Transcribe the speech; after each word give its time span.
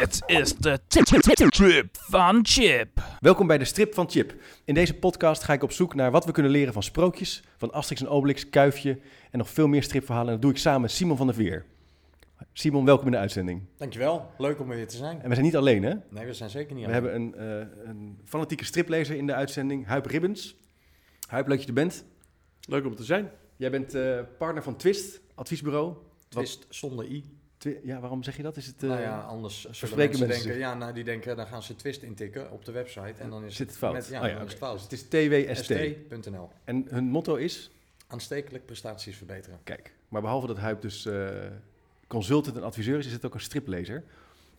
Dit 0.00 0.22
is 0.26 0.54
de 0.54 0.80
trip 0.86 1.88
van 1.92 2.40
Chip. 2.42 3.02
Welkom 3.20 3.46
bij 3.46 3.58
de 3.58 3.64
Strip 3.64 3.94
van 3.94 4.10
Chip. 4.10 4.34
In 4.64 4.74
deze 4.74 4.94
podcast 4.94 5.42
ga 5.42 5.52
ik 5.52 5.62
op 5.62 5.72
zoek 5.72 5.94
naar 5.94 6.10
wat 6.10 6.24
we 6.24 6.32
kunnen 6.32 6.52
leren 6.52 6.72
van 6.72 6.82
sprookjes, 6.82 7.42
van 7.56 7.72
Asterix 7.72 8.00
en 8.00 8.08
Obelix, 8.08 8.48
Kuifje 8.48 8.98
en 9.30 9.38
nog 9.38 9.50
veel 9.50 9.66
meer 9.68 9.82
stripverhalen. 9.82 10.26
En 10.26 10.32
dat 10.32 10.42
doe 10.42 10.50
ik 10.50 10.58
samen 10.58 10.80
met 10.80 10.90
Simon 10.90 11.16
van 11.16 11.26
der 11.26 11.34
Veer. 11.34 11.64
Simon, 12.52 12.84
welkom 12.84 13.06
in 13.06 13.12
de 13.12 13.18
uitzending. 13.18 13.62
Dankjewel, 13.76 14.30
leuk 14.38 14.60
om 14.60 14.70
er 14.70 14.76
weer 14.76 14.88
te 14.88 14.96
zijn. 14.96 15.22
En 15.22 15.28
we 15.28 15.34
zijn 15.34 15.46
niet 15.46 15.56
alleen, 15.56 15.82
hè? 15.82 15.94
Nee, 16.10 16.26
we 16.26 16.34
zijn 16.34 16.50
zeker 16.50 16.74
niet 16.74 16.86
We 16.86 16.92
hebben 16.92 17.14
een, 17.14 17.34
eh, 17.34 17.88
een 17.88 18.18
fanatieke 18.24 18.64
striplezer 18.64 19.16
in 19.16 19.26
de 19.26 19.34
uitzending, 19.34 19.86
Huip 19.86 20.06
Ribbens. 20.06 20.56
Huip, 21.28 21.46
leuk 21.46 21.56
dat 21.56 21.62
je 21.62 21.68
er 21.68 21.74
bent. 21.74 22.04
Leuk 22.60 22.86
om 22.86 22.94
te 22.94 23.04
zijn. 23.04 23.30
Jij 23.56 23.70
bent 23.70 23.94
eh, 23.94 24.20
partner 24.38 24.62
van 24.62 24.76
Twist, 24.76 25.20
adviesbureau. 25.34 25.94
Twist 26.28 26.66
zonder 26.68 27.06
i. 27.06 27.39
Ja, 27.82 28.00
waarom 28.00 28.22
zeg 28.22 28.36
je 28.36 28.42
dat? 28.42 28.56
Is 28.56 28.66
het, 28.66 28.82
eh, 28.82 28.88
nou 28.88 29.00
ja, 29.00 29.20
anders 29.20 29.60
zullen 29.60 29.76
spreken 29.76 29.96
mensen 29.98 30.26
mensen 30.26 30.46
denken, 30.46 30.60
ja, 30.60 30.74
nou 30.74 30.92
die 30.92 31.04
denken, 31.04 31.36
dan 31.36 31.46
gaan 31.46 31.62
ze 31.62 31.76
twist 31.76 32.02
intikken 32.02 32.50
op 32.50 32.64
de 32.64 32.72
website 32.72 33.14
en 33.18 33.30
dan 33.30 33.44
is 33.44 33.56
zit 33.56 33.68
het 33.68 33.76
fout? 33.76 33.92
Met, 33.92 34.06
ja, 34.06 34.22
Oh 34.22 34.28
ja, 34.28 34.34
dan 34.34 34.44
is 34.44 34.50
het 34.50 34.58
fout. 34.58 34.82
Het 34.82 34.92
is 34.92 35.02
TWST. 35.02 35.72
st.nl. 36.20 36.50
En 36.64 36.86
hun 36.88 37.04
motto 37.04 37.34
is, 37.34 37.70
Aanstekelijk 38.06 38.66
prestaties 38.66 39.16
verbeteren. 39.16 39.58
kijk, 39.64 39.92
maar 40.08 40.20
behalve 40.20 40.46
dat 40.46 40.58
Huip 40.58 40.80
dus 40.80 41.06
eh, 41.06 41.28
consultant 42.06 42.56
en 42.56 42.62
adviseur 42.62 42.98
is, 42.98 43.06
is 43.06 43.12
het 43.12 43.26
ook 43.26 43.34
een 43.34 43.40
striplezer. 43.40 44.04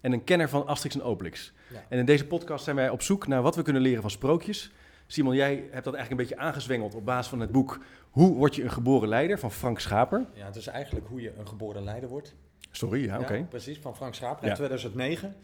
En 0.01 0.11
een 0.11 0.23
kenner 0.23 0.49
van 0.49 0.67
Asterix 0.67 0.95
en 0.95 1.03
Obelix. 1.03 1.53
Ja. 1.73 1.85
En 1.89 1.99
in 1.99 2.05
deze 2.05 2.27
podcast 2.27 2.63
zijn 2.63 2.75
wij 2.75 2.89
op 2.89 3.01
zoek 3.01 3.27
naar 3.27 3.41
wat 3.41 3.55
we 3.55 3.61
kunnen 3.61 3.81
leren 3.81 4.01
van 4.01 4.11
sprookjes. 4.11 4.71
Simon, 5.07 5.35
jij 5.35 5.67
hebt 5.71 5.83
dat 5.83 5.93
eigenlijk 5.93 6.09
een 6.09 6.27
beetje 6.27 6.37
aangezwengeld 6.37 6.95
op 6.95 7.05
basis 7.05 7.27
van 7.27 7.39
het 7.39 7.51
boek 7.51 7.79
Hoe 8.09 8.35
word 8.35 8.55
je 8.55 8.63
een 8.63 8.71
geboren 8.71 9.09
leider 9.09 9.39
van 9.39 9.51
Frank 9.51 9.79
Schaper. 9.79 10.25
ja, 10.33 10.45
het 10.45 10.55
is 10.55 10.67
eigenlijk 10.67 11.07
hoe 11.07 11.21
je 11.21 11.33
een 11.37 11.47
geboren 11.47 11.83
leider 11.83 12.09
wordt. 12.09 12.35
Sorry, 12.71 13.03
ja, 13.03 13.19
oké. 13.19 13.33
Ja, 13.33 13.43
precies, 13.43 13.77
van 13.79 13.95
Frank 13.95 14.13
Schaap 14.15 14.41
in 14.43 14.47
2009. 14.55 15.35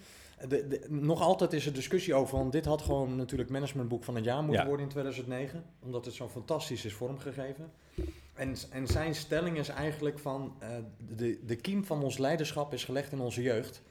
De, 0.48 0.68
de- 0.68 0.86
nog 0.90 1.22
altijd 1.22 1.54
is 1.54 1.66
er 1.66 1.74
discussie 1.74 2.14
over, 2.16 2.38
want 2.38 2.52
dit 2.52 2.66
had 2.66 2.82
gewoon 2.82 3.16
natuurlijk 3.16 3.50
managementboek 3.50 4.04
van 4.04 4.16
het 4.16 4.24
jaar 4.26 4.44
moeten 4.44 4.62
worden 4.68 4.86
in 4.86 4.92
2009, 4.92 5.64
omdat 5.80 6.06
het 6.06 6.14
zo 6.14 6.28
fantastisch 6.28 6.86
is 6.86 6.94
vormgegeven. 6.94 7.72
En, 8.34 8.56
en 8.70 8.88
zijn 8.88 9.16
stelling 9.16 9.58
is 9.58 9.68
eigenlijk 9.70 10.20
van, 10.20 10.56
eh, 10.60 10.70
de, 11.16 11.40
de 11.46 11.56
kiem 11.56 11.86
van 11.86 12.04
ons 12.04 12.18
leiderschap 12.18 12.74
is 12.74 12.84
gelegd 12.86 13.12
in 13.12 13.20
onze 13.20 13.42
jeugd. 13.42 13.82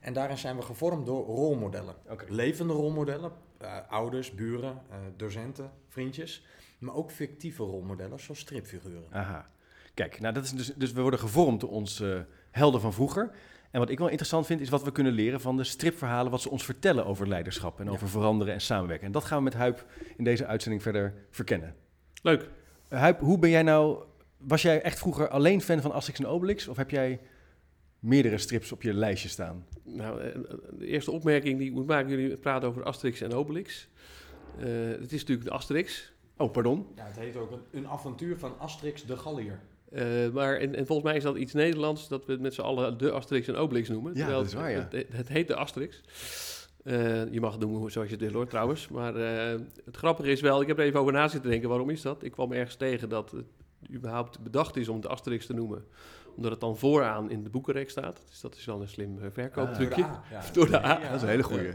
En 0.00 0.12
daarin 0.12 0.38
zijn 0.38 0.56
we 0.56 0.62
gevormd 0.62 1.06
door 1.06 1.24
rolmodellen. 1.24 1.94
Levende 2.28 2.72
rolmodellen, 2.72 3.32
eh, 3.58 3.76
ouders, 3.88 4.34
buren, 4.34 4.82
eh, 4.90 4.96
docenten, 5.16 5.70
vriendjes. 5.88 6.44
Maar 6.78 6.94
ook 6.94 7.10
fictieve 7.10 7.62
rolmodellen, 7.62 8.20
zoals 8.20 8.40
stripfiguren. 8.40 9.04
Aha. 9.10 9.50
Kijk, 9.94 10.20
nou 10.20 10.34
dat 10.34 10.44
is 10.44 10.50
dus, 10.50 10.74
dus 10.74 10.92
we 10.92 11.00
worden 11.00 11.20
gevormd 11.20 11.60
door 11.60 11.70
onze 11.70 12.26
helden 12.50 12.80
van 12.80 12.92
vroeger. 12.92 13.30
En 13.70 13.80
wat 13.80 13.90
ik 13.90 13.98
wel 13.98 14.08
interessant 14.08 14.46
vind, 14.46 14.60
is 14.60 14.68
wat 14.68 14.82
we 14.84 14.92
kunnen 14.92 15.12
leren 15.12 15.40
van 15.40 15.56
de 15.56 15.64
stripverhalen, 15.64 16.30
wat 16.30 16.40
ze 16.42 16.50
ons 16.50 16.64
vertellen 16.64 17.06
over 17.06 17.28
leiderschap 17.28 17.78
en 17.80 17.84
Ja. 17.84 17.90
over 17.90 18.08
veranderen 18.08 18.54
en 18.54 18.60
samenwerken. 18.60 19.06
En 19.06 19.12
dat 19.12 19.24
gaan 19.24 19.38
we 19.38 19.44
met 19.44 19.54
Huip 19.54 19.86
in 20.16 20.24
deze 20.24 20.46
uitzending 20.46 20.82
verder 20.82 21.14
verkennen. 21.30 21.74
Leuk. 22.22 22.48
Uh, 22.90 22.98
Huip, 22.98 23.20
hoe 23.20 23.38
ben 23.38 23.50
jij 23.50 23.62
nou, 23.62 24.04
was 24.36 24.62
jij 24.62 24.82
echt 24.82 24.98
vroeger 24.98 25.28
alleen 25.28 25.60
fan 25.60 25.80
van 25.80 25.92
Asterix 25.92 26.18
en 26.20 26.26
Obelix? 26.26 26.68
Of 26.68 26.76
heb 26.76 26.90
jij 26.90 27.20
meerdere 27.98 28.38
strips 28.38 28.72
op 28.72 28.82
je 28.82 28.94
lijstje 28.94 29.28
staan? 29.28 29.66
Nou, 29.82 30.20
eh, 30.20 30.34
de 30.78 30.86
eerste 30.86 31.10
opmerking 31.10 31.58
die 31.58 31.68
ik 31.68 31.72
moet 31.74 31.86
maken, 31.86 32.10
jullie 32.10 32.36
praten 32.36 32.68
over 32.68 32.82
Asterix 32.84 33.20
en 33.20 33.32
Obelix. 33.32 33.88
Eh, 34.58 34.64
het 35.00 35.12
is 35.12 35.20
natuurlijk 35.20 35.48
de 35.48 35.54
Asterix. 35.54 36.12
Oh, 36.36 36.52
pardon? 36.52 36.86
Ja, 36.96 37.04
het 37.04 37.16
heet 37.18 37.36
ook 37.36 37.50
een, 37.50 37.62
een 37.70 37.88
avontuur 37.88 38.38
van 38.38 38.58
Asterix 38.58 39.04
de 39.06 39.16
Gallier. 39.16 39.60
Eh, 39.92 40.28
maar 40.32 40.56
en, 40.56 40.74
en 40.74 40.86
volgens 40.86 41.08
mij 41.08 41.16
is 41.16 41.22
dat 41.22 41.36
iets 41.36 41.52
Nederlands 41.52 42.08
dat 42.08 42.26
we 42.26 42.36
met 42.40 42.54
z'n 42.54 42.60
allen 42.60 42.98
de 42.98 43.10
Asterix 43.10 43.48
en 43.48 43.56
Obelix 43.56 43.88
noemen. 43.88 44.14
Ja, 44.14 44.28
dat 44.28 44.46
is 44.46 44.54
waar, 44.54 44.70
ja. 44.70 44.88
Het, 44.90 45.06
het 45.12 45.28
heet 45.28 45.48
de 45.48 45.56
Asterix. 45.56 46.00
Eh, 46.84 47.32
je 47.32 47.40
mag 47.40 47.52
het 47.52 47.60
noemen 47.60 47.90
zoals 47.90 48.08
je 48.08 48.14
het 48.14 48.24
wil 48.24 48.32
hoor 48.32 48.46
trouwens. 48.46 48.88
Maar 48.88 49.16
eh, 49.16 49.60
het 49.84 49.96
grappige 49.96 50.30
is 50.30 50.40
wel, 50.40 50.60
ik 50.60 50.66
heb 50.66 50.78
er 50.78 50.84
even 50.84 51.00
over 51.00 51.12
na 51.12 51.28
zitten 51.28 51.50
denken, 51.50 51.68
waarom 51.68 51.90
is 51.90 52.02
dat? 52.02 52.22
Ik 52.22 52.32
kwam 52.32 52.52
ergens 52.52 52.76
tegen 52.76 53.08
dat 53.08 53.30
het 53.30 53.46
überhaupt 53.94 54.42
bedacht 54.42 54.76
is 54.76 54.88
om 54.88 54.96
het 54.96 55.06
Asterix 55.06 55.46
te 55.46 55.54
noemen. 55.54 55.84
Omdat 56.36 56.50
het 56.50 56.60
dan 56.60 56.76
vooraan 56.76 57.30
in 57.30 57.42
de 57.42 57.50
boekenrek 57.50 57.90
staat. 57.90 58.22
Dus 58.28 58.40
dat 58.40 58.56
is 58.56 58.64
wel 58.64 58.80
een 58.80 58.88
slim 58.88 59.18
verkooptrucje. 59.32 60.02
Door 60.02 60.10
de 60.10 60.26
A, 60.26 60.30
ja. 60.30 60.42
Door 60.52 60.66
de 60.66 60.84
A. 60.84 61.00
Ja. 61.00 61.06
Dat 61.06 61.16
is 61.16 61.22
een 61.22 61.28
hele 61.28 61.42
goeie. 61.42 61.66
Ja. 61.66 61.74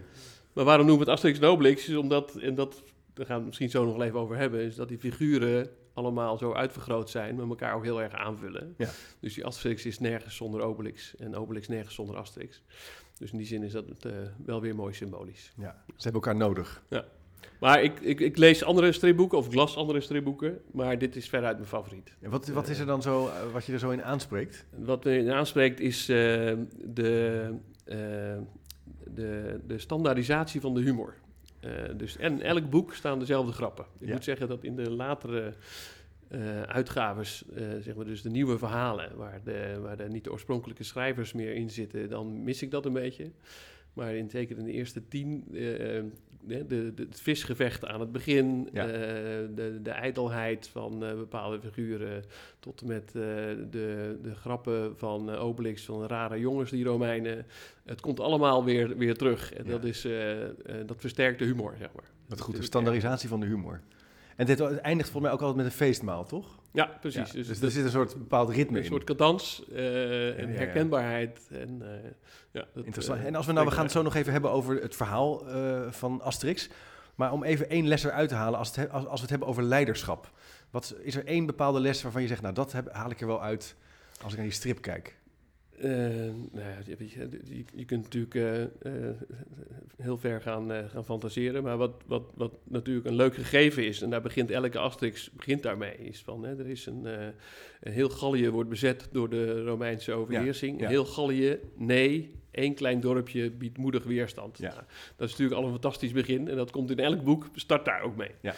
Maar 0.54 0.66
waarom 0.66 0.86
noemen 0.86 1.06
we 1.06 1.12
het 1.12 1.20
Asterix 1.20 1.40
en 1.40 1.48
Obelix? 1.54 1.88
Is 1.88 1.96
omdat, 1.96 2.36
en 2.36 2.56
dat, 2.56 2.84
daar 3.18 3.26
gaan 3.26 3.36
we 3.36 3.42
het 3.42 3.46
misschien 3.46 3.70
zo 3.70 3.86
nog 3.86 4.02
even 4.02 4.20
over 4.20 4.38
hebben, 4.38 4.62
is 4.62 4.76
dat 4.76 4.88
die 4.88 4.98
figuren 4.98 5.70
allemaal 5.94 6.38
zo 6.38 6.54
uitvergroot 6.54 7.10
zijn, 7.10 7.36
met 7.36 7.50
elkaar 7.50 7.76
ook 7.76 7.84
heel 7.84 8.02
erg 8.02 8.14
aanvullen. 8.14 8.74
Ja. 8.78 8.90
Dus 9.20 9.34
die 9.34 9.46
Asterix 9.46 9.86
is 9.86 10.00
nergens 10.00 10.36
zonder 10.36 10.62
Obelix 10.62 11.16
en 11.16 11.36
Obelix 11.36 11.68
nergens 11.68 11.96
zonder 11.96 12.16
Asterix. 12.16 12.62
Dus 13.18 13.32
in 13.32 13.38
die 13.38 13.48
zin 13.48 13.64
is 13.64 13.72
dat 13.72 13.86
eh, 14.02 14.12
wel 14.46 14.62
weer 14.62 14.76
mooi 14.76 14.94
symbolisch. 14.94 15.54
Ja, 15.58 15.84
ze 15.86 16.04
hebben 16.04 16.22
elkaar 16.22 16.36
nodig. 16.36 16.84
Maar 17.60 17.84
ik, 17.84 18.00
ik, 18.00 18.20
ik 18.20 18.38
lees 18.38 18.64
andere 18.64 18.92
stripboeken, 18.92 19.38
of 19.38 19.46
ik 19.46 19.54
las 19.54 19.76
andere 19.76 20.02
stripboeken, 20.02 20.62
maar 20.72 20.98
dit 20.98 21.16
is 21.16 21.30
veruit 21.30 21.58
mijn 21.58 21.70
favoriet. 21.70 22.14
En 22.22 22.30
wat, 22.30 22.48
wat 22.48 22.68
is 22.68 22.80
er 22.80 22.86
dan 22.86 23.02
zo, 23.02 23.28
eh, 23.28 23.52
wat 23.52 23.66
je 23.66 23.74
er 23.74 23.80
zo 23.80 23.90
in 23.90 24.04
aanspreekt? 24.04 24.66
Wat 24.76 25.04
me 25.04 25.34
aanspreekt 25.34 25.80
is 25.80 26.10
eh, 26.10 26.16
de, 26.86 27.54
de, 29.14 29.60
de 29.68 29.78
standaardisatie 29.78 30.62
van 30.62 30.74
de 30.74 30.82
humor. 30.82 31.16
Eh, 31.68 31.98
dus 31.98 32.18
en 32.18 32.42
elk 32.42 32.70
boek 32.70 32.94
staan 32.94 33.20
dezelfde 33.20 33.52
grappen. 33.52 33.86
Ik 34.00 34.08
Ja. 34.08 34.14
moet 34.14 34.24
zeggen 34.24 34.48
dat 34.48 34.64
in 34.64 34.76
de 34.76 34.90
latere 34.92 35.54
eh 36.28 36.62
uitgaves, 36.62 37.44
eh, 37.56 37.64
zeg 37.80 37.96
maar 37.96 38.06
dus 38.06 38.22
de 38.22 38.30
nieuwe 38.30 38.58
verhalen, 38.58 39.16
waar, 39.18 39.40
de, 39.44 39.80
waar 39.82 39.98
de, 39.98 40.04
niet 40.04 40.24
de 40.24 40.32
oorspronkelijke 40.32 40.84
schrijvers 40.84 41.34
meer 41.34 41.54
in 41.54 41.70
zitten, 41.70 42.10
dan 42.10 42.44
mis 42.44 42.62
ik 42.62 42.72
dat 42.72 42.86
een 42.86 42.94
beetje. 42.94 43.32
Maar 43.94 44.16
in, 44.16 44.30
zeker 44.30 44.58
in 44.58 44.64
de 44.66 44.72
eerste 44.72 45.08
tien, 45.08 45.46
de, 46.42 46.94
het 46.96 47.22
visgevecht 47.22 47.86
aan 47.86 48.00
het 48.00 48.12
begin, 48.12 48.70
Ja. 48.74 48.88
eh, 48.88 48.92
de, 49.56 49.80
de 49.84 49.90
ijdelheid 49.92 50.68
van 50.68 51.06
eh, 51.06 51.14
bepaalde 51.16 51.60
figuren, 51.60 52.24
tot 52.60 52.82
en 52.82 52.88
met 52.88 53.08
eh, 53.08 53.14
de, 53.70 54.18
de 54.24 54.36
grappen 54.36 54.98
van 54.98 55.30
Obelix, 55.36 55.84
van 55.86 56.06
rare 56.06 56.40
jongens, 56.40 56.72
die 56.72 56.84
Romeinen. 56.86 57.46
Het 57.86 58.02
komt 58.02 58.20
allemaal 58.20 58.64
weer, 58.64 58.98
weer 58.98 59.16
terug. 59.16 59.54
En 59.54 59.66
Ja. 59.66 59.72
dat, 59.72 59.84
is, 59.84 60.08
dat 60.86 60.96
versterkt 61.00 61.40
de 61.40 61.46
humor, 61.46 61.76
zeg 61.80 61.90
maar. 61.96 62.12
Wat 62.26 62.40
goed, 62.42 62.56
de 62.56 62.62
standaardisatie 62.64 63.30
van 63.30 63.40
de 63.40 63.46
humor. 63.46 63.82
En 64.38 64.46
dit 64.46 64.60
het 64.60 64.78
eindigt 64.78 65.10
volgens 65.10 65.24
mij 65.24 65.32
ook 65.32 65.40
altijd 65.48 65.56
met 65.58 65.66
een 65.66 65.78
feestmaal, 65.88 66.26
toch? 66.26 66.60
Ja, 66.74 66.86
precies. 67.02 67.28
Ja, 67.32 67.34
dus 67.38 67.48
dus 67.48 67.62
er 67.62 67.72
zit 67.72 67.84
een 67.84 67.90
soort 67.92 68.16
bepaald 68.18 68.50
ritme 68.50 68.78
een 68.78 68.84
in. 68.84 68.90
soort 68.90 69.04
cadans 69.04 69.64
eh, 69.72 70.40
en 70.40 70.48
ja, 70.48 70.54
ja. 70.54 70.58
herkenbaarheid. 70.58 71.48
En, 71.52 71.82
eh, 71.82 72.10
ja, 72.52 72.66
dat, 72.74 72.86
Interessant. 72.86 73.20
eh, 73.20 73.26
en 73.26 73.36
als 73.36 73.46
we 73.46 73.52
nou, 73.52 73.66
we 73.66 73.72
gaan 73.72 73.84
het 73.84 73.92
zo 73.92 74.02
nog 74.02 74.16
even 74.16 74.32
hebben 74.32 74.52
over 74.52 74.82
het 74.82 74.96
verhaal 74.96 75.48
eh, 75.48 75.92
van 75.92 76.22
Asterix. 76.22 76.70
Maar 77.16 77.32
om 77.32 77.44
even 77.44 77.70
één 77.70 77.88
les 77.88 78.04
eruit 78.04 78.30
te 78.30 78.36
halen, 78.36 78.60
als, 78.60 78.68
het 78.68 78.76
he- 78.76 78.90
als, 78.90 79.06
als 79.06 79.16
we 79.16 79.22
het 79.22 79.30
hebben 79.30 79.48
over 79.48 79.64
leiderschap. 79.64 80.32
Wat, 80.70 80.96
is 81.02 81.16
er 81.16 81.26
één 81.26 81.46
bepaalde 81.46 81.80
les 81.80 82.02
waarvan 82.02 82.22
je 82.22 82.28
zegt, 82.28 82.42
nou 82.42 82.54
dat 82.54 82.72
heb, 82.72 82.92
haal 82.94 83.10
ik 83.12 83.22
er 83.22 83.28
wel 83.28 83.42
uit 83.42 83.76
als 84.24 84.32
ik 84.32 84.38
naar 84.38 84.48
die 84.48 84.56
strip 84.56 84.82
kijk? 84.82 85.18
Eh, 85.78 85.90
nou 86.52 86.70
ja, 86.70 86.78
je, 86.86 87.64
je, 87.74 87.86
kunt 87.86 88.04
natuurlijk 88.04 88.36
eh, 88.36 88.62
eh, 88.62 89.16
heel 89.98 90.18
ver 90.18 90.42
gaan, 90.42 90.72
gaan 90.90 91.06
fantaseren. 91.06 91.64
Maar 91.64 91.78
wat, 91.78 92.04
wat, 92.06 92.24
wat 92.36 92.54
natuurlijk 92.64 93.06
een 93.06 93.16
leuk 93.16 93.36
gegeven 93.36 93.86
is, 93.86 94.02
en 94.02 94.10
daar 94.10 94.22
begint 94.22 94.52
elke 94.52 94.80
Asterix 94.80 95.32
begint 95.32 95.64
daarmee, 95.64 95.98
is 95.98 96.22
van 96.22 96.44
hè, 96.44 96.60
er 96.60 96.68
is 96.68 96.86
een, 96.86 97.06
een 97.06 97.92
heel 97.92 98.10
Gallië 98.10 98.50
wordt 98.50 98.70
bezet 98.70 99.08
door 99.12 99.30
de 99.30 99.64
Romeinse 99.64 100.12
overheersing. 100.14 100.80
ja. 100.80 100.88
Heel 100.88 101.06
Gallië, 101.06 101.60
nee, 101.76 102.32
één 102.52 102.74
klein 102.74 103.00
dorpje 103.00 103.52
biedt 103.52 103.78
moedig 103.78 104.04
weerstand. 104.04 104.60
Nou, 104.60 104.74
dat 105.16 105.28
is 105.28 105.32
natuurlijk 105.32 105.60
al 105.62 105.66
een 105.66 105.72
fantastisch 105.72 106.12
begin 106.12 106.48
en 106.48 106.56
dat 106.56 106.72
komt 106.72 106.92
in 106.92 107.00
elk 107.00 107.24
boek, 107.24 107.50
start 107.54 107.86
daar 107.86 108.02
ook 108.02 108.16
mee. 108.16 108.32
Ja. 108.42 108.56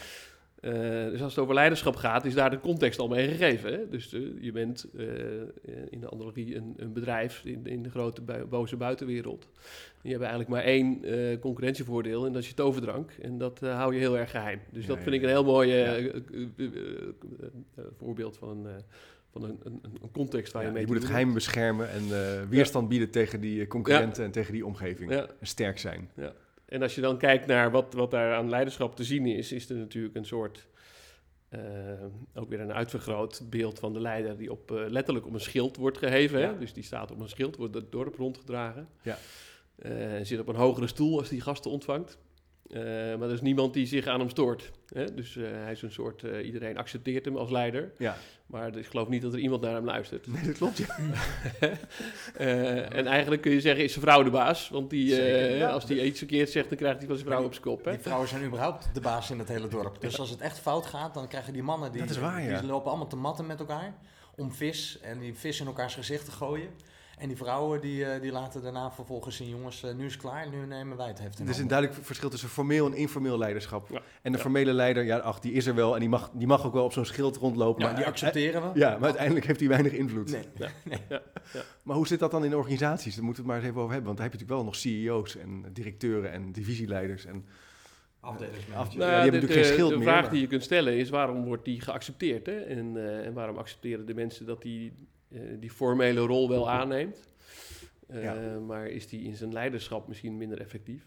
Eh, 0.61 0.71
dus 1.09 1.21
als 1.21 1.35
het 1.35 1.43
over 1.43 1.53
leiderschap 1.53 1.95
gaat, 1.95 2.25
is 2.25 2.33
daar 2.33 2.49
de 2.49 2.59
context 2.59 2.99
al 2.99 3.07
mee 3.07 3.27
gegeven. 3.27 3.71
Hè? 3.73 3.89
Dus 3.89 4.13
eh, 4.13 4.21
je 4.39 4.51
bent 4.51 4.85
eh, 4.97 5.05
in 5.89 5.99
de 5.99 6.11
analogie 6.11 6.55
een, 6.55 6.73
een 6.77 6.93
bedrijf 6.93 7.41
in, 7.45 7.65
in 7.65 7.83
de 7.83 7.89
grote 7.89 8.21
boze 8.49 8.77
buitenwereld. 8.77 9.47
Je 10.01 10.09
hebt 10.09 10.21
eigenlijk 10.21 10.51
maar 10.51 10.63
één 10.63 11.01
concurrentievoordeel 11.39 12.25
en 12.25 12.33
dat 12.33 12.41
is 12.41 12.47
je 12.47 12.53
toverdrank. 12.53 13.11
En 13.21 13.37
dat 13.37 13.59
hou 13.59 13.93
je 13.93 13.99
heel 13.99 14.17
erg 14.17 14.31
geheim. 14.31 14.59
Dus 14.71 14.81
Ja, 14.81 14.87
dat 14.87 14.97
ja, 14.97 15.03
vind 15.03 15.15
ik 15.15 15.21
ja. 15.21 15.27
een 15.27 15.33
heel 15.33 15.43
mooi 15.43 15.69
Ja. 15.73 15.97
voorbeeld 17.97 18.37
van 18.37 18.49
een, 18.49 18.81
van 19.31 19.43
een, 19.43 19.59
een, 19.63 19.81
een 20.01 20.11
context 20.11 20.53
waar 20.53 20.61
Ja, 20.61 20.67
je 20.67 20.73
mee 20.73 20.83
je 20.83 20.87
moet 20.87 20.97
het 20.97 21.07
geheim 21.07 21.33
beschermen 21.33 21.89
en 21.89 22.03
weerstand 22.49 22.89
bieden 22.89 23.09
tegen 23.09 23.41
die 23.41 23.67
concurrenten 23.67 24.23
en 24.23 24.31
tegen 24.31 24.53
die 24.53 24.65
omgeving. 24.65 25.11
Ja. 25.11 25.27
En 25.39 25.47
sterk 25.47 25.79
zijn. 25.79 26.09
En 26.69 26.81
als 26.81 26.95
je 26.95 27.01
dan 27.01 27.17
kijkt 27.17 27.45
naar 27.45 27.71
wat, 27.71 27.93
wat 27.93 28.11
daar 28.11 28.33
aan 28.35 28.49
leiderschap 28.49 28.95
te 28.95 29.03
zien 29.03 29.25
is, 29.25 29.51
is 29.51 29.69
er 29.69 29.75
natuurlijk 29.75 30.15
een 30.15 30.25
soort, 30.25 30.67
eh, 31.49 31.61
ook 32.33 32.49
weer 32.49 32.59
een 32.59 32.73
uitvergroot 32.73 33.41
beeld 33.49 33.79
van 33.79 33.93
de 33.93 33.99
leider 33.99 34.37
die 34.37 34.51
op, 34.51 34.71
eh, 34.71 34.83
letterlijk 34.87 35.25
op 35.25 35.33
een 35.33 35.39
schild 35.39 35.77
wordt 35.77 35.97
geheven. 35.97 36.39
Ja. 36.39 36.47
Hè? 36.47 36.57
Dus 36.57 36.73
die 36.73 36.83
staat 36.83 37.11
op 37.11 37.19
een 37.19 37.29
schild, 37.29 37.55
wordt 37.55 37.73
het 37.73 37.91
dorp 37.91 38.15
rondgedragen. 38.15 38.87
Ja. 39.01 39.17
Eh, 39.75 39.91
zit 40.21 40.39
op 40.39 40.47
een 40.47 40.55
hogere 40.55 40.87
stoel 40.87 41.19
als 41.19 41.29
die 41.29 41.41
gasten 41.41 41.71
ontvangt. 41.71 42.17
Eh, 42.69 42.81
maar 43.17 43.27
er 43.27 43.33
is 43.33 43.41
niemand 43.41 43.73
die 43.73 43.85
zich 43.87 44.05
aan 44.07 44.19
hem 44.19 44.29
stoort. 44.29 44.71
Hè? 44.93 45.13
Dus 45.13 45.35
eh, 45.37 45.43
hij 45.51 45.71
is 45.71 45.81
een 45.81 45.91
soort, 45.91 46.23
eh, 46.23 46.45
iedereen 46.45 46.77
accepteert 46.77 47.25
hem 47.25 47.37
als 47.37 47.49
leider. 47.49 47.91
Ja, 47.97 48.15
Maar 48.45 48.77
ik 48.77 48.85
geloof 48.85 49.07
niet 49.07 49.21
dat 49.21 49.33
er 49.33 49.39
iemand 49.39 49.61
naar 49.61 49.73
hem 49.73 49.85
luistert. 49.85 50.27
nee, 50.27 50.43
dat 50.45 50.57
klopt. 50.57 50.77
Ja. 50.77 50.97
Eh, 52.35 52.93
en 52.95 53.07
eigenlijk 53.07 53.41
kun 53.41 53.51
je 53.51 53.61
zeggen, 53.61 53.83
is 53.83 53.91
zijn 53.93 54.05
vrouw 54.05 54.23
de 54.23 54.29
baas. 54.29 54.69
Want 54.69 54.89
die, 54.89 55.09
eh, 55.11 55.15
Zeker, 55.17 55.57
ja. 55.57 55.69
als 55.69 55.83
hij 55.83 56.03
iets 56.03 56.17
verkeerd 56.17 56.49
zegt, 56.49 56.69
dan 56.69 56.77
krijgt 56.77 56.97
hij 56.97 57.07
van 57.07 57.15
zijn 57.15 57.27
vrouw 57.27 57.43
op 57.43 57.51
zijn 57.51 57.63
kop. 57.65 57.85
Hè? 57.85 57.91
Die 57.91 57.99
vrouwen 57.99 58.27
zijn 58.27 58.43
überhaupt 58.43 58.89
de 58.93 59.01
baas 59.01 59.31
in 59.31 59.39
het 59.39 59.47
hele 59.47 59.67
dorp. 59.67 60.01
Dus 60.01 60.19
als 60.19 60.29
het 60.29 60.41
echt 60.41 60.59
fout 60.59 60.85
gaat, 60.85 61.13
dan 61.13 61.27
krijgen 61.27 61.53
die 61.53 61.63
mannen 61.63 61.91
die, 61.91 62.01
Dat 62.01 62.09
is 62.09 62.17
waar, 62.17 62.41
ja. 62.43 62.59
die 62.59 62.69
lopen 62.69 62.89
allemaal 62.89 63.07
te 63.07 63.15
matten 63.15 63.45
met 63.47 63.59
elkaar 63.59 63.93
om 64.35 64.51
vis 64.53 64.99
en 65.01 65.19
die 65.19 65.33
vis 65.35 65.59
in 65.59 65.65
elkaars 65.65 65.93
gezicht 65.93 66.25
te 66.25 66.31
gooien. 66.31 66.69
En 67.19 67.27
die 67.27 67.37
vrouwen 67.37 67.81
die, 67.81 68.05
eh, 68.05 68.21
die 68.21 68.31
laten 68.31 68.61
daarna 68.61 68.91
vervolgens 68.91 69.35
zien, 69.35 69.49
jongens, 69.49 69.83
eh, 69.83 69.93
nu 69.93 70.05
is 70.05 70.11
het 70.11 70.21
klaar, 70.21 70.49
nu 70.49 70.65
nemen 70.65 70.97
wij 70.97 71.07
het 71.07 71.19
heft 71.19 71.39
in 71.39 71.45
Er 71.45 71.51
is 71.51 71.57
een 71.57 71.67
duidelijk 71.67 71.99
verschil 72.05 72.29
tussen 72.29 72.49
formeel 72.49 72.85
en 72.85 72.93
informeel 72.93 73.37
leiderschap. 73.37 73.89
Ja. 73.89 74.01
En 74.21 74.31
de 74.31 74.37
Ja. 74.37 74.43
formele 74.43 74.73
leider, 74.73 75.03
ja, 75.03 75.17
ach, 75.17 75.39
die 75.39 75.51
is 75.51 75.65
er 75.65 75.75
wel 75.75 75.93
en 75.93 75.99
die 75.99 76.09
mag, 76.09 76.31
die 76.33 76.47
mag 76.47 76.65
ook 76.65 76.73
wel 76.73 76.83
op 76.83 76.91
zo'n 76.93 77.05
schild 77.05 77.37
rondlopen. 77.37 77.81
Ja, 77.81 77.87
maar 77.87 77.95
die 77.97 78.05
accepteren 78.05 78.61
we. 78.73 78.79
Ja, 78.79 78.89
maar 78.93 79.03
uiteindelijk 79.03 79.45
heeft 79.45 79.59
hij 79.59 79.69
weinig 79.69 79.91
invloed. 79.91 80.31
Nee. 80.31 80.69
Maar 81.83 81.95
hoe 81.95 82.07
zit 82.07 82.19
dat 82.19 82.31
dan 82.31 82.45
in 82.45 82.55
organisaties? 82.55 83.15
Daar 83.15 83.23
moeten 83.23 83.43
we 83.43 83.49
het 83.49 83.57
maar 83.57 83.65
eens 83.65 83.65
even 83.75 83.81
over 83.85 83.93
hebben. 83.95 84.15
Want 84.15 84.17
dan 84.17 84.29
heb 84.31 84.39
je 84.39 84.45
natuurlijk 84.45 84.49
wel 84.49 84.63
nog 84.63 84.75
CEO's 84.75 85.35
en 85.37 85.65
directeuren 85.73 86.31
en 86.31 86.51
divisieleiders. 86.51 87.25
En 87.25 87.45
Afdelingsmanagers. 88.19 88.89
Af- 88.89 88.95
Nou, 88.97 89.09
Ja, 89.11 89.21
die 89.21 89.31
hebben 89.31 89.39
de, 89.41 89.47
natuurlijk 89.47 89.51
geen 89.53 89.61
de- 89.61 89.73
schild 89.73 89.89
de 89.89 89.95
meer, 89.97 90.07
vraag 90.07 90.21
maar- 90.21 90.31
die 90.31 90.41
je 90.41 90.47
kunt 90.47 90.63
stellen 90.63 90.97
is 90.97 91.09
waarom 91.09 91.45
wordt 91.45 91.65
die 91.65 91.81
geaccepteerd? 91.81 92.45
Hè? 92.45 92.59
En, 92.59 92.97
eh, 92.97 93.25
en 93.25 93.33
waarom 93.33 93.57
accepteren 93.57 94.05
de 94.05 94.13
mensen 94.13 94.45
dat 94.45 94.61
die 94.61 94.89
eh, 94.89 95.03
die 95.59 95.69
formele 95.71 96.19
rol 96.19 96.49
wel 96.49 96.69
aanneemt? 96.69 97.27
Eh, 98.07 98.23
Ja. 98.23 98.59
Maar 98.59 98.87
is 98.87 99.07
die 99.07 99.21
in 99.23 99.35
zijn 99.35 99.53
leiderschap 99.53 100.07
misschien 100.07 100.37
minder 100.37 100.59
effectief? 100.59 101.03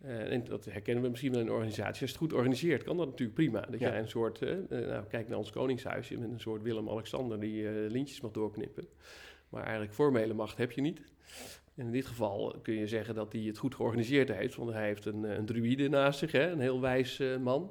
Eh, 0.00 0.32
en 0.32 0.44
dat 0.44 0.64
herkennen 0.64 1.02
we 1.04 1.08
misschien 1.10 1.30
wel 1.32 1.40
in 1.40 1.46
een 1.46 1.52
organisatie. 1.52 1.88
Als 1.90 1.98
je 1.98 2.06
het 2.06 2.16
goed 2.16 2.32
organiseert, 2.32 2.82
kan 2.82 2.96
dat 2.96 3.06
natuurlijk 3.06 3.36
prima. 3.38 3.60
Dat 3.60 3.80
Ja. 3.80 3.88
jij 3.88 3.98
een 3.98 4.08
soort, 4.08 4.42
eh, 4.42 4.52
eh, 4.52 4.88
nou, 4.88 5.04
kijk 5.08 5.28
naar 5.28 5.38
ons 5.38 5.50
koningshuisje 5.50 6.18
met 6.18 6.30
een 6.30 6.40
soort 6.40 6.62
Willem-Alexander 6.62 7.40
die 7.40 7.68
eh, 7.68 7.90
lintjes 7.90 8.20
mag 8.20 8.30
doorknippen. 8.30 8.86
Maar 9.48 9.62
eigenlijk 9.62 9.94
formele 9.94 10.34
macht 10.34 10.56
heb 10.56 10.72
je 10.72 10.80
niet. 10.80 11.00
En 11.74 11.86
in 11.86 11.92
dit 11.92 12.06
geval 12.06 12.58
kun 12.62 12.74
je 12.74 12.86
zeggen 12.86 13.14
dat 13.14 13.32
hij 13.32 13.42
het 13.42 13.58
goed 13.58 13.74
georganiseerd 13.74 14.28
heeft, 14.32 14.54
want 14.56 14.72
hij 14.72 14.86
heeft 14.86 15.04
een, 15.04 15.24
eh, 15.24 15.34
een 15.36 15.46
druïde 15.46 15.88
naast 15.88 16.18
zich, 16.18 16.32
hè, 16.32 16.50
een 16.50 16.60
heel 16.60 16.80
wijs 16.80 17.18
eh, 17.20 17.36
man. 17.36 17.70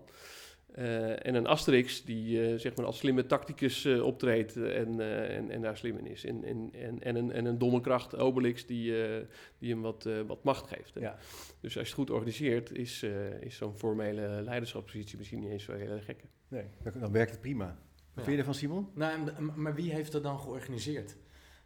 Eh, 0.75 1.25
en 1.25 1.35
een 1.35 1.47
Asterix 1.47 2.03
die 2.03 2.45
eh, 2.47 2.59
zeg 2.59 2.75
maar 2.75 2.85
als 2.85 2.97
slimme 2.97 3.25
tacticus 3.25 3.85
eh, 3.85 4.03
optreedt 4.05 4.55
en, 4.57 4.99
eh, 4.99 5.35
en, 5.37 5.49
en 5.51 5.61
daar 5.61 5.77
slim 5.77 5.97
in 5.97 6.05
is. 6.07 6.25
En, 6.25 6.43
en, 6.43 6.69
en, 6.73 7.01
en, 7.03 7.15
een, 7.15 7.31
en 7.31 7.45
een 7.45 7.57
domme 7.57 7.81
kracht, 7.81 8.15
Obelix, 8.17 8.65
die, 8.65 9.03
eh, 9.07 9.21
die 9.59 9.71
hem 9.71 9.81
wat, 9.81 10.05
eh, 10.05 10.21
wat 10.27 10.43
macht 10.43 10.67
geeft. 10.67 10.93
Hè. 10.93 10.99
Ja. 10.99 11.17
Dus 11.61 11.63
als 11.63 11.73
je 11.73 11.79
het 11.79 11.89
goed 11.89 12.09
organiseert, 12.09 12.71
is, 12.77 13.03
eh, 13.03 13.41
is 13.41 13.55
zo'n 13.55 13.75
formele 13.75 14.41
leiderschapspositie 14.41 15.17
misschien 15.17 15.39
niet 15.39 15.49
eens 15.51 15.63
zo 15.63 15.73
heel 15.73 15.89
erg 15.91 16.05
gek. 16.05 16.23
nee, 16.47 16.63
dan, 16.83 16.93
dan 16.99 17.11
werkt 17.11 17.31
het 17.31 17.41
prima. 17.41 17.65
Wat 17.65 17.75
Ja. 18.15 18.21
vind 18.23 18.31
je 18.31 18.37
ervan, 18.37 18.53
Simon? 18.53 18.87
Nou, 18.93 19.19
maar 19.55 19.75
wie 19.75 19.91
heeft 19.93 20.11
dat 20.11 20.23
dan 20.23 20.39
georganiseerd? 20.39 21.15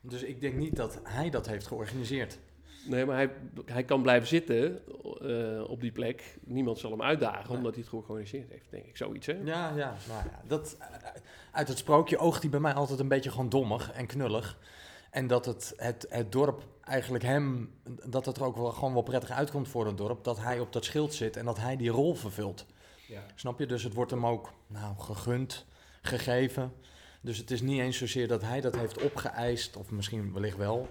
Dus 0.02 0.24
ik 0.24 0.42
denk 0.42 0.56
niet 0.56 0.76
dat 0.76 1.00
hij 1.04 1.30
dat 1.30 1.48
heeft 1.48 1.68
georganiseerd. 1.68 2.40
Nee, 2.86 3.06
maar 3.06 3.16
hij, 3.16 3.32
hij 3.66 3.84
kan 3.84 4.02
blijven 4.02 4.28
zitten 4.28 4.82
eh, 5.22 5.70
op 5.70 5.82
die 5.82 5.92
plek. 5.92 6.38
Niemand 6.44 6.80
zal 6.80 6.92
hem 6.92 7.02
uitdagen, 7.02 7.56
omdat 7.56 7.72
hij 7.72 7.82
het 7.82 7.90
goed 7.90 8.06
georganiseerd 8.06 8.50
heeft, 8.50 8.66
denk 8.70 8.86
ik. 8.86 8.98
Zoiets, 8.98 9.28
hè? 9.28 9.34
Ja, 9.34 9.76
ja, 9.76 9.96
nou 10.08 10.24
ja. 10.24 10.42
Dat, 10.48 10.78
eh, 10.80 10.88
uit 11.52 11.68
het 11.68 11.78
sprookje 11.78 12.18
oogt 12.18 12.42
hij 12.42 12.50
bij 12.50 12.60
mij 12.60 12.74
altijd 12.74 13.00
een 13.00 13.08
beetje 13.08 13.32
gewoon 13.32 13.50
dommig 13.50 13.92
en 13.92 14.06
knullig. 14.06 14.58
En 15.10 15.28
dat 15.28 15.46
het, 15.46 15.74
het, 15.78 16.06
het 16.10 16.32
dorp 16.32 16.64
eigenlijk 16.82 17.24
hem, 17.24 17.74
dat 18.06 18.26
het 18.26 18.38
er 18.38 18.44
ook 18.44 18.56
wel 18.56 18.72
gewoon 18.72 18.94
wel 18.94 19.02
prettig 19.02 19.32
uitkomt 19.32 19.68
voor 19.68 19.86
het 19.86 19.98
dorp, 19.98 20.24
dat 20.24 20.40
hij 20.40 20.60
op 20.60 20.74
dat 20.74 20.86
schild 20.86 21.14
zit 21.14 21.38
en 21.38 21.46
dat 21.46 21.58
hij 21.58 21.78
die 21.78 21.90
rol 21.90 22.14
vervult. 22.16 22.66
Ja. 23.08 23.24
Snap 23.36 23.60
je? 23.60 23.66
Dus 23.66 23.84
het 23.84 23.94
wordt 23.94 24.12
hem 24.12 24.26
ook 24.26 24.54
nou, 24.68 24.98
gegund, 24.98 25.66
gegeven. 26.02 26.74
Dus 27.22 27.38
het 27.38 27.52
is 27.52 27.62
niet 27.62 27.80
eens 27.80 27.98
zozeer 27.98 28.28
dat 28.28 28.42
hij 28.42 28.62
dat 28.62 28.76
heeft 28.76 29.04
opgeëist, 29.04 29.78
of 29.78 29.92
misschien 29.92 30.34
wellicht 30.34 30.58
wel. 30.58 30.90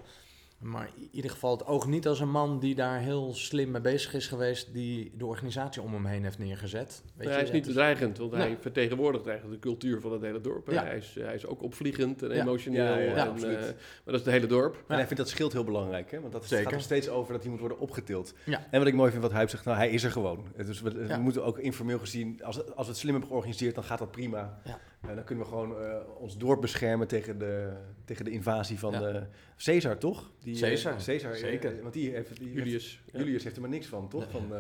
Maar 0.58 0.90
in 0.96 1.08
ieder 1.12 1.30
geval, 1.30 1.50
het 1.50 1.66
oog 1.66 1.86
niet 1.86 2.06
als 2.08 2.20
een 2.20 2.30
man 2.30 2.58
die 2.58 2.74
daar 2.74 2.98
heel 3.00 3.34
slim 3.34 3.70
mee 3.70 3.80
bezig 3.80 4.14
is 4.14 4.26
geweest, 4.26 4.72
die 4.72 5.12
de 5.16 5.26
organisatie 5.26 5.82
om 5.82 5.92
hem 5.92 6.06
heen 6.06 6.22
heeft 6.24 6.38
neergezet. 6.38 7.02
Weet 7.16 7.26
Ja, 7.26 7.32
hij 7.32 7.42
is 7.42 7.50
niet 7.50 7.64
het 7.64 7.74
bedreigend, 7.74 8.18
want 8.18 8.32
hij 8.32 8.56
vertegenwoordigt 8.60 9.26
eigenlijk 9.26 9.62
de 9.62 9.68
cultuur 9.68 10.00
van 10.00 10.12
het 10.12 10.22
hele 10.22 10.40
dorp. 10.40 10.70
Ja. 10.70 10.84
Hij, 10.84 10.96
is, 10.96 11.16
hij 11.20 11.34
is 11.34 11.46
ook 11.46 11.62
opvliegend 11.62 12.22
en 12.22 12.34
Ja. 12.34 12.40
emotioneel. 12.42 12.84
Ja, 12.84 12.96
ja, 12.96 13.16
ja, 13.16 13.26
en, 13.26 13.36
eh, 13.36 13.60
maar 13.60 13.74
dat 14.04 14.14
is 14.14 14.20
het 14.20 14.30
hele 14.30 14.46
dorp. 14.46 14.84
En 14.86 14.94
hij 14.94 15.06
vindt 15.06 15.16
dat 15.16 15.28
schild 15.28 15.52
heel 15.52 15.64
belangrijk, 15.64 16.10
hè? 16.10 16.20
want 16.20 16.32
dat 16.32 16.44
Zeker. 16.44 16.64
gaat 16.64 16.72
nog 16.72 16.82
steeds 16.82 17.08
over 17.08 17.32
dat 17.32 17.42
hij 17.42 17.50
moet 17.50 17.60
worden 17.60 17.78
opgetild. 17.78 18.34
Ja. 18.44 18.66
En 18.70 18.78
wat 18.78 18.88
ik 18.88 18.94
mooi 18.94 19.10
vind 19.10 19.22
wat 19.22 19.32
Huip 19.32 19.48
zegt, 19.50 19.64
nou, 19.64 19.76
hij 19.76 19.90
is 19.90 20.04
er 20.04 20.10
gewoon. 20.10 20.46
Dus 20.56 20.80
we, 20.80 21.16
moeten 21.20 21.44
ook 21.44 21.58
informeel 21.58 21.98
gezien, 21.98 22.44
als, 22.44 22.74
als 22.74 22.86
we 22.86 22.92
het 22.92 22.96
slim 23.00 23.10
hebben 23.12 23.28
georganiseerd, 23.30 23.74
dan 23.74 23.84
gaat 23.84 23.98
dat 23.98 24.10
prima. 24.10 24.60
En 25.00 25.14
dan 25.14 25.24
kunnen 25.24 25.44
we 25.44 25.50
gewoon 25.50 25.82
eh, 25.82 25.96
ons 26.18 26.38
dorp 26.38 26.60
beschermen 26.60 27.08
tegen 27.08 27.38
de, 27.38 27.72
tegen 28.04 28.24
de 28.24 28.30
invasie 28.30 28.78
van 28.78 28.92
de 28.92 29.26
Caesar, 29.56 29.98
toch? 29.98 30.32
Die, 30.42 30.54
eh, 30.54 30.60
Caesar, 30.60 30.96
Caesar, 31.04 31.32
eh, 31.32 31.38
zeker. 31.38 31.82
want 31.82 31.94
die 31.94 32.10
heeft, 32.10 32.36
die 32.36 32.52
Julius. 32.52 33.02
ja. 33.12 33.18
Julius 33.18 33.44
heeft 33.44 33.56
er 33.56 33.60
maar 33.62 33.70
niks 33.70 33.86
van, 33.86 34.08
toch? 34.08 34.30
Van, 34.30 34.52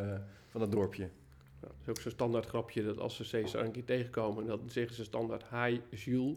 van 0.48 0.60
dat 0.60 0.72
dorpje. 0.72 1.08
Ja, 1.60 1.68
dat 1.68 1.76
is 1.82 1.88
ook 1.88 2.00
zo'n 2.00 2.10
standaard 2.10 2.46
grapje 2.46 2.84
dat 2.84 2.98
als 2.98 3.16
ze 3.16 3.28
Caesar 3.30 3.64
een 3.64 3.70
keer 3.70 3.84
tegenkomen, 3.84 4.46
dan 4.46 4.60
zeggen 4.66 4.94
ze 4.94 5.04
standaard 5.04 5.44
hi 5.50 5.80
Jules. 5.90 6.36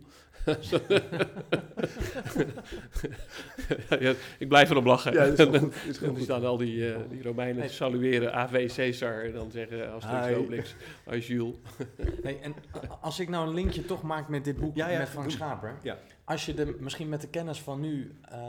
Ja, 4.00 4.14
ik 4.38 4.48
blijf 4.48 4.70
erop 4.70 4.86
lachen. 4.86 5.14
Ja, 5.14 5.24
is 5.24 5.40
goed. 5.40 5.76
Is 5.88 6.00
dan 6.14 6.18
staan 6.18 6.46
al 6.46 6.58
die, 6.58 6.94
eh, 6.94 7.00
die 7.10 7.24
Romeinen 7.24 7.68
te 7.68 7.74
salueren 7.74 8.34
AV 8.34 8.74
Caesar 8.76 9.24
en 9.24 9.34
dan 9.34 9.52
zeggen 9.52 9.92
als 9.92 10.06
Obelix, 10.36 10.76
hi 11.10 11.18
Jules. 11.18 11.56
Hey, 12.24 12.42
en 12.42 12.56
als 13.02 13.20
ik 13.20 13.30
nou 13.30 13.48
een 13.48 13.54
linkje 13.54 13.86
toch 13.86 14.02
maak 14.02 14.28
met 14.28 14.44
dit 14.44 14.58
boek 14.58 14.76
Ja, 14.76 14.90
ja, 14.90 14.98
met 14.98 15.10
Frank 15.10 15.28
doe. 15.28 15.36
Schaper. 15.36 15.78
Ja. 15.82 15.98
Als 16.24 16.46
je 16.46 16.54
er 16.54 16.76
misschien 16.80 17.10
met 17.10 17.22
de 17.22 17.28
kennis 17.28 17.60
van 17.62 17.80
nu 17.80 18.16
eh, 18.22 18.40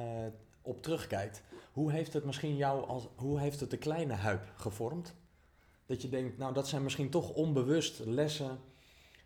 op 0.63 0.83
terugkijkt. 0.83 1.43
Hoe 1.73 1.93
heeft 1.93 2.13
het 2.13 2.25
misschien 2.25 2.57
jou 2.57 2.87
als, 2.87 3.09
hoe 3.17 3.41
heeft 3.41 3.61
het 3.61 3.71
de 3.71 3.77
kleine 3.77 4.15
huip 4.15 4.53
gevormd? 4.57 5.15
Dat 5.87 6.03
je 6.03 6.09
denkt, 6.09 6.39
nou 6.39 6.55
dat 6.55 6.69
zijn 6.69 6.83
misschien 6.83 7.11
toch 7.11 7.31
onbewust 7.31 7.99
lessen 8.05 8.59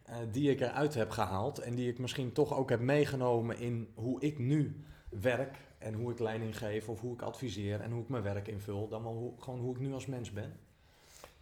eh, 0.03 0.17
die 0.33 0.51
ik 0.51 0.61
eruit 0.61 0.95
heb 0.95 1.11
gehaald. 1.11 1.59
En 1.59 1.75
die 1.75 1.89
ik 1.89 1.99
misschien 1.99 2.33
toch 2.33 2.55
ook 2.55 2.71
heb 2.71 2.81
meegenomen 2.81 3.59
in 3.59 3.89
hoe 3.95 4.21
ik 4.21 4.39
nu 4.39 4.85
werk. 5.21 5.57
En 5.79 5.95
hoe 5.95 6.13
ik 6.13 6.19
leiding 6.19 6.59
geef 6.59 6.89
of 6.89 7.01
hoe 7.01 7.15
ik 7.15 7.23
adviseer 7.23 7.81
en 7.81 7.91
hoe 7.91 8.03
ik 8.03 8.09
mijn 8.09 8.23
werk 8.23 8.49
invul. 8.49 8.89
Dan 8.89 9.03
wel 9.03 9.15
hoe, 9.15 9.33
gewoon 9.39 9.61
hoe 9.61 9.75
ik 9.75 9.81
nu 9.81 9.93
als 9.93 10.07
mens 10.07 10.33
ben. 10.33 10.59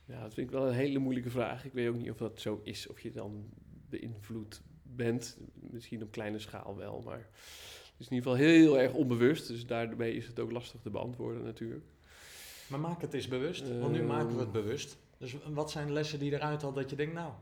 Ja, 0.05 0.23
dat 0.23 0.35
vind 0.35 0.47
ik 0.47 0.53
wel 0.53 0.67
een 0.69 0.75
hele 0.75 0.99
moeilijke 0.99 1.31
vraag. 1.31 1.65
Ik 1.65 1.73
weet 1.73 1.89
ook 1.89 1.97
niet 1.97 2.11
of 2.11 2.17
dat 2.17 2.41
zo 2.41 2.61
is, 2.63 2.87
of 2.87 3.01
je 3.01 3.11
dan 3.11 3.45
beïnvloed 3.89 4.63
bent. 4.83 5.39
Misschien 5.55 6.03
op 6.03 6.11
kleine 6.11 6.39
schaal 6.39 6.77
wel, 6.77 7.03
maar 7.05 7.19
het 7.19 7.95
is 7.99 8.07
in 8.09 8.15
ieder 8.15 8.31
geval 8.31 8.47
heel 8.47 8.79
erg 8.79 8.93
onbewust. 8.93 9.49
Dus 9.49 9.67
daarmee 9.67 10.15
is 10.15 10.27
het 10.27 10.39
ook 10.41 10.51
lastig 10.51 10.81
te 10.81 10.91
beantwoorden 10.91 11.45
natuurlijk. 11.45 11.85
Maar 12.67 12.81
maak 12.81 13.01
het 13.01 13.15
eens 13.15 13.29
bewust, 13.29 13.79
want 13.79 13.93
nu 13.93 13.99
Ehm. 13.99 14.07
maken 14.07 14.35
we 14.35 14.41
het 14.41 14.53
bewust. 14.53 14.97
Dus 15.25 15.37
wat 15.53 15.71
zijn 15.71 15.93
lessen 15.93 16.19
die 16.19 16.33
eruit 16.33 16.63
al 16.63 16.73
dat 16.73 16.91
je 16.91 16.97
denkt, 16.97 17.15
nou, 17.15 17.33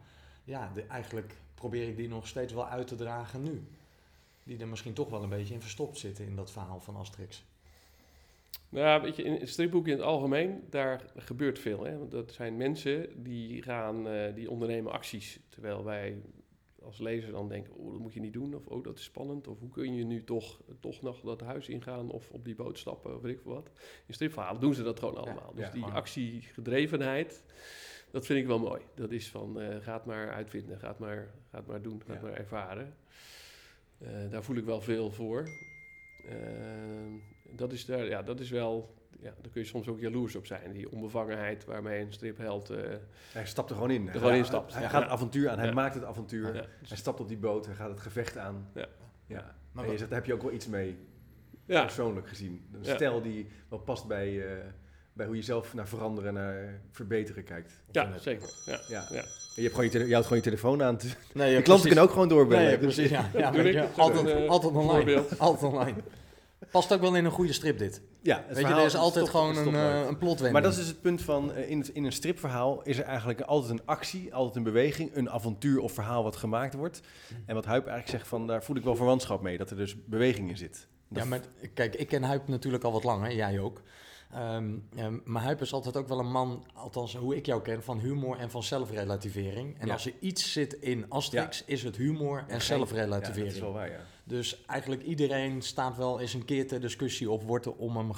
ja, 0.44 0.72
eigenlijk 0.88 1.34
probeer 1.54 1.88
ik 1.88 1.96
die 1.96 2.08
nog 2.08 2.26
steeds 2.26 2.52
wel 2.52 2.66
uit 2.66 2.86
te 2.86 2.94
dragen 2.94 3.42
nu. 3.42 3.62
Die 4.44 4.58
er 4.58 4.68
misschien 4.68 4.92
toch 4.92 5.10
wel 5.10 5.22
een 5.22 5.28
beetje 5.28 5.54
in 5.54 5.60
verstopt 5.60 5.98
zitten 5.98 6.24
in 6.24 6.36
dat 6.36 6.50
verhaal 6.50 6.80
van 6.80 6.96
Asterix. 6.96 7.44
Nou, 8.68 9.02
weet 9.02 9.16
je, 9.16 9.22
in 9.22 9.32
het 9.32 9.48
stripboek 9.48 9.86
in 9.86 9.92
het 9.92 10.02
algemeen, 10.02 10.64
daar 10.70 11.04
gebeurt 11.16 11.58
veel. 11.58 11.84
Hè? 11.84 11.98
Want 11.98 12.10
dat 12.10 12.32
zijn 12.32 12.56
mensen 12.56 13.22
die 13.22 13.62
gaan, 13.62 14.08
eh, 14.08 14.34
die 14.34 14.50
ondernemen 14.50 14.92
acties. 14.92 15.38
Terwijl 15.48 15.84
wij 15.84 16.16
als 16.84 16.98
lezer 16.98 17.32
dan 17.32 17.48
denken, 17.48 17.74
oh, 17.74 17.90
dat 17.90 18.00
moet 18.00 18.14
je 18.14 18.20
niet 18.20 18.32
doen. 18.32 18.54
Of, 18.54 18.66
oh, 18.66 18.84
dat 18.84 18.98
is 18.98 19.04
spannend. 19.04 19.48
Of 19.48 19.58
hoe 19.58 19.68
kun 19.70 19.94
je 19.94 20.04
nu 20.04 20.24
toch, 20.24 20.60
toch 20.80 21.02
nog 21.02 21.20
dat 21.20 21.40
huis 21.40 21.68
ingaan 21.68 22.10
of 22.10 22.30
op 22.30 22.44
die 22.44 22.54
boot 22.54 22.78
stappen 22.78 23.14
of 23.16 23.22
weet 23.22 23.34
ik 23.36 23.40
veel 23.42 23.52
wat. 23.52 23.70
In 24.06 24.14
stripverhalen 24.14 24.60
doen 24.60 24.74
ze 24.74 24.82
dat 24.82 24.98
gewoon 24.98 25.16
allemaal. 25.16 25.52
dus 25.54 25.64
ja, 25.66 25.70
die 25.72 25.80
maar- 25.80 25.92
actiegedrevenheid, 25.92 27.44
dat 28.10 28.26
vind 28.26 28.38
ik 28.40 28.46
wel 28.46 28.58
mooi. 28.58 28.82
Dat 28.94 29.10
is 29.10 29.28
van, 29.30 29.60
eh 29.60 29.76
gaat 29.80 30.06
maar 30.06 30.30
uitvinden, 30.32 30.78
gaat 30.78 30.98
maar, 30.98 31.34
gaat 31.50 31.66
maar 31.66 31.82
doen, 31.82 32.02
gaat 32.06 32.16
Ja. 32.16 32.22
maar 32.22 32.32
ervaren. 32.32 32.96
Eh, 33.98 34.30
daar 34.30 34.42
voel 34.44 34.56
ik 34.56 34.64
wel 34.64 34.80
veel 34.80 35.10
voor. 35.10 35.48
Eh, 36.28 36.36
dat, 37.50 37.72
is 37.72 37.84
daar, 37.84 38.04
ja, 38.06 38.22
dat 38.22 38.40
is 38.40 38.50
wel, 38.50 38.94
ja, 39.22 39.34
daar 39.40 39.50
kun 39.52 39.60
je 39.60 39.66
soms 39.66 39.88
ook 39.88 40.00
jaloers 40.00 40.36
op 40.36 40.46
zijn. 40.46 40.72
Die 40.72 40.90
onbevangenheid 40.92 41.64
waarmee 41.64 42.00
een 42.04 42.12
stripheld... 42.12 42.70
eh, 42.70 42.78
Hij 43.32 43.46
stapt 43.46 43.70
er 43.70 43.74
gewoon 43.76 43.90
in. 43.90 44.02
Hij 44.04 44.12
gewoon 44.12 44.28
gaat- 44.28 44.38
instapt. 44.38 44.72
Hij 44.72 44.82
Ja. 44.82 44.88
gaat 44.88 45.02
het 45.02 45.10
avontuur 45.10 45.48
aan, 45.50 45.58
hij 45.58 45.66
Ja. 45.68 45.72
maakt 45.72 45.94
het 45.94 46.04
avontuur. 46.04 46.54
ja, 46.54 46.64
Hij 46.88 46.96
stapt 46.96 47.20
op 47.20 47.28
die 47.28 47.36
boot, 47.38 47.66
hij 47.66 47.74
gaat 47.74 47.90
het 47.90 48.00
gevecht 48.00 48.36
aan. 48.38 48.68
Ja. 48.74 48.86
Ja. 49.26 49.54
Maar 49.72 49.84
en 49.84 49.90
je 49.90 49.96
zegt, 49.98 50.10
daar 50.10 50.18
heb 50.18 50.28
je 50.28 50.34
ook 50.34 50.42
wel 50.42 50.52
iets 50.52 50.66
mee, 50.66 50.96
Ja, 51.66 51.80
persoonlijk 51.82 52.28
gezien. 52.28 52.66
Een 52.72 52.78
Ja. 52.82 52.94
stijl 52.94 53.22
die 53.22 53.46
wel 53.68 53.78
past 53.78 54.06
bij, 54.06 54.46
eh, 54.46 54.56
bij 55.12 55.26
hoe 55.26 55.36
je 55.36 55.42
zelf 55.42 55.74
naar 55.74 55.88
veranderen 55.88 56.28
en 56.28 56.34
naar 56.34 56.80
verbeteren 56.90 57.44
kijkt. 57.44 57.72
ja 57.90 58.18
zeker. 58.18 58.48
Ja. 58.66 58.80
Ja. 58.88 59.06
Je, 59.54 59.62
hebt 59.62 59.70
gewoon 59.74 59.84
je, 59.84 59.90
tele- 59.90 60.04
je 60.04 60.10
houdt 60.12 60.26
gewoon 60.26 60.42
je 60.42 60.48
telefoon 60.48 60.82
aan. 60.82 60.96
te- 60.98 61.06
Nee, 61.06 61.14
de 61.32 61.38
ja, 61.38 61.46
klanten 61.46 61.62
precies. 61.64 61.82
kunnen 61.82 62.04
ook 62.04 62.10
gewoon 62.10 62.28
doorbellen. 62.28 62.64
Nee, 62.64 62.78
precies. 62.78 63.10
Ja, 63.10 63.30
je, 63.32 63.86
altijd, 63.96 64.48
altijd 64.48 64.72
online. 64.74 65.24
Altijd 65.38 65.72
online. 65.72 65.96
Past 66.70 66.92
ook 66.92 67.00
wel 67.00 67.16
in 67.16 67.24
een 67.24 67.30
goede 67.30 67.52
strip 67.52 67.78
dit. 67.78 68.02
Ja, 68.22 68.44
het 68.46 68.56
Weet 68.56 68.66
je, 68.66 68.72
er 68.74 68.84
is 68.84 68.96
altijd 68.96 69.28
gewoon 69.28 69.56
een, 69.56 69.72
nooit. 69.72 70.08
een 70.08 70.18
plotwending. 70.18 70.52
Maar 70.52 70.62
dat 70.62 70.70
is 70.72 70.78
dus 70.78 70.86
het 70.86 71.00
punt 71.00 71.22
van, 71.22 71.52
eh, 71.52 71.70
in, 71.70 71.94
in 71.94 72.04
een 72.04 72.12
stripverhaal 72.12 72.82
is 72.82 72.98
er 72.98 73.04
eigenlijk 73.04 73.40
altijd 73.40 73.70
een 73.72 73.86
actie, 73.86 74.34
altijd 74.34 74.56
een 74.56 74.62
beweging, 74.62 75.10
een 75.16 75.30
avontuur 75.30 75.80
of 75.80 75.92
verhaal 75.92 76.22
wat 76.22 76.36
gemaakt 76.36 76.74
wordt. 76.74 77.00
En 77.46 77.54
wat 77.54 77.64
Huip 77.64 77.86
eigenlijk 77.86 78.16
zegt 78.18 78.28
van, 78.28 78.46
daar 78.46 78.62
voel 78.64 78.76
ik 78.76 78.84
wel 78.84 78.96
verwantschap 78.96 79.42
mee, 79.42 79.58
dat 79.58 79.70
er 79.70 79.76
dus 79.76 80.04
beweging 80.04 80.50
in 80.50 80.56
zit. 80.56 80.86
Ja, 81.08 81.24
maar 81.24 81.40
kijk, 81.74 81.94
ik 81.94 82.08
ken 82.08 82.22
Huip 82.22 82.48
natuurlijk 82.48 82.84
al 82.84 82.92
wat 82.92 83.04
langer, 83.04 83.34
jij 83.34 83.60
ook. 83.60 83.82
Ehm, 84.32 84.70
ehm, 84.96 85.18
maar 85.24 85.42
Huip 85.42 85.60
is 85.60 85.72
altijd 85.72 85.96
ook 85.96 86.08
wel 86.08 86.18
een 86.18 86.30
man, 86.30 86.64
althans 86.74 87.16
hoe 87.16 87.36
ik 87.36 87.46
jou 87.46 87.62
ken, 87.62 87.82
van 87.82 87.98
humor 87.98 88.38
en 88.38 88.50
van 88.50 88.62
zelfrelativering. 88.62 89.78
En 89.78 89.86
Ja. 89.86 89.92
als 89.92 90.06
er 90.06 90.12
iets 90.20 90.52
zit 90.52 90.72
in 90.72 91.04
Asterix, 91.08 91.64
is 91.64 91.82
het 91.82 91.96
humor 91.96 92.38
en 92.48 92.54
Ja, 92.54 92.60
zelfrelativering. 92.60 93.46
dat 93.46 93.54
is 93.54 93.60
wel 93.60 93.72
waar, 93.72 93.90
ja. 93.90 94.00
Dus 94.24 94.64
eigenlijk 94.64 95.02
iedereen 95.02 95.62
staat 95.62 95.96
wel 95.96 96.20
eens 96.20 96.34
een 96.34 96.44
keer 96.44 96.68
ter 96.68 96.80
discussie 96.80 97.30
of 97.30 97.44
wordt 97.44 97.66
er 97.66 97.74
om 97.74 97.96
hem, 97.96 98.10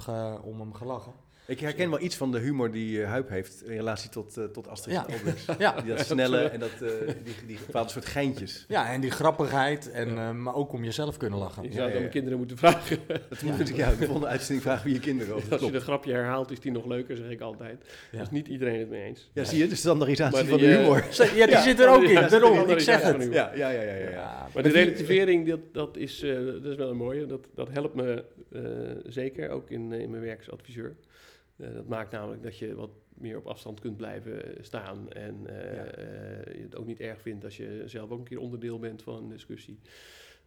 om 0.43 0.61
hem 0.61 0.75
gelachen. 0.75 1.13
Ik 1.47 1.61
herken 1.61 1.91
wel 1.91 2.01
iets 2.01 2.17
van 2.17 2.33
de 2.33 2.39
humor 2.39 2.71
die 2.71 3.03
eh, 3.03 3.09
Huip 3.09 3.29
heeft 3.29 3.63
in 3.65 3.77
relatie 3.77 4.11
tot, 4.11 4.37
eh, 4.37 4.45
tot 4.45 4.69
Asterix 4.69 5.01
Ja. 5.01 5.07
en 5.09 5.15
Obelix. 5.21 5.45
Ja, 5.59 5.81
Die 5.81 5.95
dat 5.95 6.07
snelle 6.07 6.39
en 6.43 6.61
dat, 6.61 6.71
eh, 6.83 6.89
die, 7.25 7.35
die 7.47 7.59
bepaalde 7.67 7.91
soort 7.91 8.05
geintjes. 8.07 8.65
ja 8.69 8.93
en 8.93 9.01
die 9.01 9.11
grappigheid, 9.11 9.91
en, 9.91 10.09
eh, 10.19 10.31
maar 10.31 10.55
ook 10.55 10.73
om 10.73 10.85
jezelf 10.85 11.17
kunnen 11.17 11.39
lachen. 11.39 11.63
Je 11.63 11.69
Ja, 11.69 11.75
zou 11.75 11.89
ja, 11.89 11.95
dan 11.95 12.03
ja. 12.03 12.09
kinderen 12.09 12.39
moeten 12.39 12.57
vragen. 12.59 12.99
Dat 13.29 13.43
moet 13.43 13.69
ik 13.69 13.77
ja, 13.77 13.91
de 13.91 13.97
volgende 13.97 14.27
uitzending 14.27 14.63
vragen 14.63 14.85
wie 14.85 14.95
je 14.95 15.01
kinderen 15.01 15.35
over. 15.35 15.53
Als 15.59 15.61
je 15.63 15.73
een 15.75 15.81
grapje 15.81 16.13
herhaalt, 16.13 16.51
is 16.51 16.61
die 16.61 16.73
nog 16.73 16.87
leuker, 16.87 17.17
zeg 17.17 17.29
ik 17.31 17.41
altijd. 17.41 17.85
Ja. 18.11 18.19
Dus 18.19 18.31
niet 18.31 18.49
iedereen 18.49 18.79
het 18.79 18.89
mee 18.91 19.03
eens. 19.03 19.31
Ja, 19.33 19.45
zie 19.45 19.59
je, 19.59 19.67
de 19.67 19.75
standaardisatie 19.75 20.45
van 20.49 20.59
de 20.59 20.69
eh, 20.69 20.77
humor. 20.77 21.05
Ja, 21.11 21.25
die 21.47 21.55
Ja, 21.55 21.63
zit 21.63 21.81
er 21.81 21.89
ook 21.89 22.03
ja, 22.05 22.23
in, 22.25 22.29
daarom, 22.29 22.69
ik 22.69 22.81
zeg 22.81 23.03
het. 23.03 23.23
Ja, 23.23 23.51
ja, 23.55 23.71
ja, 23.71 23.83
ja, 23.83 23.83
ja. 23.83 23.95
ja. 23.95 24.11
Ja, 24.11 24.49
Maar 24.55 24.63
de 24.63 24.69
relativering, 24.69 25.49
dat, 25.49 25.61
dat, 25.73 25.97
is, 25.97 26.23
eh, 26.23 26.35
dat 26.63 26.65
is 26.65 26.77
wel 26.77 26.91
een 26.91 26.97
mooie. 26.97 27.27
Dat, 27.27 27.47
dat 27.55 27.69
helpt 27.73 27.95
me 27.95 28.25
eh, 28.53 28.63
zeker, 29.07 29.51
ook 29.51 29.71
in, 29.71 29.93
eh, 29.93 30.01
in 30.01 30.11
mijn 30.11 30.23
werk 30.23 30.39
als 30.39 30.51
adviseur. 30.51 30.95
Eh, 31.57 31.73
dat 31.75 31.89
maakt 31.89 32.13
namelijk 32.13 32.43
dat 32.43 32.59
je 32.59 32.75
wat 32.75 32.91
meer 33.15 33.37
op 33.37 33.47
afstand 33.47 33.81
kunt 33.81 33.97
blijven 33.97 34.65
staan. 34.65 35.11
En 35.13 35.47
eh, 35.47 35.75
Ja. 35.75 35.85
eh, 35.85 36.55
je 36.57 36.63
het 36.63 36.77
ook 36.77 36.87
niet 36.87 37.01
erg 37.01 37.21
vindt 37.21 37.45
als 37.45 37.57
je 37.57 37.83
zelf 37.87 38.11
ook 38.11 38.19
een 38.19 38.25
keer 38.25 38.39
onderdeel 38.41 38.79
bent 38.79 39.03
van 39.03 39.17
een 39.23 39.29
discussie. 39.29 39.79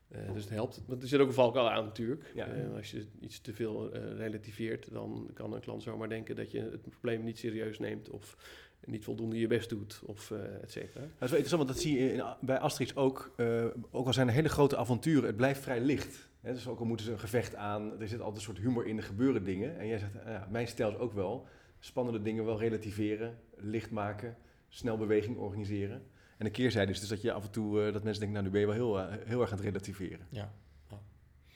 Eh, 0.07 0.33
dus 0.33 0.43
het 0.43 0.53
helpt. 0.53 0.83
Want 0.87 1.01
er 1.01 1.07
zit 1.07 1.19
ook 1.19 1.27
een 1.27 1.33
valkuil 1.33 1.69
aan 1.69 1.83
natuurlijk. 1.85 2.31
Ja. 2.35 2.47
Eh, 2.47 2.73
als 2.75 2.91
je 2.91 3.05
iets 3.19 3.41
te 3.41 3.53
veel 3.53 3.91
eh, 3.91 4.15
relativeert, 4.17 4.91
dan 4.91 5.29
kan 5.33 5.53
een 5.53 5.59
klant 5.61 5.83
zomaar 5.83 6.09
denken 6.09 6.35
dat 6.35 6.51
je 6.51 6.59
het 6.59 6.89
probleem 6.89 7.23
niet 7.23 7.37
serieus 7.37 7.79
neemt. 7.79 8.09
Of 8.09 8.37
niet 8.85 9.03
voldoende 9.03 9.39
je 9.39 9.47
best 9.47 9.69
doet, 9.69 10.01
of 10.05 10.31
eh 10.31 10.63
et 10.63 10.71
cetera. 10.71 10.99
Dat 11.01 11.09
is 11.09 11.29
wel 11.29 11.39
interessant, 11.39 11.63
want 11.63 11.67
dat 11.67 11.79
zie 11.79 11.99
je 11.99 12.13
in, 12.13 12.23
bij 12.41 12.59
Asterix 12.59 12.95
ook. 12.95 13.33
eh, 13.37 13.65
ook 13.91 14.05
al 14.07 14.13
zijn 14.13 14.27
er 14.27 14.33
hele 14.33 14.49
grote 14.49 14.77
avonturen, 14.77 15.25
het 15.25 15.35
blijft 15.35 15.61
vrij 15.61 15.79
licht. 15.81 16.29
Hè, 16.41 16.53
dus 16.53 16.67
ook 16.67 16.79
al 16.79 16.85
moeten 16.85 17.05
ze 17.05 17.11
een 17.11 17.19
gevecht 17.19 17.55
aan, 17.55 18.01
er 18.01 18.07
zit 18.07 18.19
altijd 18.19 18.35
een 18.37 18.41
soort 18.53 18.57
humor 18.57 18.85
in, 18.85 18.97
er 18.97 19.03
gebeuren 19.03 19.43
dingen. 19.43 19.79
En 19.79 19.87
jij 19.87 19.97
zegt, 19.97 20.15
eh, 20.15 20.31
ja, 20.31 20.47
mijn 20.51 20.67
stijl 20.67 20.89
is 20.89 20.97
ook 20.97 21.13
wel 21.13 21.47
spannende 21.79 22.21
dingen 22.21 22.45
wel 22.45 22.59
relativeren, 22.59 23.37
licht 23.55 23.91
maken, 23.91 24.37
snel 24.69 24.97
beweging 24.97 25.37
organiseren. 25.37 26.03
En 26.37 26.45
de 26.45 26.51
keerzijde 26.51 26.91
is 26.91 26.99
dus 26.99 27.09
dat 27.09 27.21
je 27.21 27.31
af 27.31 27.43
en 27.43 27.51
toe, 27.51 27.91
dat 27.91 28.03
mensen 28.03 28.23
denken, 28.23 28.31
nou 28.31 28.43
nu 28.43 28.49
ben 28.51 28.59
je 28.59 28.65
wel 28.79 28.97
heel, 28.97 29.19
heel 29.25 29.41
erg 29.41 29.51
aan 29.51 29.57
het 29.57 29.65
relativeren. 29.65 30.27
Ja. 30.29 30.53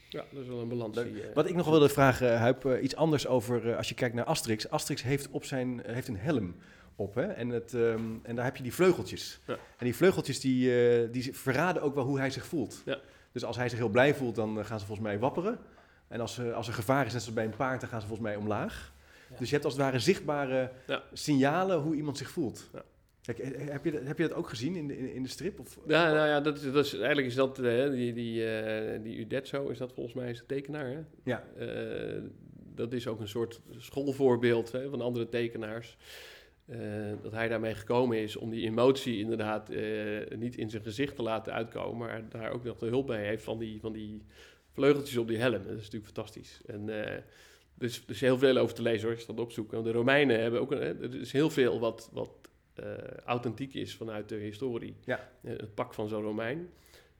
Ja, 0.09 0.23
dat 0.31 0.41
is 0.41 0.47
wel 0.47 0.59
een 0.59 0.67
balans. 0.67 0.99
Wat 1.33 1.49
ik 1.49 1.55
nog 1.55 1.69
wilde 1.69 1.89
vragen, 1.89 2.37
Huip, 2.37 2.79
iets 2.81 2.95
anders 2.95 3.27
over 3.27 3.69
eh, 3.69 3.77
als 3.77 3.89
je 3.89 3.95
kijkt 3.95 4.15
naar 4.15 4.25
Asterix. 4.25 4.69
Asterix 4.69 5.03
heeft, 5.03 5.29
op 5.29 5.43
zijn, 5.43 5.81
heeft 5.85 6.07
een 6.07 6.17
helm 6.17 6.55
op 7.01 7.15
hè? 7.15 7.21
En, 7.25 7.49
het, 7.49 7.73
ehm, 7.73 8.01
en 8.23 8.35
daar 8.35 8.45
heb 8.45 8.55
je 8.57 8.63
die 8.63 8.73
vleugeltjes. 8.73 9.39
Ja. 9.47 9.53
En 9.53 9.85
die 9.85 9.95
vleugeltjes 9.95 10.39
die, 10.39 10.89
eh, 11.01 11.07
die 11.11 11.35
verraden 11.37 11.81
ook 11.81 11.95
wel 11.95 12.03
hoe 12.03 12.19
hij 12.19 12.29
zich 12.29 12.45
voelt. 12.45 12.81
Ja. 12.85 12.99
Dus 13.31 13.43
als 13.43 13.57
hij 13.57 13.69
zich 13.69 13.77
heel 13.77 13.89
blij 13.89 14.15
voelt, 14.15 14.35
dan 14.35 14.59
eh, 14.59 14.65
gaan 14.65 14.79
ze 14.79 14.85
volgens 14.85 15.07
mij 15.07 15.19
wapperen. 15.19 15.59
En 16.07 16.19
als, 16.19 16.37
eh, 16.37 16.53
als 16.53 16.67
er 16.67 16.73
gevaar 16.73 17.05
is, 17.05 17.13
net 17.13 17.21
zoals 17.21 17.35
bij 17.37 17.45
een 17.45 17.55
paard, 17.55 17.79
dan 17.81 17.89
gaan 17.89 18.01
ze 18.01 18.07
volgens 18.07 18.27
mij 18.27 18.37
omlaag. 18.37 18.93
Ja. 19.29 19.35
Dus 19.37 19.47
je 19.47 19.53
hebt 19.53 19.65
als 19.65 19.73
het 19.73 19.83
ware 19.83 19.99
zichtbare 19.99 20.71
signalen 21.13 21.79
hoe 21.79 21.95
iemand 21.95 22.17
zich 22.17 22.29
voelt. 22.29 22.69
Kijk, 23.21 23.37
heb, 23.71 23.85
je, 23.85 23.91
dat- 23.91 24.03
heb 24.03 24.17
je 24.17 24.27
dat 24.27 24.37
ook 24.37 24.49
gezien 24.49 24.75
in 24.75 24.87
de, 24.87 25.13
in, 25.13 25.23
de 25.23 25.29
strip? 25.29 25.59
Of? 25.59 25.77
Ja, 25.87 26.13
nou 26.13 26.27
ja, 26.27 26.41
dat 26.41 26.57
is, 26.57 26.63
dat 26.71 26.85
is, 26.85 26.93
eigenlijk 26.93 27.27
is 27.27 27.35
dat, 27.35 27.59
eh, 27.59 27.89
die, 27.89 28.13
die, 28.13 28.43
die 29.01 29.17
Udetzo, 29.19 29.67
is 29.69 29.77
dat 29.77 29.93
volgens 29.93 30.15
mij 30.15 30.29
is 30.29 30.37
de 30.37 30.45
tekenaar, 30.45 30.85
hè? 30.85 30.99
Ja. 31.23 31.43
Dat 32.75 32.93
is 32.93 33.07
ook 33.07 33.19
een 33.19 33.27
soort 33.27 33.61
schoolvoorbeeld 33.77 34.71
hè, 34.71 34.89
van 34.89 35.01
andere 35.01 35.29
tekenaars. 35.29 35.97
Eh, 36.71 36.77
dat 37.21 37.31
hij 37.31 37.47
daarmee 37.47 37.75
gekomen 37.75 38.17
is 38.17 38.35
om 38.35 38.49
die 38.49 38.65
emotie 38.65 39.19
inderdaad 39.19 39.69
eh, 39.69 40.37
niet 40.37 40.57
in 40.57 40.69
zijn 40.69 40.83
gezicht 40.83 41.15
te 41.15 41.21
laten 41.21 41.53
uitkomen, 41.53 41.97
maar 41.97 42.29
daar 42.29 42.51
ook 42.51 42.63
nog 42.63 42.77
de 42.77 42.85
hulp 42.85 43.07
bij 43.07 43.25
heeft 43.25 43.43
van 43.43 43.57
die, 43.57 43.79
van 43.79 43.93
die 43.93 44.21
vleugeltjes 44.71 45.17
op 45.17 45.27
die 45.27 45.37
helm. 45.37 45.63
Dat 45.63 45.77
is 45.77 45.83
natuurlijk 45.83 46.05
fantastisch. 46.05 46.61
En, 46.65 46.89
dus 47.73 47.97
er 47.97 48.09
is 48.09 48.21
heel 48.21 48.37
veel 48.37 48.57
over 48.57 48.75
te 48.75 48.81
lezen 48.81 49.01
hoor, 49.01 49.11
als 49.11 49.25
je 49.25 49.33
dat 49.33 49.45
opzoekt. 49.45 49.71
Want 49.71 49.85
de 49.85 49.91
Romeinen 49.91 50.41
hebben 50.41 50.61
ook, 50.61 50.71
een, 50.71 50.79
er 50.81 51.15
is 51.15 51.31
heel 51.31 51.49
veel 51.49 51.79
wat, 51.79 52.09
wat 52.13 52.31
eh, 52.73 52.83
authentiek 53.25 53.73
is 53.73 53.95
vanuit 53.95 54.29
de 54.29 54.35
historie. 54.35 54.95
Ja. 55.05 55.29
Het 55.41 55.75
pak 55.75 55.93
van 55.93 56.07
zo'n 56.07 56.21
Romein. 56.21 56.69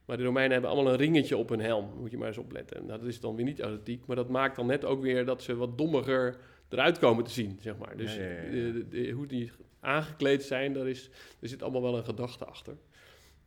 Maar 0.04 0.16
de 0.16 0.24
Romeinen 0.24 0.52
hebben 0.52 0.70
allemaal 0.70 0.92
een 0.92 0.98
ringetje 0.98 1.36
op 1.36 1.48
hun 1.48 1.60
helm. 1.60 1.90
Moet 1.98 2.10
je 2.10 2.18
maar 2.18 2.28
eens 2.28 2.38
opletten. 2.38 2.86
Nou, 2.86 2.98
dat 2.98 3.08
is 3.08 3.20
dan 3.20 3.36
weer 3.36 3.44
niet 3.44 3.60
authentiek. 3.60 4.06
Maar 4.06 4.16
dat 4.16 4.28
maakt 4.28 4.56
dan 4.56 4.66
net 4.66 4.84
ook 4.84 5.02
weer 5.02 5.24
dat 5.24 5.42
ze 5.42 5.56
wat 5.56 5.78
dommiger 5.78 6.36
eruit 6.72 6.98
komen 6.98 7.24
te 7.24 7.30
zien, 7.30 7.58
zeg 7.60 7.76
maar. 7.78 7.96
Dus 7.96 8.14
Ja, 8.14 8.22
ja, 8.22 8.28
ja, 8.30 8.42
ja. 8.42 8.72
de- 8.72 8.88
de- 8.88 9.10
hoe 9.10 9.26
die 9.26 9.50
aangekleed 9.80 10.42
zijn, 10.42 10.72
daar 10.72 10.88
is, 10.88 11.10
er 11.40 11.48
zit 11.48 11.62
allemaal 11.62 11.82
wel 11.82 11.96
een 11.96 12.04
gedachte 12.04 12.44
achter. 12.44 12.76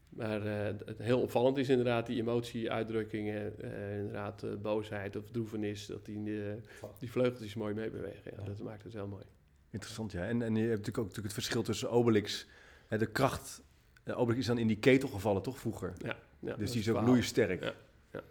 Maar 0.09 0.45
eh, 0.45 0.73
het 0.85 0.97
heel 0.97 1.21
opvallend 1.21 1.57
is 1.57 1.69
inderdaad 1.69 2.05
die 2.07 2.19
emotie-uitdrukkingen. 2.21 3.59
eh, 3.59 3.97
inderdaad 3.97 4.43
eh, 4.43 4.49
boosheid 4.61 5.15
of 5.15 5.29
droevenis. 5.31 5.85
Dat 5.85 6.05
die, 6.05 6.23
die 6.99 7.11
vleugeltjes 7.11 7.53
mooi 7.55 7.73
meebewegen. 7.73 8.31
Ja. 8.37 8.43
Dat 8.43 8.59
maakt 8.59 8.83
het 8.83 8.93
wel 8.93 9.07
mooi. 9.07 9.23
Interessant, 9.71 10.11
ja. 10.11 10.25
En, 10.27 10.41
en 10.41 10.53
je 10.55 10.59
hebt 10.59 10.69
natuurlijk 10.69 10.97
ook 10.97 11.03
natuurlijk 11.07 11.33
het 11.35 11.43
verschil 11.43 11.63
tussen 11.63 11.89
Obelix. 11.91 12.47
Hè, 12.87 12.97
de 12.97 13.05
kracht. 13.11 13.63
Obelix 14.13 14.39
is 14.39 14.45
dan 14.45 14.57
in 14.57 14.67
die 14.67 14.77
ketel 14.79 15.09
gevallen, 15.09 15.41
toch 15.41 15.57
vroeger? 15.59 15.93
Ja, 16.39 16.55
dus 16.55 16.71
die 16.71 16.79
is 16.81 16.89
ook 16.89 17.05
loeisterk. 17.05 17.63
Ja, 17.63 17.73
ja. 18.13 18.21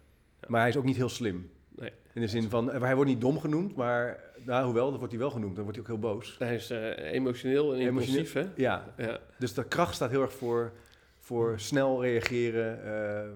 Maar 0.46 0.60
hij 0.60 0.68
is 0.68 0.76
ook 0.76 0.84
niet 0.84 0.96
heel 0.96 1.08
slim. 1.08 1.50
Nee. 1.76 1.90
In 2.12 2.20
de 2.20 2.28
zin 2.28 2.50
van, 2.50 2.70
eh, 2.72 2.80
hij 2.80 2.94
wordt 2.94 3.10
niet 3.10 3.20
dom 3.20 3.38
genoemd, 3.40 3.76
maar 3.76 4.20
nou, 4.44 4.64
hoewel, 4.64 4.88
dan 4.88 4.98
wordt 4.98 5.12
hij 5.12 5.20
wel 5.20 5.30
genoemd. 5.30 5.54
Dan 5.54 5.64
wordt 5.64 5.78
hij 5.78 5.88
ook 5.90 6.00
heel 6.00 6.10
boos. 6.10 6.36
Hij 6.38 6.54
is 6.54 6.70
eh, 6.70 7.12
emotioneel 7.12 7.74
en 7.74 7.80
impulsief, 7.80 8.32
hè? 8.32 8.46
Ja, 8.56 8.94
Ja, 8.96 9.18
dus 9.38 9.54
de 9.54 9.64
kracht 9.64 9.94
staat 9.94 10.10
heel 10.10 10.22
erg 10.22 10.32
voor, 10.32 10.72
voor 11.18 11.60
snel 11.60 12.02
reageren, 12.02 12.84
eh, 12.84 13.30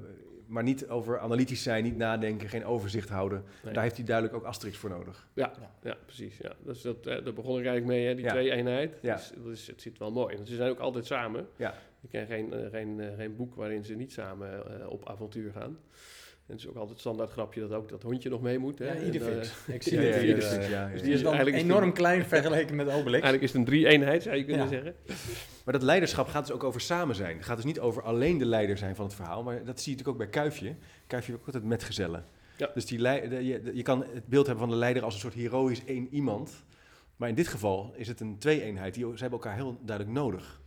maar 0.46 0.62
niet 0.62 0.88
over 0.88 1.18
analytisch 1.18 1.62
zijn, 1.62 1.84
niet 1.84 1.96
nadenken, 1.96 2.48
geen 2.48 2.64
overzicht 2.64 3.08
houden. 3.08 3.44
nee. 3.64 3.72
Daar 3.74 3.82
heeft 3.82 3.96
hij 3.96 4.04
duidelijk 4.04 4.36
ook 4.36 4.44
Asterix 4.44 4.76
voor 4.76 4.90
nodig. 4.90 5.26
ja, 5.34 5.52
precies. 6.04 6.36
Ja. 6.36 6.52
Dus 6.64 6.82
dat, 6.82 7.04
daar 7.04 7.22
begon 7.22 7.58
ik 7.58 7.66
eigenlijk 7.66 7.86
mee, 7.86 8.06
hè, 8.06 8.14
die 8.14 8.24
Ja. 8.24 8.30
twee-eenheid. 8.30 8.98
Ja. 9.02 9.14
Dus, 9.16 9.32
dat 9.36 9.52
is, 9.52 9.66
het 9.66 9.82
zit 9.82 9.98
wel 9.98 10.10
mooi. 10.12 10.36
Want 10.36 10.48
ze 10.48 10.54
zijn 10.54 10.70
ook 10.70 10.78
altijd 10.78 11.06
samen. 11.06 11.46
Ja. 11.56 11.74
Ik 12.00 12.08
ken 12.10 12.26
geen, 12.26 12.52
geen, 12.70 13.00
geen 13.16 13.36
boek 13.36 13.54
waarin 13.54 13.84
ze 13.84 13.94
niet 13.94 14.12
samen 14.12 14.62
op 14.90 15.08
avontuur 15.08 15.52
gaan. 15.52 15.78
En 16.48 16.54
het 16.54 16.62
is 16.62 16.68
ook 16.68 16.74
altijd 16.74 16.90
het 16.90 17.00
standaard 17.00 17.30
grapje 17.30 17.60
dat 17.60 17.72
ook 17.72 17.88
dat 17.88 18.02
hondje 18.02 18.28
nog 18.30 18.40
mee 18.40 18.58
moet. 18.58 18.78
Hè? 18.78 18.84
Ja, 18.84 18.92
En, 18.94 19.06
Idefix. 19.06 19.54
eh, 19.66 19.74
Ik 19.74 19.82
zie 19.88 20.00
Ja, 20.00 20.02
het 20.06 20.14
ja, 20.14 20.20
hier. 20.20 20.42
ja, 20.42 20.52
ja, 20.60 20.68
ja, 20.68 20.88
dus 20.92 21.02
die 21.02 21.12
is 21.12 21.18
dan 21.22 21.32
Eigenlijk 21.32 21.56
is 21.56 21.62
enorm 21.70 21.82
een- 21.84 21.92
klein 21.92 22.24
vergeleken 22.24 22.76
met 22.76 22.86
Obelix. 22.86 23.10
eigenlijk 23.12 23.42
is 23.42 23.48
het 23.48 23.58
een 23.58 23.64
drie-eenheid, 23.64 24.22
zou 24.22 24.36
je 24.36 24.44
kunnen 24.44 24.62
Ja. 24.64 24.68
zeggen. 24.70 24.94
Maar 25.64 25.74
dat 25.74 25.82
leiderschap 25.82 26.28
gaat 26.28 26.46
dus 26.46 26.54
ook 26.54 26.64
over 26.64 26.80
samen 26.80 27.14
zijn. 27.14 27.36
Het 27.36 27.44
gaat 27.44 27.56
dus 27.56 27.64
niet 27.64 27.80
over 27.80 28.02
alleen 28.02 28.38
de 28.38 28.44
leider 28.46 28.78
zijn 28.78 28.94
van 28.96 29.04
het 29.04 29.14
verhaal, 29.14 29.42
maar 29.42 29.64
dat 29.64 29.80
zie 29.80 29.92
je 29.92 29.98
natuurlijk 29.98 30.08
ook 30.08 30.16
bij 30.32 30.42
Kuifje. 30.42 30.74
Kuifje 31.06 31.30
heeft 31.30 31.40
ook 31.42 31.46
altijd 31.46 31.64
metgezellen. 31.64 32.24
Ja. 32.56 32.70
Dus 32.74 32.86
die 32.86 33.00
je, 33.00 33.70
je 33.74 33.82
kan 33.82 34.04
het 34.14 34.26
beeld 34.26 34.46
hebben 34.46 34.64
van 34.64 34.72
de 34.74 34.80
leider 34.80 35.02
als 35.02 35.14
een 35.14 35.20
soort 35.20 35.34
heroïs 35.34 35.84
één 35.84 36.08
iemand. 36.10 36.64
Maar 37.16 37.28
in 37.28 37.34
dit 37.34 37.48
geval 37.48 37.92
is 37.96 38.08
het 38.08 38.20
een 38.20 38.38
twee-eenheid. 38.38 38.94
Die, 38.94 39.04
ze 39.04 39.10
hebben 39.20 39.38
elkaar 39.38 39.54
heel 39.54 39.78
duidelijk 39.82 40.16
nodig. 40.18 40.60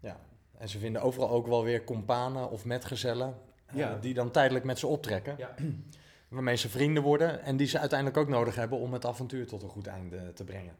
Ja. 0.00 0.20
En 0.58 0.68
ze 0.68 0.78
vinden 0.78 1.02
overal 1.02 1.30
ook 1.30 1.46
wel 1.46 1.64
weer 1.64 1.84
companen 1.84 2.50
of 2.50 2.64
metgezellen. 2.64 3.34
Eh, 3.72 3.78
Ja. 3.78 3.98
die 4.00 4.14
dan 4.14 4.30
tijdelijk 4.30 4.64
met 4.64 4.78
ze 4.78 4.86
optrekken. 4.86 5.34
Ja. 5.38 5.54
Waarmee 6.28 6.56
ze 6.56 6.68
vrienden 6.68 7.02
worden. 7.02 7.42
En 7.42 7.56
die 7.56 7.66
ze 7.66 7.78
uiteindelijk 7.78 8.18
ook 8.18 8.28
nodig 8.28 8.54
hebben 8.54 8.78
om 8.78 8.92
het 8.92 9.06
avontuur 9.06 9.46
tot 9.46 9.62
een 9.62 9.68
goed 9.68 9.86
einde 9.86 10.32
te 10.32 10.44
brengen. 10.44 10.74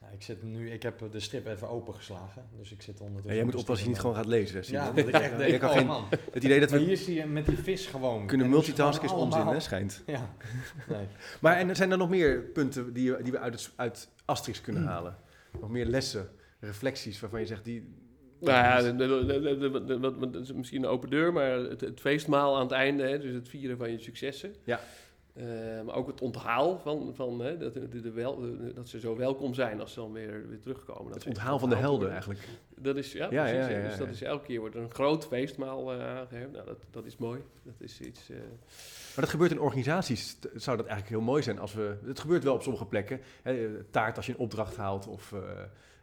Ja, 0.00 0.06
ik, 0.12 0.22
zit 0.22 0.42
nu, 0.42 0.70
ik 0.70 0.82
heb 0.82 1.04
de 1.10 1.20
strip 1.20 1.46
even 1.46 1.68
opengeslagen. 1.68 2.42
Dus 2.58 2.72
ik 2.72 2.82
zit 2.82 2.94
ondertussen... 3.00 3.30
En 3.30 3.36
jij 3.36 3.44
moet 3.44 3.54
oppassen 3.54 3.70
als 3.74 3.82
je 3.82 3.88
niet 3.88 3.98
gewoon 4.00 4.14
gaat 4.16 4.26
lezen. 4.26 4.64
Simon. 4.64 4.82
Ja, 4.84 4.90
dat 4.92 5.08
ik 5.08 5.14
echt 5.14 5.30
Ja, 5.30 5.36
denk, 5.36 5.62
oh 5.62 5.70
geen- 5.72 5.86
man. 5.86 6.04
Het 6.32 6.44
idee 6.44 6.60
dat 6.60 6.70
Maar 6.70 6.78
we 6.78 6.84
hier 6.84 6.96
zie 6.96 7.14
je 7.14 7.26
met 7.26 7.46
die 7.46 7.56
vis 7.58 7.86
gewoon. 7.86 8.26
kunnen 8.26 8.48
multitasken 8.48 9.04
is 9.04 9.12
onzin, 9.12 9.46
hè, 9.46 9.60
schijnt. 9.60 10.02
Ja, 10.06 10.30
nee. 10.88 11.06
Maar 11.40 11.56
en 11.56 11.76
zijn 11.76 11.90
er 11.90 11.98
nog 11.98 12.08
meer 12.08 12.40
punten 12.40 12.92
die, 12.92 13.12
we- 13.12 13.22
die 13.22 13.32
we 13.32 13.38
uit, 13.38 13.54
het, 13.54 13.72
uit 13.76 14.08
Asterix 14.24 14.60
kunnen 14.60 14.84
halen? 14.86 15.16
Nog 15.60 15.70
meer 15.70 15.86
lessen, 15.86 16.28
reflecties 16.60 17.20
waarvan 17.20 17.40
je 17.40 17.46
zegt, 17.46 17.64
die, 17.64 17.94
Nou 18.40 18.52
ja, 18.58 18.92
dat 20.30 20.34
is 20.42 20.52
misschien 20.52 20.82
een 20.82 20.88
open 20.88 21.10
deur, 21.10 21.32
maar 21.32 21.50
het, 21.50 21.80
het 21.80 22.00
feestmaal 22.00 22.54
aan 22.56 22.62
het 22.62 22.72
einde, 22.72 23.02
hè, 23.02 23.18
dus 23.18 23.34
het 23.34 23.48
vieren 23.48 23.76
van 23.76 23.90
je 23.90 23.98
successen. 23.98 24.54
Ja. 24.64 24.80
Eh, 25.34 25.44
maar 25.86 25.94
ook 25.94 26.06
het 26.06 26.20
onthaal 26.20 26.78
van, 26.78 27.12
van 27.14 27.40
hè, 27.40 27.56
dat, 27.56 27.74
de, 27.74 28.00
de 28.00 28.10
wel, 28.10 28.36
de- 28.40 28.72
dat 28.74 28.88
ze 28.88 29.00
zo 29.00 29.16
welkom 29.16 29.54
zijn 29.54 29.80
als 29.80 29.92
ze 29.92 30.00
dan 30.00 30.12
weer, 30.12 30.48
weer 30.48 30.60
terugkomen. 30.60 31.04
Dat 31.12 31.14
Het 31.14 31.26
onthaal 31.26 31.58
van 31.58 31.68
de 31.68 31.74
helden 31.74 32.08
worden. 32.08 32.10
eigenlijk. 32.12 32.40
Dat 32.78 32.96
is, 32.96 33.12
ja, 33.12 33.28
Ja, 33.30 33.42
precies. 33.42 33.70
ja, 33.70 33.78
ja, 33.78 33.88
dus 33.88 33.96
dat 33.98 34.08
is 34.08 34.22
elke 34.22 34.44
keer 34.46 34.60
wordt 34.60 34.74
er 34.74 34.80
een 34.82 34.90
groot 34.94 35.26
feestmaal 35.26 35.92
aangegeven. 35.92 36.50
Nou, 36.52 36.66
dat, 36.66 36.78
dat 36.90 37.04
is 37.06 37.16
mooi. 37.16 37.40
Dat 37.62 37.74
is 37.78 38.00
iets... 38.00 38.30
eh, 38.30 38.36
Maar 38.36 39.24
dat 39.24 39.28
gebeurt 39.28 39.50
in 39.50 39.60
organisaties. 39.60 40.34
t- 40.34 40.48
Zou 40.54 40.76
dat 40.76 40.86
eigenlijk 40.86 41.16
heel 41.16 41.26
mooi 41.30 41.42
zijn 41.42 41.58
als 41.58 41.74
we. 41.74 41.96
Het 42.06 42.20
gebeurt 42.20 42.44
wel 42.44 42.54
op 42.54 42.62
sommige 42.62 42.86
plekken. 42.86 43.20
Hè, 43.42 43.84
taart 43.90 44.16
als 44.16 44.26
je 44.26 44.32
een 44.32 44.38
opdracht 44.38 44.76
haalt 44.76 45.06
of 45.06 45.32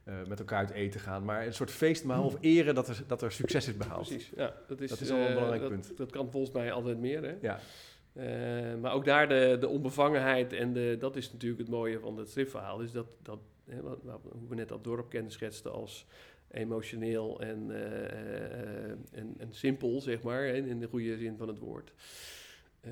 eh, 0.04 0.14
met 0.28 0.40
elkaar 0.40 0.60
uit 0.60 0.70
eten 0.70 1.00
gaan. 1.00 1.24
Maar 1.26 1.46
een 1.46 1.54
soort 1.54 1.72
feestmaal 1.72 2.24
of 2.24 2.38
eren 2.40 2.76
dat 2.76 2.88
er, 2.88 3.04
dat 3.08 3.22
er 3.22 3.32
succes 3.32 3.68
is 3.68 3.78
behaald. 3.78 4.08
Precies, 4.08 4.32
ja. 4.36 4.54
Dat 4.68 4.82
is, 4.82 4.90
Dat 4.90 5.00
is 5.02 5.10
wel 5.10 5.18
een 5.18 5.26
eh, 5.28 5.34
belangrijk 5.34 5.62
dat, 5.62 5.70
punt. 5.72 5.98
Dat 5.98 6.12
kan 6.12 6.32
volgens 6.32 6.54
mij 6.54 6.72
altijd 6.72 6.98
meer, 7.00 7.24
hè. 7.24 7.36
Ja, 7.42 7.60
Eh, 8.14 8.76
maar 8.82 8.94
ook 8.94 9.06
daar 9.06 9.28
de, 9.30 9.58
de 9.60 9.68
onbevangenheid 9.68 10.54
en 10.54 10.74
de, 10.74 10.96
dat 11.00 11.16
is 11.16 11.32
natuurlijk 11.32 11.62
het 11.62 11.70
mooie 11.70 12.00
van 12.00 12.18
het 12.18 12.30
stripverhaal. 12.30 12.80
Is 12.82 12.92
dat, 12.92 13.08
dat 13.22 13.40
hè, 13.70 13.82
wat, 13.82 13.98
hoe 14.32 14.50
we 14.50 14.56
net 14.56 14.68
dat 14.70 14.84
dorp 14.84 15.10
kennen 15.10 15.32
schetsten 15.32 15.72
als 15.72 16.06
emotioneel 16.48 17.40
en, 17.42 17.72
en, 19.12 19.34
en 19.38 19.48
simpel, 19.54 20.02
zeg 20.02 20.22
maar, 20.22 20.44
hè, 20.44 20.54
in 20.54 20.80
de 20.80 20.88
goede 20.88 21.18
zin 21.18 21.38
van 21.38 21.48
het 21.48 21.60
woord. 21.60 21.92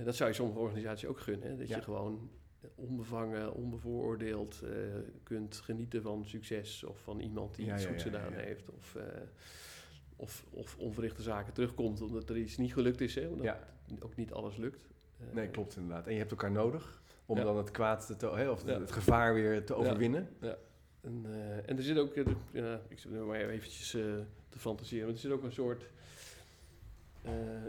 Dat 0.03 0.15
zou 0.15 0.29
je 0.29 0.35
sommige 0.35 0.59
organisaties 0.59 1.07
ook 1.09 1.19
gunnen. 1.19 1.49
Hè, 1.49 1.57
dat 1.57 1.67
Ja. 1.67 1.75
je 1.75 1.81
gewoon 1.81 2.29
onbevangen, 2.75 3.53
onbevooroordeeld 3.53 4.61
eh, 4.63 4.71
kunt 5.23 5.55
genieten 5.55 6.01
van 6.01 6.25
succes 6.25 6.83
of 6.83 6.99
van 7.01 7.19
iemand 7.19 7.55
die 7.55 7.65
Ja, 7.65 7.75
iets 7.75 7.85
goeds 7.85 8.03
ja, 8.03 8.09
gedaan 8.09 8.33
heeft. 8.33 8.69
Of, 8.69 8.95
eh, 8.95 9.03
of, 10.15 10.45
of 10.49 10.77
onverrichte 10.77 11.21
zaken 11.21 11.53
terugkomt 11.53 12.01
omdat 12.01 12.29
er 12.29 12.37
iets 12.37 12.57
niet 12.57 12.73
gelukt 12.73 13.01
is. 13.01 13.15
Hè, 13.15 13.27
omdat 13.27 13.55
ook 13.99 14.15
niet 14.15 14.31
alles 14.33 14.57
lukt. 14.57 14.87
Eh, 15.19 15.25
Nee, 15.33 15.47
klopt 15.47 15.75
inderdaad. 15.75 16.05
En 16.07 16.11
je 16.13 16.17
hebt 16.19 16.31
elkaar 16.31 16.51
nodig 16.51 17.01
om 17.25 17.35
dan 17.35 17.57
het 17.57 17.71
kwaad 17.71 18.15
te, 18.19 18.29
hè, 18.29 18.49
of 18.49 18.63
het 18.65 18.91
gevaar 18.91 19.33
weer 19.33 19.65
te 19.65 19.73
Ja. 19.73 19.79
overwinnen. 19.79 20.29
En, 21.01 21.25
en 21.65 21.77
er 21.77 21.83
zit 21.83 21.97
ook, 21.97 22.15
ik 22.89 22.99
zit 22.99 23.11
nu 23.11 23.19
maar 23.19 23.39
eventjes 23.39 23.89
te 24.49 24.59
fantaseren, 24.59 25.05
maar 25.05 25.13
er 25.13 25.19
zit 25.21 25.31
ook 25.31 25.43
een 25.43 25.51
soort 25.51 25.89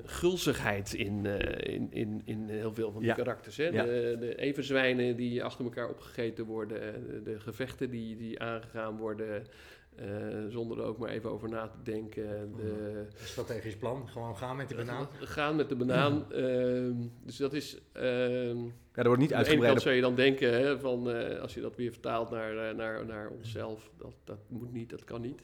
gulzigheid 0.04 0.95
in, 0.95 1.26
eh, 1.26 1.75
in, 1.75 1.88
in, 1.92 2.23
in 2.25 2.49
heel 2.49 2.75
veel 2.75 2.90
van 2.92 3.00
die 3.00 3.09
Ja. 3.11 3.14
karakters. 3.16 3.57
Hè? 3.57 3.64
Ja. 3.69 3.85
De, 3.85 4.16
de 4.21 4.35
everzwijnen 4.37 5.16
die 5.16 5.45
achter 5.45 5.64
elkaar 5.64 5.88
opgegeten 5.88 6.45
worden, 6.45 6.83
eh, 6.83 7.00
de, 7.07 7.23
de 7.23 7.40
gevechten 7.40 7.90
die, 7.90 8.16
die 8.16 8.40
aangegaan 8.40 8.97
worden, 8.97 9.47
eh, 9.97 10.07
zonder 10.49 10.78
er 10.78 10.85
ook 10.85 10.99
maar 10.99 11.09
even 11.11 11.30
over 11.30 11.49
na 11.49 11.69
te 11.69 11.83
denken. 11.83 12.52
De, 12.57 12.62
Een 13.21 13.26
strategisch 13.26 13.76
plan, 13.76 14.09
gewoon 14.09 14.37
gaan 14.37 14.57
met 14.57 14.69
die 14.69 14.76
banaan. 14.76 15.09
gaan 15.21 15.57
met 15.57 15.69
de 15.69 15.76
banaan. 15.76 16.33
ehm, 16.33 16.95
dus 17.25 17.37
dat 17.37 17.52
is... 17.52 17.78
ehm, 17.92 18.59
Ja, 18.95 19.02
er 19.02 19.07
wordt 19.07 19.21
niet 19.23 19.35
aan 19.35 19.42
de 19.45 19.50
ene 19.50 19.61
kant 19.61 19.66
uitgebreid. 19.69 19.83
zou 19.83 19.95
je 19.95 20.00
dan 20.00 20.14
denken, 20.14 20.52
hè, 20.52 20.78
van, 20.78 21.11
eh, 21.11 21.40
als 21.40 21.54
je 21.54 21.61
dat 21.61 21.76
weer 21.76 21.90
vertaalt 21.92 22.30
naar, 22.30 22.69
eh, 22.69 22.75
naar, 22.76 23.07
naar 23.07 23.28
onszelf, 23.28 23.90
dat, 23.99 24.14
dat 24.25 24.38
moet 24.49 24.73
niet, 24.73 24.90
dat 24.90 25.04
kan 25.04 25.21
niet. 25.21 25.42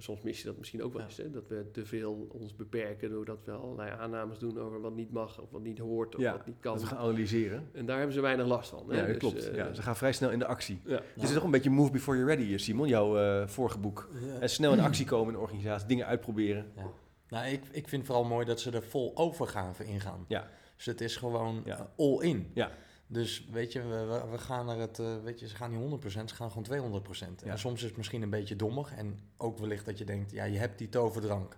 Maar 0.00 0.08
soms 0.08 0.22
mis 0.24 0.38
je 0.40 0.44
dat 0.46 0.58
misschien 0.58 0.82
ook 0.82 0.92
wel 0.92 1.00
Ja. 1.02 1.06
eens, 1.08 1.16
hè, 1.16 1.30
dat 1.30 1.48
we 1.48 1.70
te 1.72 1.86
veel 1.86 2.26
ons 2.32 2.56
beperken 2.56 3.10
doordat 3.10 3.38
we 3.44 3.52
allerlei 3.52 3.90
aannames 3.90 4.38
doen 4.38 4.58
over 4.58 4.80
wat 4.80 4.94
niet 4.94 5.10
mag 5.12 5.40
of 5.40 5.50
wat 5.50 5.62
niet 5.62 5.78
hoort 5.78 6.14
of 6.14 6.20
Ja, 6.20 6.32
wat 6.32 6.46
niet 6.46 6.56
kan. 6.60 6.72
Dat 6.72 6.82
we 6.82 6.88
gaan 6.88 6.98
analyseren. 6.98 7.68
En 7.72 7.86
daar 7.86 7.96
hebben 7.96 8.14
ze 8.14 8.20
weinig 8.20 8.46
last 8.46 8.70
van. 8.70 8.84
Hè? 8.88 8.94
Ja, 8.94 9.00
dat 9.00 9.08
Dus, 9.08 9.18
klopt. 9.18 9.48
eh, 9.50 9.56
ja, 9.56 9.72
ze 9.74 9.82
gaan 9.82 9.96
vrij 9.96 10.12
snel 10.12 10.30
in 10.30 10.38
de 10.38 10.46
actie. 10.46 10.80
ja. 10.86 11.02
Het 11.14 11.22
is 11.22 11.32
toch 11.32 11.42
een 11.44 11.50
beetje 11.50 11.70
move 11.70 11.90
before 11.90 12.16
you're 12.18 12.34
ready, 12.34 12.56
Simon, 12.58 12.88
jouw 12.88 13.18
eh, 13.18 13.46
vorige 13.46 13.78
boek. 13.78 14.08
Ja. 14.26 14.38
En 14.40 14.50
snel 14.50 14.72
in 14.72 14.80
actie 14.80 15.06
komen 15.06 15.26
in 15.26 15.32
de 15.34 15.38
organisatie, 15.40 15.88
dingen 15.88 16.06
uitproberen. 16.06 16.66
Ja. 16.76 16.86
Nou, 17.28 17.46
ik, 17.46 17.62
ik 17.70 17.88
vind 17.88 18.06
vooral 18.06 18.24
mooi 18.24 18.46
dat 18.46 18.60
ze 18.60 18.70
er 18.70 18.82
vol 18.82 19.12
overgave 19.16 19.84
in 19.86 20.00
gaan. 20.00 20.24
Ja. 20.28 20.48
Dus 20.76 20.86
het 20.86 21.00
is 21.00 21.16
gewoon 21.16 21.62
Ja. 21.64 21.90
all 21.96 22.18
in. 22.20 22.50
Ja. 22.54 22.70
Dus 23.12 23.46
weet 23.50 23.72
je, 23.72 23.82
we, 23.82 24.24
we- 24.30 24.38
gaan 24.38 24.68
er 24.68 24.78
het, 24.78 24.98
eh, 24.98 25.22
weet 25.22 25.40
je, 25.40 25.48
ze 25.48 25.56
gaan 25.56 25.70
niet 25.70 25.80
100%, 25.80 26.28
ze 26.28 26.34
gaan 26.34 26.50
gewoon 26.50 27.02
200%. 27.02 27.42
Ja. 27.44 27.50
En 27.50 27.58
soms 27.58 27.82
is 27.82 27.88
het 27.88 27.96
misschien 27.96 28.22
een 28.22 28.30
beetje 28.30 28.56
dommig 28.56 28.92
en 28.94 29.20
ook 29.36 29.58
wellicht 29.58 29.84
dat 29.84 29.98
je 29.98 30.04
denkt, 30.04 30.30
ja, 30.30 30.44
je 30.44 30.58
hebt 30.58 30.78
die 30.78 30.88
toverdrank. 30.88 31.56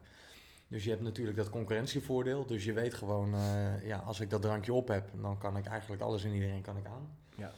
Dus 0.68 0.84
je 0.84 0.90
hebt 0.90 1.02
natuurlijk 1.02 1.36
dat 1.36 1.50
concurrentievoordeel. 1.50 2.46
Dus 2.46 2.64
je 2.64 2.72
weet 2.72 2.94
gewoon, 2.94 3.34
eh, 3.34 3.86
ja, 3.86 3.98
als 3.98 4.20
ik 4.20 4.30
dat 4.30 4.42
drankje 4.42 4.72
op 4.72 4.88
heb, 4.88 5.08
dan 5.20 5.38
kan 5.38 5.56
ik 5.56 5.66
eigenlijk 5.66 6.02
alles 6.02 6.24
en 6.24 6.32
iedereen 6.32 6.62
kan 6.62 6.76
ik 6.76 6.86
aan. 6.86 7.16
Ja. 7.36 7.52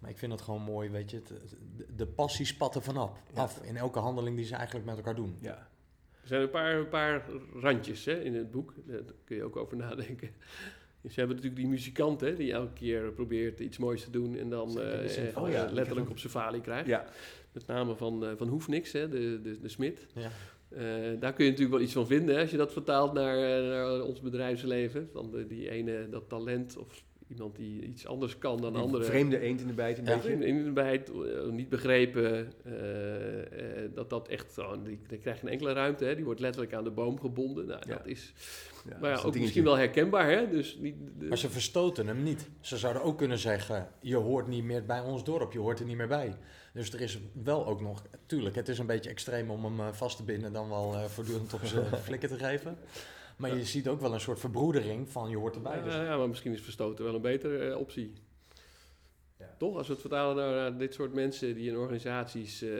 Maar 0.00 0.10
ik 0.10 0.18
vind 0.18 0.32
het 0.32 0.40
gewoon 0.40 0.62
mooi, 0.62 0.90
weet 0.90 1.10
je, 1.10 1.16
het, 1.16 1.56
de, 1.96 2.06
passie 2.06 2.46
spat 2.46 2.74
er 2.74 2.82
vanaf. 2.82 3.22
Ja. 3.34 3.40
Af 3.40 3.62
in 3.62 3.76
elke 3.76 3.98
handeling 3.98 4.36
die 4.36 4.44
ze 4.44 4.54
eigenlijk 4.54 4.86
met 4.86 4.96
elkaar 4.96 5.14
doen. 5.14 5.36
Ja. 5.40 5.68
Er 6.22 6.28
zijn 6.28 6.42
een 6.42 6.50
paar, 6.50 6.74
een 6.74 6.88
paar 6.88 7.22
randjes 7.54 8.04
hè, 8.04 8.20
in 8.20 8.34
het 8.34 8.50
boek, 8.50 8.74
daar 8.86 9.00
kun 9.24 9.36
je 9.36 9.44
ook 9.44 9.56
over 9.56 9.76
nadenken. 9.76 10.30
Ze 11.08 11.18
hebben 11.18 11.36
natuurlijk 11.36 11.62
die 11.62 11.70
muzikant 11.70 12.20
hè, 12.20 12.34
die 12.36 12.52
elke 12.52 12.72
keer 12.72 13.12
probeert 13.12 13.60
iets 13.60 13.78
moois 13.78 14.04
te 14.04 14.10
doen 14.10 14.36
en 14.36 14.48
dan 14.50 14.70
Zeker, 14.70 15.00
eh, 15.02 15.08
symfonie. 15.08 15.48
Oh 15.56 15.60
ja, 15.62 15.66
eh, 15.66 15.72
letterlijk 15.72 16.10
op 16.10 16.18
zijn 16.18 16.32
falie 16.32 16.60
krijgt. 16.60 16.86
ja. 16.88 17.04
Met 17.52 17.66
name 17.66 17.94
van, 17.94 18.24
eh 18.26 18.30
van 18.36 18.48
Hoefniks, 18.48 18.92
hè, 18.92 19.08
de, 19.08 19.40
de, 19.42 19.60
de 19.60 19.68
smid. 19.68 20.06
Ja. 20.14 20.30
Eh, 20.68 21.20
daar 21.20 21.32
kun 21.32 21.44
je 21.44 21.50
natuurlijk 21.50 21.76
wel 21.76 21.80
iets 21.86 21.92
van 21.92 22.06
vinden 22.06 22.34
hè, 22.34 22.40
als 22.40 22.50
je 22.50 22.56
dat 22.56 22.72
vertaalt 22.72 23.12
naar, 23.12 23.36
eh, 23.36 23.68
naar 23.68 24.02
ons 24.02 24.20
bedrijfsleven. 24.20 25.08
Van 25.12 25.30
de, 25.30 25.46
die 25.46 25.70
ene, 25.70 26.08
dat 26.10 26.28
talent 26.28 26.76
of 26.76 27.04
iemand 27.28 27.56
die 27.56 27.82
iets 27.84 28.06
anders 28.06 28.38
kan 28.38 28.60
dan 28.60 28.76
anderen. 28.76 29.06
vreemde 29.06 29.38
eend 29.38 29.60
in 29.60 29.66
de 29.66 29.72
bijt 29.72 29.98
een 29.98 30.04
Ja. 30.04 30.14
beetje. 30.14 30.32
In, 30.32 30.42
in 30.42 30.74
bij 30.74 30.92
het 30.92 31.10
eh, 31.10 31.48
niet 31.50 31.68
begrepen, 31.68 32.52
eh, 32.64 33.84
eh, 33.84 33.90
dat 33.94 34.10
dat 34.10 34.28
echt, 34.28 34.52
gewoon 34.54 34.84
die, 34.84 34.98
die 35.08 35.18
krijgt 35.18 35.40
geen 35.40 35.50
enkele 35.50 35.72
ruimte, 35.72 36.04
hè, 36.04 36.14
die 36.14 36.24
wordt 36.24 36.40
letterlijk 36.40 36.74
aan 36.74 36.84
de 36.84 36.90
boom 36.90 37.20
gebonden. 37.20 37.66
Nou, 37.66 37.80
Ja. 37.88 37.96
dat 37.96 38.06
is, 38.06 38.32
Ja, 38.88 38.98
maar 39.00 39.10
ja, 39.10 39.16
is 39.16 39.16
ook 39.16 39.22
dingetje. 39.22 39.40
misschien 39.40 39.64
wel 39.64 39.76
herkenbaar, 39.76 40.30
hè? 40.30 40.48
Dus 40.48 40.76
niet, 40.80 40.94
de- 41.18 41.26
Maar 41.26 41.38
ze 41.38 41.50
verstoten 41.50 42.06
hem 42.06 42.22
niet. 42.22 42.48
Ze 42.60 42.76
zouden 42.76 43.02
ook 43.02 43.18
kunnen 43.18 43.38
zeggen: 43.38 43.88
je 44.00 44.16
hoort 44.16 44.46
niet 44.46 44.64
meer 44.64 44.84
bij 44.84 45.00
ons 45.00 45.24
dorp, 45.24 45.52
je 45.52 45.58
hoort 45.58 45.80
er 45.80 45.86
niet 45.86 45.96
meer 45.96 46.08
bij. 46.08 46.36
Dus 46.72 46.92
er 46.92 47.00
is 47.00 47.18
wel 47.44 47.66
ook 47.66 47.80
nog, 47.80 48.02
tuurlijk, 48.26 48.54
het 48.54 48.68
is 48.68 48.78
een 48.78 48.86
beetje 48.86 49.10
extreem 49.10 49.50
om 49.50 49.64
hem 49.64 49.80
eh, 49.80 49.92
vast 49.92 50.16
te 50.16 50.22
binden 50.22 50.52
dan 50.52 50.68
wel 50.68 50.94
eh, 50.94 51.04
voortdurend 51.04 51.54
op 51.54 51.60
zijn 51.64 51.84
flikken 52.08 52.28
te 52.28 52.38
geven. 52.38 52.78
Maar 53.36 53.56
je 53.56 53.64
ziet 53.64 53.88
ook 53.88 54.00
wel 54.00 54.12
een 54.14 54.20
soort 54.20 54.40
verbroedering 54.40 55.08
van 55.08 55.30
je 55.30 55.36
hoort 55.36 55.54
erbij. 55.54 55.82
Dus 55.82 55.94
Ja, 55.94 56.02
ja, 56.04 56.16
maar 56.16 56.28
misschien 56.28 56.52
is 56.52 56.60
verstoten 56.60 57.04
wel 57.04 57.14
een 57.14 57.20
betere 57.20 57.70
eh, 57.70 57.76
optie. 57.78 58.12
Ja. 59.38 59.54
Toch? 59.58 59.76
Als 59.76 59.86
we 59.86 59.92
het 59.92 60.00
vertalen 60.00 60.36
naar, 60.36 60.54
naar 60.54 60.78
dit 60.78 60.94
soort 60.94 61.14
mensen 61.14 61.54
die 61.54 61.68
in 61.70 61.76
organisaties 61.76 62.62
eh, 62.62 62.70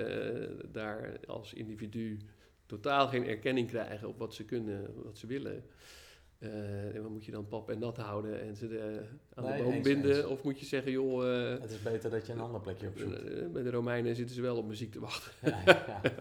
daar 0.73 1.13
als 1.27 1.53
individu 1.55 2.19
totaal 2.71 3.09
geen 3.09 3.27
erkenning 3.27 3.69
krijgen 3.69 4.09
op 4.09 4.19
wat 4.19 4.35
ze 4.35 4.45
kunnen, 4.45 4.87
wat 5.05 5.19
ze 5.19 5.27
willen. 5.27 5.65
Eh, 6.39 6.95
en 6.95 7.03
wat 7.03 7.11
moet 7.11 7.25
je 7.25 7.31
dan 7.33 7.49
pap 7.49 7.71
en 7.71 7.79
nat 7.79 7.97
houden 7.97 8.41
en 8.41 8.57
ze 8.57 8.69
de, 8.69 9.01
aan 9.35 9.45
Nee, 9.45 9.57
de 9.57 9.63
boom 9.63 9.73
eens, 9.73 9.83
binden? 9.89 10.17
eens. 10.17 10.25
Of 10.27 10.43
moet 10.43 10.61
je 10.61 10.67
zeggen, 10.67 10.93
joh, 10.93 11.43
eh, 11.53 11.61
het 11.61 11.71
is 11.71 11.83
beter 11.83 12.11
dat 12.11 12.27
je 12.27 12.33
een 12.33 12.41
ander 12.41 12.61
plekje 12.61 12.89
opzoekt. 12.89 13.23
eh, 13.25 13.47
bij 13.47 13.63
de 13.63 13.71
Romeinen 13.71 14.15
zitten 14.17 14.35
ze 14.35 14.43
wel 14.43 14.57
op 14.57 14.67
muziek 14.67 14.93
te 14.93 15.01
wachten. 15.01 15.33
Ja, 15.51 15.63
ja, 15.65 15.85
ja. 15.87 16.01
Nee, 16.03 16.13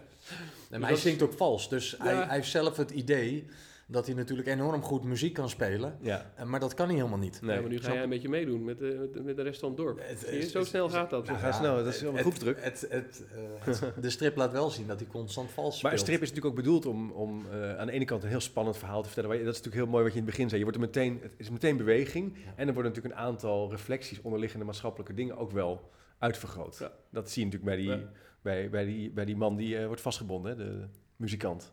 maar 0.70 0.80
hij 0.80 0.90
dat- 0.90 0.98
zingt 0.98 1.22
ook 1.22 1.32
vals. 1.32 1.68
Dus 1.68 1.94
hij, 1.98 2.14
hij 2.14 2.34
heeft 2.36 2.50
zelf 2.50 2.76
het 2.76 2.90
idee 2.90 3.44
dat 3.90 4.06
hij 4.06 4.14
natuurlijk 4.14 4.48
enorm 4.48 4.82
goed 4.82 5.04
muziek 5.04 5.32
kan 5.34 5.48
spelen. 5.48 5.96
Ja. 6.00 6.32
Eh, 6.36 6.44
Maar 6.44 6.60
dat 6.60 6.74
kan 6.74 6.86
hij 6.86 6.96
helemaal 6.96 7.18
niet. 7.18 7.40
Nee, 7.42 7.54
ja, 7.54 7.60
maar 7.60 7.70
nu 7.70 7.78
ga 7.80 7.92
jij 7.92 8.02
een 8.02 8.08
beetje 8.08 8.28
meedoen 8.28 8.64
met 8.64 8.78
de, 8.78 8.96
met 9.00 9.12
de, 9.14 9.22
met 9.22 9.36
de 9.36 9.42
rest 9.42 9.60
van 9.60 9.68
het 9.68 9.78
dorp. 9.78 9.98
Het- 10.02 10.18
Zie 10.18 10.32
je, 10.36 10.40
het- 10.40 10.50
zo 10.50 10.58
het- 10.58 10.68
snel 10.68 10.84
het- 10.84 10.92
gaat 10.94 11.10
dat. 11.10 11.26
Nou, 11.26 11.38
ga 11.38 11.52
snel, 11.52 11.76
dat 11.76 11.86
is 11.86 12.00
het- 12.00 12.18
groepsdruk. 12.18 12.64
Het, 12.64 12.86
het, 12.88 13.24
eh, 13.32 13.38
het- 13.58 13.92
de 14.02 14.10
strip 14.10 14.36
laat 14.36 14.52
wel 14.52 14.70
zien 14.70 14.86
dat 14.86 15.00
hij 15.00 15.08
constant 15.08 15.50
vals 15.50 15.68
speelt. 15.68 15.82
Maar 15.82 15.92
een 15.92 15.98
strip 15.98 16.22
is 16.22 16.28
natuurlijk 16.28 16.56
ook 16.56 16.62
bedoeld 16.64 16.86
om, 16.86 17.10
om 17.10 17.46
eh, 17.52 17.76
aan 17.78 17.86
de 17.86 17.92
ene 17.92 18.04
kant 18.04 18.22
een 18.22 18.28
heel 18.28 18.40
spannend 18.40 18.76
verhaal 18.76 19.02
te 19.02 19.08
vertellen. 19.08 19.30
Dat 19.30 19.38
is 19.40 19.46
natuurlijk 19.62 19.74
heel 19.74 19.86
mooi 19.92 20.02
wat 20.04 20.12
je 20.12 20.18
in 20.18 20.24
het 20.24 20.30
begin 20.34 20.48
zei. 20.48 20.58
Je 20.64 20.66
wordt 20.70 20.80
er 20.80 20.86
meteen, 20.86 21.18
het 21.22 21.34
is 21.36 21.50
meteen 21.50 21.76
beweging. 21.76 22.32
Ja. 22.36 22.52
En 22.56 22.66
er 22.68 22.74
worden 22.74 22.92
natuurlijk 22.92 23.20
een 23.20 23.26
aantal 23.26 23.70
reflecties, 23.70 24.20
onderliggende 24.22 24.64
maatschappelijke 24.64 25.14
dingen 25.14 25.36
ook 25.36 25.50
wel 25.50 25.90
uitvergroot. 26.18 26.76
Ja. 26.78 26.92
Dat 27.10 27.30
zie 27.30 27.44
je 27.44 27.50
natuurlijk 27.50 27.76
bij 27.76 27.96
die, 27.96 28.02
Ja. 28.04 28.10
bij, 28.42 28.70
bij 28.70 28.84
die, 28.84 29.10
bij 29.10 29.24
die 29.24 29.36
man 29.36 29.56
die 29.56 29.78
eh, 29.78 29.86
wordt 29.86 30.00
vastgebonden, 30.02 30.50
hè, 30.50 30.56
de 30.64 30.86
muzikant. 31.16 31.72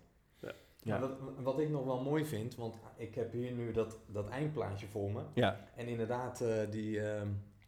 Ja. 0.87 1.17
Wat, 1.37 1.59
ik 1.59 1.69
nog 1.69 1.85
wel 1.85 2.01
mooi 2.01 2.25
vind, 2.25 2.55
want 2.55 2.75
ik 2.95 3.15
heb 3.15 3.31
hier 3.31 3.51
nu 3.51 3.71
dat, 3.71 3.97
dat 4.05 4.29
eindplaatje 4.29 4.87
voor 4.87 5.11
me. 5.11 5.21
Ja, 5.33 5.59
En 5.75 5.87
inderdaad, 5.87 6.41
eh, 6.41 6.71
die, 6.71 7.01
ehm, 7.01 7.27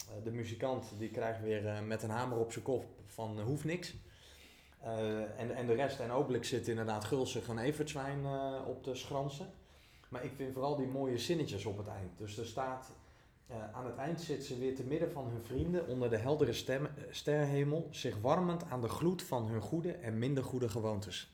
eh, 0.10 0.24
de 0.24 0.32
muzikant 0.32 0.86
die 0.98 1.10
krijgt 1.10 1.42
weer 1.42 1.68
eh, 1.68 1.82
met 1.82 2.04
een 2.04 2.10
hamer 2.10 2.38
op 2.38 2.52
zijn 2.52 2.64
kop 2.64 2.86
van 3.06 3.40
eh, 3.40 3.46
hoeft 3.46 3.64
niks. 3.64 3.96
En, 5.38 5.56
en 5.56 5.68
de 5.68 5.74
rest 5.74 6.00
en 6.00 6.12
Obelix 6.12 6.50
zit 6.50 6.68
inderdaad 6.68 7.06
gulzig 7.06 7.48
een 7.48 7.58
evertzwijn 7.58 8.26
op 8.66 8.84
de 8.84 8.96
schransen. 8.96 9.48
Maar 10.10 10.24
ik 10.24 10.32
vind 10.36 10.54
vooral 10.54 10.76
die 10.76 10.88
mooie 10.88 11.18
zinnetjes 11.18 11.66
op 11.66 11.78
het 11.78 11.88
eind. 11.88 12.18
Dus 12.18 12.38
er 12.38 12.46
staat, 12.46 12.92
aan 13.74 13.86
het 13.86 13.98
eind 13.98 14.22
zit 14.22 14.46
ze 14.46 14.58
weer 14.58 14.76
te 14.76 14.84
midden 14.84 15.12
van 15.12 15.28
hun 15.28 15.44
vrienden 15.44 15.88
onder 15.88 16.10
de 16.10 16.18
heldere 16.18 16.54
stem, 16.54 16.88
sterrenhemel, 17.10 17.88
zich 17.92 18.22
warmend 18.22 18.64
aan 18.70 18.82
de 18.82 18.88
gloed 18.88 19.24
van 19.24 19.48
hun 19.48 19.62
goede 19.62 19.92
en 19.92 20.20
minder 20.20 20.44
goede 20.44 20.70
gewoontes. 20.70 21.34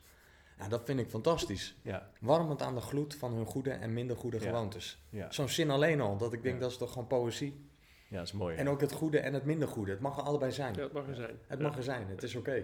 Ja, 0.57 0.67
dat 0.67 0.81
vind 0.85 0.99
ik 0.99 1.09
fantastisch. 1.09 1.75
ja, 1.81 2.09
Warmend 2.19 2.61
aan 2.61 2.75
de 2.75 2.81
gloed 2.81 3.15
van 3.15 3.33
hun 3.33 3.45
goede 3.45 3.69
en 3.71 3.93
minder 3.93 4.15
goede 4.17 4.37
Ja. 4.39 4.43
gewoontes. 4.45 5.03
ja. 5.09 5.31
Zo'n 5.31 5.49
zin 5.49 5.69
alleen 5.69 6.01
al, 6.01 6.17
dat 6.17 6.33
ik 6.33 6.43
denk 6.43 6.55
Ja. 6.55 6.61
dat 6.61 6.71
is 6.71 6.77
toch 6.77 6.91
gewoon 6.91 7.07
poëzie. 7.07 7.65
ja, 8.09 8.17
dat 8.17 8.25
is 8.27 8.33
mooi. 8.33 8.55
En 8.55 8.69
ook 8.69 8.81
het 8.81 8.91
goede 8.91 9.19
en 9.19 9.33
het 9.33 9.45
minder 9.45 9.67
goede. 9.67 9.91
Het 9.91 9.99
mag 9.99 10.17
er 10.17 10.23
allebei 10.23 10.51
zijn. 10.51 10.73
Ja, 10.75 10.81
het 10.83 10.93
mag 10.93 11.07
er 11.07 11.15
zijn. 11.15 11.35
Het 11.47 11.59
mag 11.59 11.77
er 11.77 11.83
zijn, 11.83 12.07
het 12.07 12.23
is 12.23 12.35
oké. 12.35 12.63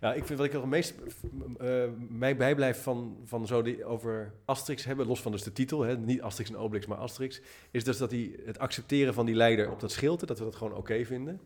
Ja, 0.00 0.14
ik 0.14 0.24
vind 0.24 0.38
wat 0.38 0.46
ik 0.48 0.52
nog 0.52 0.62
het 0.62 0.70
meest 0.70 0.94
eh, 1.58 1.84
mij 2.08 2.36
bijblijft 2.36 2.80
van, 2.80 3.18
van 3.24 3.46
zo 3.46 3.62
die 3.62 3.84
over 3.84 4.32
Asterix 4.44 4.84
hebben, 4.84 5.06
los 5.06 5.20
van 5.22 5.32
dus 5.32 5.42
de 5.42 5.52
titel, 5.52 5.80
hè, 5.82 5.96
niet 5.98 6.22
Asterix 6.22 6.50
en 6.50 6.56
Obelix, 6.56 6.86
maar 6.86 6.98
Asterix, 6.98 7.40
is 7.70 7.84
dus 7.84 7.98
dat 7.98 8.10
die, 8.10 8.36
het 8.44 8.58
accepteren 8.58 9.14
van 9.14 9.26
die 9.26 9.34
leider 9.34 9.70
op 9.70 9.80
dat 9.80 9.90
schild, 9.92 10.26
dat 10.26 10.38
we 10.38 10.44
dat 10.44 10.56
gewoon 10.56 10.74
oké 10.74 11.04
vinden. 11.04 11.40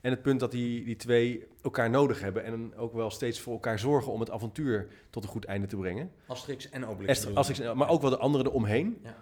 En 0.00 0.10
het 0.10 0.22
punt 0.22 0.40
dat 0.40 0.50
die, 0.50 0.84
die 0.84 0.96
twee 0.96 1.46
elkaar 1.62 1.90
nodig 1.90 2.20
hebben 2.20 2.44
en 2.44 2.74
ook 2.76 2.92
wel 2.94 3.10
steeds 3.10 3.40
voor 3.40 3.52
elkaar 3.52 3.78
zorgen 3.78 4.12
om 4.12 4.20
het 4.20 4.30
avontuur 4.30 4.88
tot 5.10 5.22
een 5.22 5.28
goed 5.28 5.44
einde 5.44 5.66
te 5.66 5.76
brengen. 5.76 6.10
Asterix 6.26 6.70
en 6.70 6.86
Obelix. 6.86 7.34
Asterix, 7.34 7.60
en- 7.60 7.76
maar 7.76 7.88
ook 7.88 8.00
wel 8.00 8.10
de 8.10 8.16
anderen 8.18 8.46
eromheen. 8.46 8.98
Ja. 9.02 9.16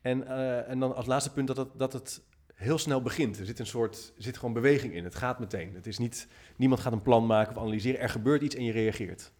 En, 0.00 0.26
eh, 0.26 0.68
en 0.70 0.78
dan 0.78 0.94
als 0.96 1.06
laatste 1.06 1.32
punt 1.32 1.46
dat 1.46 1.56
het, 1.56 1.68
dat 1.76 1.92
het 1.92 2.22
heel 2.54 2.78
snel 2.78 3.02
begint. 3.02 3.38
Er 3.38 3.46
zit 3.46 3.58
een 3.58 3.66
soort, 3.66 4.12
er 4.16 4.22
zit 4.22 4.36
gewoon 4.36 4.54
beweging 4.54 4.94
in. 4.94 5.04
Het 5.04 5.14
gaat 5.14 5.38
meteen. 5.38 5.74
Het 5.74 5.86
is 5.86 5.98
niet, 5.98 6.28
niemand 6.56 6.80
gaat 6.80 6.92
een 6.92 7.02
plan 7.02 7.26
maken 7.26 7.56
of 7.56 7.62
analyseren. 7.62 8.00
Er 8.00 8.08
gebeurt 8.08 8.42
iets 8.42 8.54
en 8.54 8.64
je 8.64 8.72
reageert. 8.72 9.32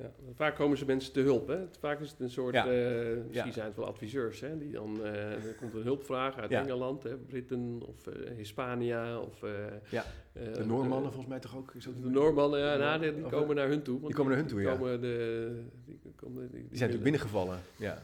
Ja, 0.00 0.10
vaak 0.34 0.54
komen 0.56 0.78
ze 0.78 0.84
mensen 0.84 1.12
te 1.12 1.20
hulp. 1.20 1.48
Hè? 1.48 1.58
Vaak 1.78 2.00
is 2.00 2.10
het 2.10 2.20
een 2.20 2.30
soort, 2.30 2.54
Ja. 2.54 2.66
eh 2.66 3.16
misschien 3.26 3.46
Ja. 3.46 3.52
zijn 3.52 3.66
het 3.66 3.76
wel 3.76 3.86
adviseurs. 3.86 4.40
Hè? 4.40 4.58
Die 4.58 4.70
dan, 4.72 5.04
eh, 5.04 5.32
er 5.32 5.54
komt 5.58 5.74
een 5.74 5.82
hulpvraag 5.82 6.36
uit 6.38 6.50
Ja. 6.50 6.60
Engeland, 6.62 7.02
hè? 7.02 7.16
Britten 7.16 7.80
of 7.86 8.06
eh, 8.06 8.36
Hispania. 8.36 9.18
Of, 9.20 9.42
eh, 9.42 9.50
Ja. 9.88 10.04
De 10.32 10.64
Noormannen 10.66 11.08
volgens 11.12 11.26
mij 11.26 11.38
toch 11.40 11.56
ook? 11.56 11.72
Is 11.74 11.84
dat 11.84 12.02
De 12.02 12.08
Noormannen, 12.10 12.60
ja, 12.60 12.76
nou, 12.76 13.00
die, 13.00 13.22
komen 13.22 13.56
naar 13.56 13.68
hun 13.68 13.82
toe. 13.82 13.94
want 13.94 14.06
Die 14.06 14.14
komen 14.14 14.32
naar 14.32 14.40
hun 14.40 14.50
toe, 14.50 14.60
ja. 14.60 14.72
Komen 14.72 15.00
de, 15.00 15.62
die, 15.84 15.98
komen, 16.16 16.40
die, 16.42 16.50
Die 16.50 16.60
zijn 16.60 16.90
natuurlijk 16.90 17.02
binnengevallen. 17.02 17.58
Ja. 17.76 18.02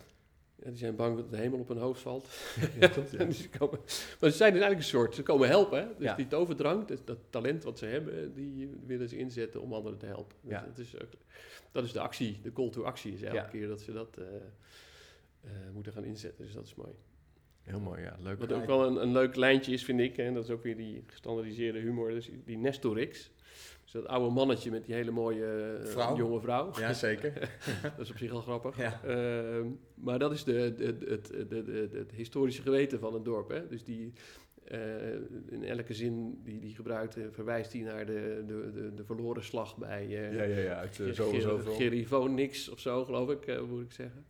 Ja, 0.66 0.72
die 0.72 0.80
zijn 0.80 0.96
bang 0.96 1.16
dat 1.16 1.30
de 1.30 1.36
hemel 1.36 1.58
op 1.58 1.68
hun 1.68 1.78
hoofd 1.78 2.00
valt. 2.00 2.26
Ja, 2.80 2.88
klopt, 2.94 3.10
ja. 3.10 3.18
En 3.18 3.32
ze 3.32 3.48
komen, 3.48 3.78
maar 4.20 4.30
ze 4.30 4.36
zijn 4.36 4.52
dus 4.52 4.60
eigenlijk 4.62 4.76
een 4.78 4.82
soort, 4.98 5.14
ze 5.14 5.22
komen 5.22 5.48
helpen. 5.48 5.78
Hè? 5.78 5.86
Dus 5.96 6.04
Ja. 6.06 6.14
die 6.14 6.26
toverdrang, 6.26 6.86
dat 7.04 7.18
talent 7.30 7.64
wat 7.64 7.78
ze 7.78 7.86
hebben, 7.86 8.34
die 8.34 8.70
willen 8.86 9.08
ze 9.08 9.16
inzetten 9.18 9.60
om 9.60 9.72
anderen 9.72 9.98
te 9.98 10.06
helpen. 10.06 10.36
Dus 10.42 10.60
dat, 10.66 10.78
is, 10.78 10.94
dat 11.72 11.84
is 11.84 11.92
de 11.92 12.00
actie, 12.00 12.38
de 12.42 12.52
call 12.52 12.70
to 12.70 12.82
actie 12.82 13.12
is 13.12 13.22
elke 13.22 13.48
keer 13.50 13.68
dat 13.68 13.80
ze 13.80 13.92
dat 13.92 14.16
eh, 14.18 14.24
eh, 15.40 15.50
moeten 15.72 15.92
gaan 15.92 16.04
inzetten. 16.04 16.44
Dus 16.44 16.54
dat 16.54 16.64
is 16.66 16.74
mooi. 16.74 16.92
Heel 17.66 17.80
mooi, 17.80 18.02
ja. 18.02 18.16
Leuk. 18.22 18.38
Wat 18.38 18.52
ook 18.52 18.66
wel 18.66 18.86
een, 18.86 19.02
een 19.02 19.12
leuk 19.12 19.36
lijntje 19.36 19.72
is, 19.72 19.84
vind 19.84 20.00
ik, 20.00 20.18
en 20.18 20.34
dat 20.34 20.44
is 20.44 20.50
ook 20.50 20.62
weer 20.62 20.76
die 20.76 21.02
gestandardiseerde 21.06 21.78
humor, 21.78 22.10
dus 22.10 22.30
die 22.44 22.56
Nestorix. 22.58 23.30
Dus 23.82 23.92
dat 23.92 24.06
oude 24.06 24.34
mannetje 24.34 24.70
met 24.70 24.84
die 24.84 24.94
hele 24.94 25.10
mooie 25.10 25.76
eh, 25.80 25.86
Vrouw. 25.86 26.16
jonge 26.16 26.40
vrouw. 26.40 26.70
Ja, 26.78 26.92
zeker. 26.92 27.32
dat 27.96 27.98
is 27.98 28.10
op 28.10 28.16
zich 28.18 28.30
al 28.32 28.40
grappig. 28.40 28.76
Ja. 28.78 29.00
Ehm, 29.04 29.66
maar 29.94 30.18
dat 30.18 30.32
is 30.32 30.44
de, 30.44 30.74
de, 30.76 30.84
het, 31.08 31.26
de, 31.26 31.46
de, 31.48 31.62
de- 31.64 31.98
het 31.98 32.12
historische 32.12 32.62
geweten 32.62 32.98
van 32.98 33.14
het 33.14 33.24
dorp. 33.24 33.48
Hè? 33.50 33.66
Dus 33.68 33.84
die, 33.84 34.12
eh, 34.64 35.12
in 35.48 35.64
elke 35.64 35.94
zin 35.94 36.40
die 36.44 36.58
die 36.60 36.74
gebruikt, 36.74 37.16
eh, 37.16 37.24
verwijst 37.30 37.72
hij 37.72 37.82
naar 37.82 38.06
de, 38.06 38.44
de, 38.46 38.70
de, 38.74 38.94
de 38.94 39.04
verloren 39.04 39.44
slag 39.44 39.76
bij 39.76 40.06
uh, 40.06 40.34
Ja, 40.34 40.42
ja, 40.42 40.58
ja. 40.58 40.74
Uit 40.74 40.98
uh, 40.98 41.12
zo. 41.12 41.58
Gerivonix 41.58 42.68
of 42.68 42.80
zo, 42.80 43.04
geloof 43.04 43.30
ik, 43.30 43.46
eh, 43.46 43.62
moet 43.62 43.82
ik 43.82 43.92
zeggen. 43.92 44.24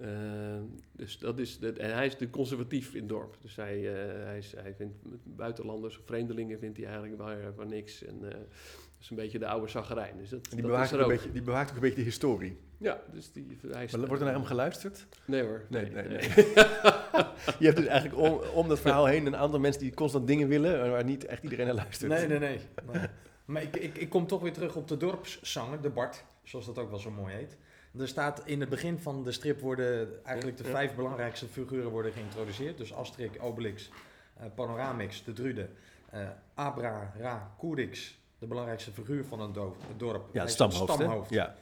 Ehm, 0.00 0.62
dus 0.92 1.18
dat 1.18 1.38
is 1.38 1.58
de, 1.58 1.72
en 1.72 1.94
hij 1.94 2.06
is 2.06 2.16
de 2.16 2.30
conservatief 2.30 2.94
in 2.94 3.00
het 3.00 3.08
dorp. 3.08 3.36
Dus 3.40 3.56
hij, 3.56 3.76
eh, 3.76 4.24
hij, 4.24 4.38
is, 4.38 4.54
hij 4.56 4.74
vindt 4.74 4.94
buitenlanders 5.22 5.98
of 5.98 6.04
vreemdelingen 6.04 6.58
vindt 6.58 6.76
hij 6.76 6.86
eigenlijk 6.86 7.16
waar, 7.16 7.54
waar 7.54 7.66
niks. 7.66 8.04
En 8.04 8.16
eh, 8.22 8.30
dat 8.30 9.00
is 9.00 9.10
een 9.10 9.16
beetje 9.16 9.38
de 9.38 9.46
oude 9.46 9.68
zaggerijn. 9.68 10.16
Dus 10.18 10.28
dat, 10.28 10.38
En 10.38 10.50
die 10.50 10.60
dat 10.60 10.66
bewaakt, 10.70 10.86
is 10.86 10.92
ook 10.92 10.98
er 10.98 11.10
een 11.10 11.16
beetje, 11.16 11.32
die 11.32 11.42
bewaakt 11.42 11.68
ook 11.68 11.74
een 11.74 11.82
beetje 11.82 11.96
de 11.96 12.02
historie. 12.02 12.58
Ja, 12.78 13.02
dus 13.12 13.32
die, 13.32 13.58
hij 13.68 13.84
is, 13.84 13.92
Maar 13.92 14.06
wordt 14.06 14.20
er 14.20 14.28
naar 14.28 14.36
hem 14.36 14.44
geluisterd? 14.44 15.06
Nee 15.24 15.42
hoor. 15.42 15.62
Nee, 15.68 15.90
nee, 15.90 16.08
nee. 16.08 16.20
Je 17.58 17.64
hebt 17.64 17.76
dus 17.76 17.86
eigenlijk 17.86 18.20
om, 18.20 18.40
om 18.54 18.68
dat 18.68 18.80
verhaal 18.80 19.06
heen 19.06 19.26
een 19.26 19.36
aantal 19.36 19.60
mensen 19.60 19.82
die 19.82 19.94
constant 19.94 20.26
dingen 20.26 20.48
willen, 20.48 20.90
waar 20.90 21.04
niet 21.04 21.24
echt 21.24 21.42
iedereen 21.42 21.66
naar 21.66 21.74
luistert. 21.74 22.12
Nee, 22.12 22.26
nee, 22.26 22.38
nee. 22.38 22.60
nee. 22.92 23.08
Maar 23.44 23.62
ik, 23.62 23.76
ik, 23.76 23.98
ik 23.98 24.08
kom 24.08 24.26
toch 24.26 24.40
weer 24.40 24.52
terug 24.52 24.76
op 24.76 24.88
de 24.88 24.96
dorpszanger, 24.96 25.80
de 25.80 25.90
Bart, 25.90 26.24
zoals 26.42 26.66
dat 26.66 26.78
ook 26.78 26.90
wel 26.90 26.98
zo 26.98 27.10
mooi 27.10 27.34
heet. 27.34 27.56
Er 27.98 28.08
staat 28.08 28.42
in 28.44 28.60
het 28.60 28.68
begin 28.68 28.98
van 28.98 29.22
de 29.24 29.32
strip 29.32 29.60
worden 29.60 30.24
eigenlijk 30.24 30.56
de 30.58 30.64
vijf 30.64 30.94
belangrijkste 30.94 31.46
figuren 31.46 31.90
worden 31.90 32.12
geïntroduceerd. 32.12 32.78
Dus 32.78 32.94
Asterix, 32.94 33.38
Obelix, 33.38 33.90
eh, 34.36 34.46
Panoramix, 34.54 35.24
de 35.24 35.32
Drude, 35.32 35.68
eh, 36.10 36.28
Abra, 36.54 37.12
Ra, 37.18 37.54
Koerix, 37.58 38.18
de 38.38 38.46
belangrijkste 38.46 38.92
figuur 38.92 39.24
van 39.24 39.40
een 39.40 39.52
do- 39.52 39.76
dorp. 39.96 40.28
Ja, 40.32 40.40
het 40.40 40.50
stamhoofd. 40.50 40.92
stamhoofd. 40.92 41.30
Ja. 41.30 41.54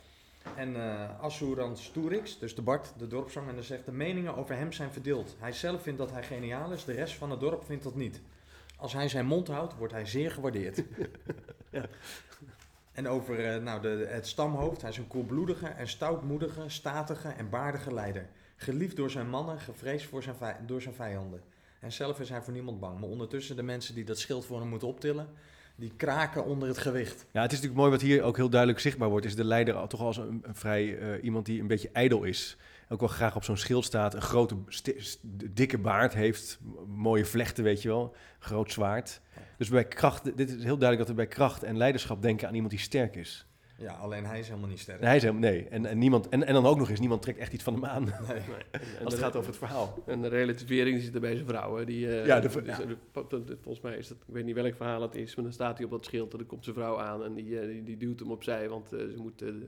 En 0.56 0.76
eh 0.76 1.20
Assuran 1.20 1.76
dus 2.40 2.54
de 2.54 2.62
Bart, 2.62 2.92
de 2.98 3.06
dorpszanger, 3.06 3.64
zegt 3.64 3.84
de 3.84 3.92
meningen 3.92 4.36
over 4.36 4.56
hem 4.56 4.72
zijn 4.72 4.90
verdeeld. 4.92 5.36
Hij 5.38 5.52
zelf 5.52 5.82
vindt 5.82 5.98
dat 5.98 6.10
hij 6.10 6.22
geniaal 6.22 6.72
is, 6.72 6.84
de 6.84 6.92
rest 6.92 7.14
van 7.14 7.30
het 7.30 7.40
dorp 7.40 7.64
vindt 7.64 7.84
dat 7.84 7.94
niet. 7.94 8.20
Als 8.76 8.92
hij 8.92 9.08
zijn 9.08 9.26
mond 9.26 9.48
houdt, 9.48 9.76
wordt 9.76 9.92
hij 9.92 10.06
zeer 10.06 10.30
gewaardeerd. 10.30 10.82
Ja. 11.70 11.86
En 12.94 13.08
over 13.08 13.44
eh, 13.44 13.62
nou, 13.62 13.82
de, 13.82 14.06
het 14.08 14.26
stamhoofd, 14.26 14.80
hij 14.80 14.90
is 14.90 14.96
een 14.96 15.06
koelbloedige 15.06 15.66
en 15.66 15.88
stoutmoedige, 15.88 16.62
statige 16.66 17.28
en 17.28 17.50
baardige 17.50 17.94
leider. 17.94 18.26
Geliefd 18.56 18.96
door 18.96 19.10
zijn 19.10 19.28
mannen, 19.28 19.60
gevreesd 19.60 20.06
voor 20.06 20.22
zijn 20.22 20.36
door 20.66 20.82
zijn 20.82 20.94
vijanden. 20.94 21.40
En 21.80 21.92
zelf 21.92 22.20
is 22.20 22.28
hij 22.28 22.42
voor 22.42 22.52
niemand 22.52 22.80
bang. 22.80 23.00
Maar 23.00 23.08
ondertussen 23.08 23.56
de 23.56 23.62
mensen 23.62 23.94
die 23.94 24.04
dat 24.04 24.18
schild 24.18 24.44
voor 24.44 24.60
hem 24.60 24.68
moeten 24.68 24.88
optillen, 24.88 25.28
die 25.76 25.92
kraken 25.96 26.44
onder 26.44 26.68
het 26.68 26.78
gewicht. 26.78 27.26
ja, 27.30 27.42
het 27.42 27.52
is 27.52 27.58
natuurlijk 27.58 27.80
mooi 27.80 27.90
wat 27.90 28.00
hier 28.00 28.22
ook 28.22 28.36
heel 28.36 28.48
duidelijk 28.48 28.80
zichtbaar 28.80 29.08
wordt, 29.08 29.26
is 29.26 29.36
de 29.36 29.44
leider 29.44 29.86
toch 29.88 30.00
als 30.00 30.16
een, 30.16 30.40
een 30.42 30.54
vrij 30.54 30.98
eh, 30.98 31.24
iemand 31.24 31.46
die 31.46 31.60
een 31.60 31.66
beetje 31.66 31.90
ijdel 31.92 32.22
is. 32.22 32.56
Ook 32.88 33.00
wel 33.00 33.08
graag 33.08 33.36
op 33.36 33.44
zo'n 33.44 33.56
schild 33.56 33.84
staat, 33.84 34.14
een 34.14 34.22
grote, 34.22 34.56
dikke 35.50 35.78
baard 35.78 36.14
heeft, 36.14 36.58
mooie 36.86 37.24
vlechten, 37.24 37.64
weet 37.64 37.82
je 37.82 37.88
wel, 37.88 38.14
groot 38.38 38.72
zwaard. 38.72 39.20
Dus 39.56 39.68
bij 39.68 39.88
kracht, 39.88 40.36
dit 40.36 40.48
is 40.48 40.62
heel 40.62 40.78
duidelijk 40.78 40.98
dat 40.98 41.08
we 41.08 41.14
bij 41.14 41.26
kracht 41.26 41.62
en 41.62 41.76
leiderschap 41.76 42.22
denken 42.22 42.48
aan 42.48 42.54
iemand 42.54 42.72
die 42.72 42.80
sterk 42.80 43.16
is. 43.16 43.46
Ja, 43.78 43.92
alleen 43.92 44.24
hij 44.26 44.38
is 44.38 44.48
helemaal 44.48 44.68
niet 44.68 44.80
sterk. 44.80 45.00
En 45.00 45.06
hij 45.06 45.16
is 45.16 45.22
helemaal, 45.22 45.50
nee. 45.50 45.68
En, 45.68 45.86
en, 45.86 45.98
niemand, 45.98 46.28
en, 46.28 46.46
en 46.46 46.54
dan 46.54 46.66
ook 46.66 46.78
nog 46.78 46.90
eens, 46.90 47.00
niemand 47.00 47.22
trekt 47.22 47.38
echt 47.38 47.52
iets 47.52 47.62
van 47.62 47.74
hem 47.74 47.84
aan. 47.84 48.04
Nee. 48.04 48.12
Nee. 48.28 48.82
Als 48.82 48.82
het 49.00 49.10
de- 49.10 49.16
gaat 49.16 49.36
over 49.36 49.48
het 49.48 49.58
verhaal. 49.58 50.02
En 50.06 50.22
de 50.22 50.28
relativering 50.28 51.02
zit 51.02 51.14
er 51.14 51.20
bij 51.20 51.34
zijn 51.34 51.46
vrouw. 51.48 51.76
Hè? 51.76 51.84
Die, 51.84 52.08
eh, 52.20 52.26
Ja, 52.26 52.40
de- 52.40 52.48
dus, 52.48 52.64
ja. 52.66 52.76
volgens 53.62 53.80
mij 53.80 53.96
is 53.96 54.08
dat, 54.08 54.16
ik 54.26 54.34
weet 54.34 54.44
niet 54.44 54.54
welk 54.54 54.74
verhaal 54.76 55.02
het 55.02 55.14
is, 55.14 55.34
maar 55.34 55.44
dan 55.44 55.52
staat 55.54 55.76
hij 55.76 55.84
op 55.84 55.90
dat 55.90 56.04
schild 56.04 56.32
en 56.32 56.38
dan 56.38 56.46
komt 56.46 56.64
zijn 56.64 56.76
vrouw 56.76 57.00
aan 57.00 57.24
en 57.24 57.34
die, 57.34 57.60
eh, 57.60 57.66
die, 57.66 57.82
die 57.82 57.96
duwt 57.96 58.18
hem 58.20 58.30
opzij, 58.30 58.68
want 58.68 58.92
eh, 58.92 58.98
ze 58.98 59.16
moet 59.16 59.38
de, 59.38 59.64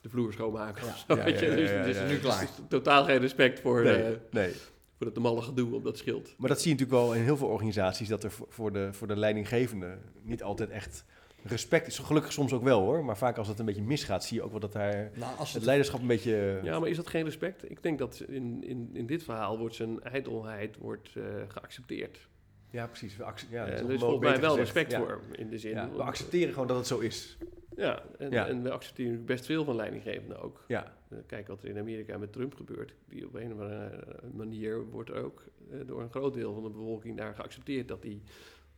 de 0.00 0.08
vloer 0.08 0.32
schoonmaken. 0.32 0.86
Ja, 1.08 1.26
ja, 1.26 1.84
Dus 1.84 2.02
nu 2.08 2.18
klaar. 2.18 2.48
totaal 2.68 3.04
geen 3.04 3.18
respect 3.18 3.60
voor, 3.60 3.82
Nee, 3.82 4.02
eh, 4.02 4.16
nee. 4.30 4.52
voor 4.98 5.06
het 5.06 5.18
malle 5.18 5.42
gedoe 5.42 5.74
op 5.74 5.84
dat 5.84 5.98
schild. 5.98 6.34
Maar 6.38 6.48
dat 6.48 6.60
zie 6.60 6.72
je 6.74 6.78
natuurlijk 6.78 7.04
wel 7.04 7.14
in 7.14 7.22
heel 7.22 7.36
veel 7.36 7.48
organisaties, 7.48 8.08
dat 8.08 8.24
er 8.24 8.30
voor- 8.30 8.46
voor 8.50 8.72
de, 8.72 8.88
voor 8.92 9.06
de 9.06 9.16
leidinggevende 9.16 9.98
niet 10.22 10.42
altijd 10.42 10.70
echt 10.70 11.04
respect 11.42 11.86
is. 11.86 11.98
Gelukkig 11.98 12.32
soms 12.32 12.52
ook 12.52 12.62
wel 12.62 12.80
hoor, 12.80 13.04
maar 13.04 13.16
vaak 13.16 13.36
als 13.38 13.48
het 13.48 13.58
een 13.58 13.64
beetje 13.64 13.82
misgaat, 13.82 14.24
zie 14.24 14.36
je 14.36 14.42
ook 14.42 14.50
wel 14.50 14.60
dat 14.60 14.72
daar 14.72 15.10
Nou, 15.14 15.36
als 15.38 15.46
het 15.48 15.56
het 15.56 15.64
leiderschap 15.64 16.00
een 16.00 16.06
beetje... 16.06 16.60
Ja, 16.62 16.78
maar 16.78 16.88
is 16.88 16.96
dat 16.96 17.08
geen 17.08 17.24
respect? 17.24 17.70
Ik 17.70 17.82
denk 17.82 17.98
dat 17.98 18.20
in, 18.28 18.64
in, 18.64 18.90
in 18.92 19.06
dit 19.06 19.22
verhaal 19.22 19.58
wordt 19.58 19.74
zijn 19.74 20.02
ijdelheid 20.02 20.76
wordt, 20.76 21.10
eh, 21.16 21.22
geaccepteerd. 21.48 22.28
Ja, 22.70 22.86
precies. 22.86 23.16
We 23.16 23.24
ja, 23.50 23.64
Eh, 23.66 23.70
dat 23.70 23.80
is 23.80 23.80
er 23.80 23.80
is 23.80 23.86
wel 23.86 23.98
volgens 23.98 24.20
mij 24.20 24.30
beter 24.30 24.40
wel 24.40 24.50
gezegd. 24.50 24.72
respect 24.74 24.90
Ja. 24.92 24.98
voor 24.98 25.08
hem, 25.08 25.20
in 25.34 25.48
de 25.50 25.58
zin. 25.58 25.70
Ja, 25.70 25.90
we 25.90 26.02
accepteren 26.02 26.52
gewoon 26.52 26.68
dat 26.68 26.76
het 26.76 26.86
zo 26.86 26.98
is. 26.98 27.38
Ja, 27.76 28.02
en, 28.18 28.30
Ja. 28.30 28.46
en 28.48 28.62
we 28.62 28.70
accepteren 28.70 29.24
best 29.24 29.46
veel 29.46 29.64
van 29.64 29.76
leidinggevenden 29.76 30.40
ook. 30.40 30.64
Ja, 30.68 30.98
Eh, 31.10 31.18
Kijk 31.26 31.48
wat 31.48 31.62
er 31.62 31.68
in 31.68 31.78
Amerika 31.78 32.18
met 32.18 32.32
Trump 32.32 32.54
gebeurt. 32.54 32.94
Die 33.08 33.26
op 33.26 33.34
een 33.34 33.52
of 33.52 33.60
andere 33.60 34.04
manier 34.32 34.84
wordt 34.90 35.10
er 35.10 35.24
ook 35.24 35.44
eh, 35.70 35.78
door 35.86 36.02
een 36.02 36.10
groot 36.10 36.34
deel 36.34 36.54
van 36.54 36.62
de 36.62 36.68
bevolking 36.70 37.16
daar 37.16 37.34
geaccepteerd 37.34 37.88
dat 37.88 38.02
hij 38.02 38.20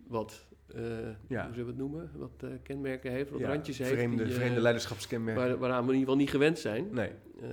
wat, 0.07 0.47
eh, 0.75 0.83
Ja. 1.29 1.45
hoe 1.45 1.55
zullen 1.55 1.55
we 1.55 1.71
het 1.73 1.77
noemen, 1.77 2.11
wat 2.15 2.31
eh, 2.43 2.49
kenmerken 2.63 3.11
heeft, 3.13 3.31
wat 3.31 3.41
ja, 3.41 3.49
randjes 3.49 3.79
heeft. 3.79 3.91
vreemde, 3.91 4.25
die, 4.25 4.33
eh, 4.33 4.39
vreemde 4.41 4.61
leiderschapskenmerken. 4.61 5.49
waar, 5.49 5.59
waaraan 5.59 5.87
we 5.87 5.93
in 5.93 5.99
ieder 5.99 6.13
geval 6.15 6.17
niet 6.17 6.31
gewend 6.31 6.59
zijn. 6.59 6.89
Nee. 6.95 7.11
Eh, 7.41 7.51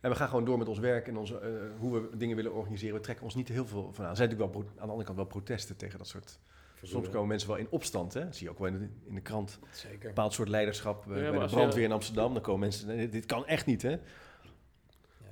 En 0.00 0.10
we 0.10 0.16
gaan 0.16 0.28
gewoon 0.28 0.44
door 0.44 0.58
met 0.58 0.68
ons 0.68 0.78
werk 0.78 1.08
en 1.08 1.16
onze, 1.16 1.38
eh, 1.38 1.50
hoe 1.78 1.92
we 2.00 2.16
dingen 2.16 2.36
willen 2.36 2.52
organiseren. 2.54 2.94
We 2.96 3.00
trekken 3.02 3.24
ons 3.24 3.34
niet 3.34 3.48
heel 3.48 3.66
veel 3.66 3.92
van 3.92 4.04
aan. 4.04 4.10
Er 4.10 4.16
zijn 4.16 4.28
natuurlijk 4.28 4.56
wel 4.58 4.62
aan 4.68 4.74
de 4.74 4.80
andere 4.82 5.04
kant 5.04 5.16
wel 5.16 5.26
protesten 5.26 5.76
tegen 5.76 5.98
dat 5.98 6.08
soort... 6.08 6.38
Soms 6.82 7.08
komen 7.08 7.28
mensen 7.28 7.48
wel 7.48 7.58
in 7.58 7.66
opstand, 7.70 8.14
hè? 8.14 8.24
Dat 8.24 8.36
zie 8.36 8.46
je 8.46 8.52
ook 8.52 8.58
wel 8.58 8.68
in 8.68 8.78
de, 8.78 8.88
in 9.08 9.14
de 9.14 9.20
krant. 9.20 9.58
Een 9.62 9.68
Zeker. 9.72 10.08
bepaald 10.08 10.32
soort 10.32 10.48
leiderschap 10.48 11.00
eh, 11.02 11.06
bij 11.08 11.30
de 11.30 11.38
je- 11.38 11.46
brandweer 11.46 11.84
in 11.84 11.92
Amsterdam. 11.92 12.32
Dan 12.32 12.42
komen 12.42 12.60
mensen... 12.60 12.86
nee, 12.86 12.96
dit, 12.96 13.12
dit 13.12 13.26
kan 13.26 13.46
echt 13.46 13.66
niet, 13.66 13.82
hè? 13.82 13.96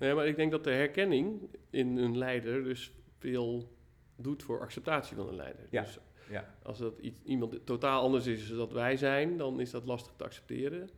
Nee, 0.01 0.14
maar 0.14 0.27
ik 0.27 0.37
denk 0.37 0.51
dat 0.51 0.64
de 0.64 0.71
herkenning 0.71 1.40
in 1.71 1.97
een 1.97 2.18
leider 2.18 2.64
dus 2.64 2.92
veel 3.18 3.73
doet 4.16 4.42
voor 4.42 4.61
acceptatie 4.61 5.16
van 5.16 5.29
een 5.29 5.35
leider. 5.37 5.66
Ja. 5.71 5.83
Dus 5.83 5.99
Ja. 6.33 6.55
als 6.62 6.79
dat 6.79 6.99
iets, 6.99 7.16
iemand 7.25 7.66
totaal 7.66 8.03
anders 8.03 8.27
is 8.27 8.49
dan 8.49 8.57
dat 8.59 8.73
wij 8.73 8.97
zijn, 8.97 9.37
dan 9.37 9.61
is 9.61 9.71
dat 9.71 9.85
lastig 9.85 10.12
te 10.16 10.25
accepteren. 10.25 10.90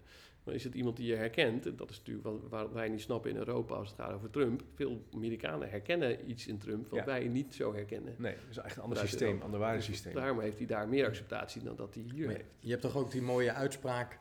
Maar 0.45 0.55
is 0.55 0.65
het 0.65 0.75
iemand 0.75 0.97
die 0.97 1.07
je 1.07 1.15
herkent, 1.15 1.67
en 1.67 1.77
dat 1.77 1.91
is 1.91 1.99
natuurlijk 1.99 2.27
wat, 2.27 2.41
wat 2.49 2.73
wij 2.73 2.89
niet 2.89 3.01
snappen 3.01 3.31
in 3.31 3.37
Europa 3.37 3.75
als 3.75 3.89
het 3.89 3.99
gaat 4.01 4.13
over 4.13 4.31
Trump. 4.31 4.63
Veel 4.75 5.05
Amerikanen 5.15 5.71
herkennen 5.71 6.31
iets 6.31 6.47
in 6.47 6.59
Trump 6.59 6.89
wat 6.89 6.99
Ja. 6.99 7.05
wij 7.05 7.29
niet 7.29 7.55
zo 7.55 7.75
herkennen. 7.75 8.15
Nee, 8.19 8.33
het 8.33 8.41
is 8.51 8.57
echt 8.57 8.77
een 8.77 8.83
ander 8.83 8.97
Vanuit 8.99 9.09
systeem, 9.19 9.43
ander 9.43 9.61
waardesysteem. 9.61 10.15
Daarom 10.15 10.41
heeft 10.41 10.59
hij 10.59 10.67
daar 10.67 10.89
meer 10.89 11.07
acceptatie 11.07 11.63
dan 11.63 11.77
dat 11.77 11.95
hij 11.95 12.05
hier 12.13 12.29
heeft. 12.29 12.45
Je 12.59 12.71
hebt 12.71 12.83
toch 12.83 12.97
ook 12.97 13.11
die 13.11 13.23
mooie 13.23 13.53
uitspraak. 13.53 14.19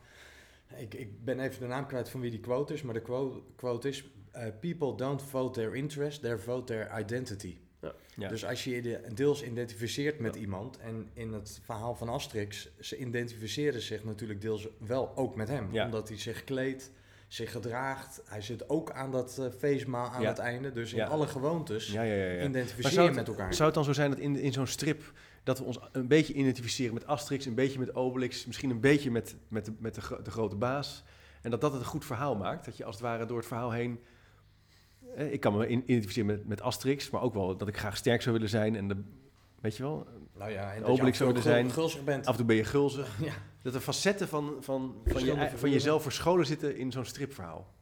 Ik, 0.77 0.93
ik 0.93 1.23
ben 1.25 1.39
even 1.39 1.61
de 1.61 1.67
naam 1.67 1.87
kwijt 1.87 2.09
van 2.09 2.21
wie 2.21 2.31
die 2.31 2.39
quote 2.39 2.73
is, 2.73 2.81
maar 2.81 2.93
de 2.93 3.01
quote, 3.01 3.41
quote 3.55 3.87
is: 3.87 4.09
eh, 4.31 4.47
People 4.59 4.95
don't 4.95 5.21
vote 5.21 5.59
their 5.59 5.75
interest, 5.75 6.21
they 6.21 6.37
vote 6.37 6.63
their 6.63 6.99
identity. 6.99 7.57
Ja. 8.15 8.27
Dus 8.29 8.45
als 8.45 8.63
je 8.63 8.69
je 8.75 8.81
de- 8.81 9.01
deels 9.13 9.43
identificeert 9.43 10.19
met 10.19 10.35
iemand 10.35 10.77
en 10.77 11.09
in 11.13 11.33
het 11.33 11.59
verhaal 11.63 11.95
van 11.95 12.09
Asterix, 12.09 12.69
ze 12.79 12.97
identificeren 12.97 13.81
zich 13.81 14.03
natuurlijk 14.03 14.41
deels 14.41 14.67
wel 14.77 15.11
ook 15.15 15.35
met 15.35 15.47
hem. 15.47 15.67
Ja. 15.71 15.85
Omdat 15.85 16.07
hij 16.07 16.17
zich 16.17 16.43
kleedt, 16.43 16.91
zich 17.27 17.51
gedraagt. 17.51 18.21
Hij 18.25 18.41
zit 18.41 18.69
ook 18.69 18.91
aan 18.91 19.11
dat 19.11 19.37
eh, 19.39 19.45
feestmaal 19.57 20.09
aan 20.09 20.21
Ja. 20.21 20.27
het 20.29 20.37
einde. 20.39 20.71
Dus 20.71 20.91
in 20.91 20.97
Ja. 20.97 21.05
alle 21.07 21.27
gewoontes 21.27 21.91
Ja, 21.91 22.01
ja, 22.01 22.13
ja. 22.13 22.23
ja. 22.25 22.35
Maar 22.37 22.45
identificeer 22.49 22.91
zou 22.91 23.01
je 23.01 23.07
het- 23.17 23.27
met 23.27 23.27
elkaar. 23.37 23.53
Zou 23.53 23.65
het 23.65 23.73
dan 23.75 23.83
zo 23.83 23.93
zijn 23.93 24.09
dat 24.09 24.19
in, 24.19 24.35
in 24.35 24.53
zo'n 24.53 24.67
strip 24.67 25.11
dat 25.43 25.57
we 25.59 25.63
ons 25.65 25.79
een 25.91 26.07
beetje 26.07 26.33
identificeren 26.33 26.93
met 26.93 27.05
Asterix, 27.07 27.45
een 27.45 27.55
beetje 27.55 27.79
met 27.79 27.95
Obelix, 27.95 28.45
misschien 28.45 28.69
een 28.69 28.79
beetje 28.79 29.11
met, 29.11 29.35
met, 29.47 29.65
de, 29.65 29.73
met 29.79 29.95
de, 29.95 30.01
gro- 30.01 30.21
de 30.21 30.31
grote 30.31 30.55
baas. 30.55 31.03
En 31.41 31.51
dat 31.51 31.61
dat 31.61 31.71
het 31.71 31.81
een 31.81 31.87
goed 31.87 32.05
verhaal 32.05 32.35
maakt. 32.35 32.65
Dat 32.65 32.77
je 32.77 32.83
als 32.85 32.95
het 32.95 33.03
ware 33.03 33.25
door 33.25 33.37
het 33.37 33.47
verhaal 33.47 33.71
heen. 33.71 33.99
Eh, 35.15 35.31
ik 35.33 35.39
kan 35.39 35.57
me 35.57 35.67
in- 35.67 35.83
identificeren 35.85 36.25
met, 36.27 36.47
met 36.47 36.61
Asterix, 36.61 37.09
maar 37.09 37.21
ook 37.21 37.33
wel 37.33 37.57
dat 37.57 37.67
ik 37.67 37.77
graag 37.77 37.97
sterk 37.97 38.21
zou 38.21 38.33
willen 38.35 38.49
zijn. 38.49 38.75
En 38.75 38.87
de, 38.87 38.95
weet 39.61 39.77
je 39.77 39.83
wel, 39.83 40.07
nou 40.37 40.51
ja, 40.51 40.69
en 40.73 40.79
de 40.79 40.79
dat 40.79 40.87
je 40.87 40.93
Obelix 40.93 41.21
af 41.21 41.27
en 41.27 41.33
toe 41.33 41.43
zou 41.43 41.55
willen 41.55 41.71
gulzig 41.71 42.03
bent. 42.03 42.25
af 42.25 42.31
en 42.31 42.37
toe 42.37 42.45
ben 42.45 42.55
je 42.55 42.63
gulzig. 42.63 43.17
Ja. 43.25 43.33
Dat 43.61 43.75
er 43.75 43.81
facetten 43.81 44.27
van, 44.27 44.55
van, 44.59 44.95
van, 45.05 45.25
je, 45.25 45.49
van 45.55 45.69
jezelf 45.69 46.03
verscholen 46.03 46.45
zitten 46.45 46.77
in 46.77 46.91
zo'n 46.91 47.05
stripverhaal. 47.05 47.73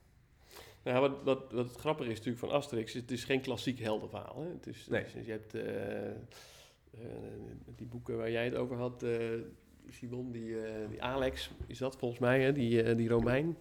Nou, 0.84 1.00
wat, 1.00 1.24
wat, 1.24 1.52
wat 1.52 1.66
het 1.68 1.76
grappige 1.76 2.10
is 2.10 2.18
natuurlijk 2.18 2.46
van 2.46 2.52
Asterix, 2.52 2.94
het 2.94 3.12
is 3.12 3.24
geen 3.24 3.42
klassiek 3.42 3.80
heldenverhaal. 3.80 4.42
Hè? 4.42 4.50
Het 4.54 4.68
is, 4.68 4.88
Nee. 4.90 5.04
is- 5.04 5.26
je 5.26 5.32
hebt 5.32 5.54
eh, 5.54 6.06
eh, 6.08 6.14
die 7.76 7.88
boeken 7.88 8.18
waar 8.18 8.32
jij 8.32 8.46
het 8.46 8.56
over 8.56 8.78
had, 8.78 9.04
eh, 9.04 9.20
Simon, 9.90 10.32
die, 10.32 10.62
eh, 10.62 10.90
die 10.90 11.04
Alex, 11.04 11.52
is 11.68 11.78
dat 11.78 11.96
volgens 11.98 12.20
mij, 12.20 12.42
hè? 12.42 12.52
Die, 12.52 12.84
eh, 12.84 12.98
die 12.98 13.10
Romein, 13.10 13.58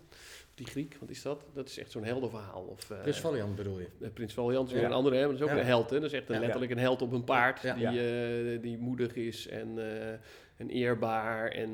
die 0.60 0.68
Griek, 0.68 0.96
wat 1.00 1.10
is 1.10 1.22
dat? 1.22 1.44
Dat 1.54 1.68
is 1.68 1.78
echt 1.78 1.90
zo'n 1.90 2.04
heldenverhaal. 2.04 2.62
Of, 2.62 2.90
eh, 2.90 3.00
Prins 3.00 3.20
Valiant 3.20 3.56
bedoel 3.56 3.78
je? 3.78 3.86
eh, 4.00 4.08
Prins 4.14 4.34
Valiant 4.34 4.66
is 4.66 4.72
weer 4.72 4.82
Ja. 4.82 4.88
een 4.88 4.94
andere, 4.94 5.14
hè? 5.16 5.20
maar 5.20 5.30
dat 5.30 5.40
is 5.40 5.46
ook 5.46 5.52
Ja. 5.54 5.60
een 5.60 5.66
held. 5.66 5.90
Hè? 5.90 5.96
Dat 6.00 6.10
is 6.12 6.18
echt 6.18 6.28
een, 6.28 6.34
Ja. 6.34 6.40
letterlijk 6.40 6.72
een 6.72 6.78
held 6.78 7.02
op 7.02 7.12
een 7.12 7.24
paard, 7.24 7.62
Ja. 7.62 7.74
die, 7.74 7.86
eh, 7.86 8.62
die 8.62 8.78
moedig 8.78 9.14
is 9.14 9.48
en, 9.48 9.78
eh, 9.78 10.10
en 10.56 10.68
eerbaar 10.70 11.48
en 11.50 11.70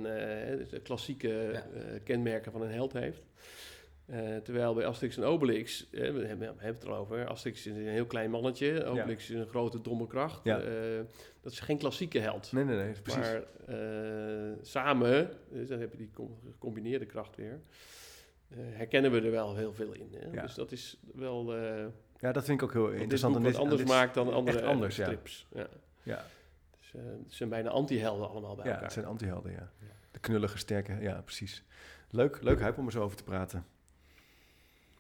eh, 0.51 0.57
dus 0.57 0.69
de 0.69 0.81
klassieke 0.81 1.29
Ja. 1.29 1.67
eh, 1.75 2.01
kenmerken 2.05 2.53
van 2.53 2.63
een 2.63 2.71
held 2.73 2.93
heeft. 2.93 3.23
Eh, 4.07 4.37
terwijl 4.37 4.75
bij 4.75 4.87
Asterix 4.87 5.17
en 5.17 5.25
Obelix, 5.25 5.87
we 5.91 6.01
hebben, 6.01 6.23
we 6.23 6.29
hebben 6.29 6.55
het 6.59 6.83
er 6.83 6.91
al 6.91 6.97
over, 6.97 7.27
Asterix 7.27 7.67
is 7.67 7.73
een 7.73 7.87
heel 7.89 8.07
klein 8.07 8.31
mannetje, 8.31 8.85
Obelix 8.85 9.31
is 9.31 9.37
een 9.37 9.47
grote 9.47 9.81
domme 9.81 10.07
kracht. 10.07 10.41
Ja. 10.45 10.61
Eh, 10.61 10.71
dat 11.41 11.53
is 11.53 11.61
geen 11.61 11.79
klassieke 11.79 12.19
held. 12.19 12.53
Nee, 12.53 12.65
nee, 12.65 12.77
nee, 12.77 12.93
precies. 13.03 13.21
Maar 13.23 13.43
eh, 13.67 14.53
samen, 14.63 15.31
dus 15.51 15.69
dan 15.69 15.81
heb 15.81 15.91
je 15.93 15.99
die 15.99 16.11
com- 16.15 16.39
gecombineerde 16.53 17.07
kracht 17.07 17.37
weer, 17.37 17.61
herkennen 18.55 19.11
we 19.11 19.21
er 19.21 19.31
wel 19.31 19.57
heel 19.57 19.73
veel 19.73 19.93
in. 19.93 20.09
Hè? 20.13 20.31
Ja. 20.33 20.43
Dus 20.43 20.55
dat 20.55 20.73
is 20.73 20.97
wel 21.15 21.57
eh, 21.57 21.87
ja, 22.19 22.33
dat 22.33 22.45
vind 22.45 22.61
ik 22.61 22.67
ook 22.67 22.73
heel 22.73 22.91
dit 22.91 23.01
interessant. 23.01 23.35
boek 23.35 23.45
En 23.45 23.53
wat 23.53 23.61
anders 23.61 23.85
maakt 23.85 24.15
dan 24.15 24.33
andere 24.33 24.59
echt 24.59 24.67
anders, 24.67 24.97
ja. 24.97 25.05
strips. 25.05 25.47
Ja. 25.53 25.67
Ja, 26.03 26.25
Dus, 26.79 26.95
eh, 26.95 27.01
het 27.23 27.33
zijn 27.33 27.49
bijna 27.49 27.71
anti-helden 27.71 28.29
allemaal 28.29 28.55
bij 28.55 28.65
ja 28.65 28.71
elkaar. 28.71 28.85
het 28.85 28.93
zijn 28.93 29.07
antihelden, 29.07 29.53
ja. 29.53 29.71
De 30.11 30.19
knullige, 30.19 30.59
sterke, 30.59 30.97
ja, 31.01 31.21
precies. 31.21 31.65
Leuk, 32.11 32.43
leuk 32.43 32.61
hype 32.61 32.81
om 32.81 32.87
er 32.87 32.93
zo 32.93 33.03
over 33.03 33.17
te 33.17 33.25
praten. 33.25 33.67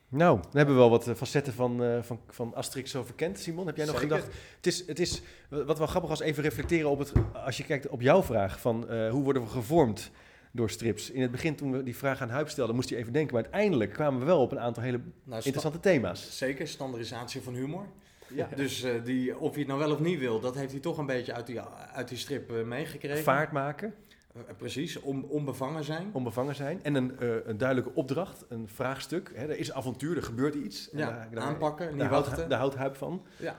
Nou, 0.09 0.41
dan 0.41 0.51
hebben 0.53 0.75
we 0.75 0.81
wel 0.81 0.91
wat 0.91 1.09
eh, 1.09 1.15
facetten 1.15 1.53
van, 1.53 1.83
eh, 1.85 2.03
van, 2.03 2.21
van 2.29 2.55
Asterix 2.55 2.91
zo 2.91 3.05
verkend. 3.05 3.39
Simon, 3.39 3.67
heb 3.67 3.77
jij 3.77 3.87
nog 3.87 4.01
Zeker. 4.01 4.17
gedacht? 4.17 4.37
Het 4.57 4.67
is, 4.67 4.87
het 4.87 4.99
is 4.99 5.23
wat 5.49 5.79
wel 5.79 5.87
grappig 5.87 6.11
was 6.11 6.21
even 6.21 6.43
reflecteren 6.43 6.91
op 6.91 6.99
het, 6.99 7.13
als 7.45 7.57
je 7.57 7.65
kijkt 7.65 7.89
op 7.89 8.01
jouw 8.01 8.23
vraag 8.23 8.61
van 8.61 8.89
eh, 8.89 9.11
hoe 9.11 9.23
worden 9.23 9.43
we 9.43 9.49
gevormd 9.49 10.11
door 10.57 10.71
strips. 10.71 11.11
In 11.11 11.23
het 11.23 11.31
begin 11.31 11.55
toen 11.57 11.73
we 11.73 11.83
die 11.83 11.97
vraag 11.97 12.21
aan 12.21 12.29
Huip 12.31 12.49
stelden, 12.49 12.75
moest 12.75 12.90
hij 12.90 12.99
even 12.99 13.12
denken, 13.12 13.35
maar 13.35 13.42
uiteindelijk 13.42 13.92
kwamen 13.92 14.21
we 14.21 14.27
wel 14.27 14.40
op 14.40 14.53
een 14.53 14.61
aantal 14.61 14.83
hele 14.83 15.01
Nou, 15.25 15.37
interessante 15.45 15.81
thema's. 15.81 16.37
Zeker, 16.38 16.69
standaardisatie 16.69 17.40
van 17.42 17.55
humor. 17.55 17.87
Ja. 18.29 18.49
Dus 18.57 18.83
eh, 18.83 18.92
die, 19.05 19.38
of 19.38 19.53
je 19.53 19.59
het 19.59 19.69
nou 19.69 19.81
wel 19.81 19.90
of 19.92 20.01
niet 20.01 20.19
wil, 20.19 20.40
dat 20.40 20.55
heeft 20.55 20.71
hij 20.73 20.81
toch 20.81 20.99
een 20.99 21.07
beetje 21.07 21.33
uit 21.35 21.47
die, 21.47 21.61
uit 21.92 22.09
die 22.09 22.19
strip 22.19 22.53
eh, 22.53 22.62
meegekregen. 22.64 23.23
Vaart 23.25 23.53
maken, 23.53 23.95
Eh, 24.35 24.42
precies, 24.57 25.01
on, 25.01 25.25
onbevangen 25.29 25.85
zijn. 25.85 26.11
onbevangen 26.12 26.55
zijn 26.55 26.83
en 26.83 26.95
een, 26.95 27.12
een 27.49 27.59
duidelijke 27.59 27.95
opdracht, 27.95 28.45
een 28.49 28.69
vraagstuk. 28.69 29.31
Hè, 29.35 29.42
er 29.47 29.59
is 29.59 29.73
avontuur, 29.73 30.16
er 30.16 30.23
gebeurt 30.23 30.55
iets. 30.55 30.90
En 30.90 30.99
ja, 30.99 31.07
daar- 31.11 31.29
daar- 31.31 31.42
aanpakken, 31.42 31.88
niet 31.90 31.99
Daar 31.99 32.09
houdt, 32.09 32.49
daar 32.49 32.59
houdt 32.59 32.75
Huip 32.75 32.97
van. 32.97 33.23
Ja. 33.38 33.57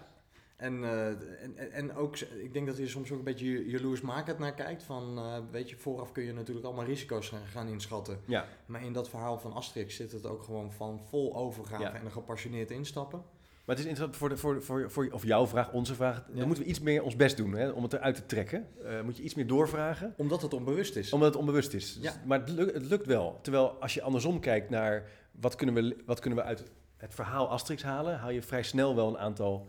En, 0.57 0.83
eh, 0.83 1.07
en, 1.07 1.57
en- 1.57 1.71
en 1.71 1.95
ook, 1.95 2.17
ik 2.19 2.53
denk 2.53 2.65
dat 2.67 2.75
hij 2.75 2.85
er 2.85 2.91
soms 2.91 3.11
ook 3.11 3.17
een 3.17 3.23
beetje 3.23 3.69
jaloersmakend 3.69 4.39
naar 4.39 4.53
kijkt. 4.53 4.83
Van, 4.83 5.17
eh, 5.17 5.37
weet 5.51 5.69
je, 5.69 5.75
vooraf 5.75 6.11
kun 6.11 6.23
je 6.23 6.33
natuurlijk 6.33 6.65
allemaal 6.65 6.85
risico's 6.85 7.29
gaan, 7.29 7.45
gaan 7.51 7.67
inschatten. 7.67 8.19
Ja, 8.25 8.45
Maar 8.65 8.83
in 8.83 8.93
dat 8.93 9.09
verhaal 9.09 9.39
van 9.39 9.53
Asterix 9.53 9.95
zit 9.95 10.11
het 10.11 10.25
ook 10.25 10.43
gewoon 10.43 10.71
van 10.71 11.01
vol 11.09 11.35
overgave 11.35 11.83
Ja. 11.83 11.93
en 11.93 12.05
een 12.05 12.11
gepassioneerd 12.11 12.71
instappen. 12.71 13.19
maar 13.65 13.75
het 13.75 13.85
is 13.85 13.91
interessant 13.91 14.15
voor, 14.15 14.29
de, 14.29 14.37
voor, 14.37 14.63
voor, 14.63 14.91
voor 14.91 15.09
of 15.11 15.23
jouw 15.23 15.47
vraag, 15.47 15.71
onze 15.71 15.95
vraag. 15.95 16.15
Ja. 16.27 16.35
Dan 16.37 16.45
moeten 16.45 16.63
we 16.63 16.69
iets 16.69 16.79
meer 16.79 17.03
ons 17.03 17.15
best 17.15 17.37
doen 17.37 17.51
hè, 17.53 17.69
om 17.69 17.83
het 17.83 17.93
eruit 17.93 18.15
te 18.15 18.25
trekken. 18.25 18.67
Eh, 18.85 19.01
moet 19.01 19.17
je 19.17 19.23
iets 19.23 19.35
meer 19.35 19.47
doorvragen. 19.47 20.13
Omdat 20.17 20.41
het 20.41 20.53
onbewust 20.53 20.95
is. 20.95 21.13
Omdat 21.13 21.27
het 21.27 21.37
onbewust 21.37 21.73
is. 21.73 21.93
Dus- 21.93 22.03
Ja. 22.03 22.21
Maar 22.25 22.39
het 22.39 22.49
lukt, 22.49 22.73
het 22.73 22.85
lukt 22.85 23.05
wel. 23.05 23.39
Terwijl 23.41 23.69
als 23.69 23.93
je 23.93 24.01
andersom 24.01 24.39
kijkt 24.39 24.69
naar 24.69 25.07
wat 25.31 25.55
kunnen 25.55 25.75
we, 25.75 25.97
wat 26.05 26.19
kunnen 26.19 26.39
we 26.39 26.45
uit 26.45 26.63
het 26.97 27.13
verhaal 27.13 27.49
Asterix 27.49 27.83
halen, 27.83 28.17
haal 28.17 28.29
je 28.31 28.41
vrij 28.41 28.63
snel 28.63 28.95
wel 28.95 29.07
een 29.07 29.17
aantal 29.17 29.67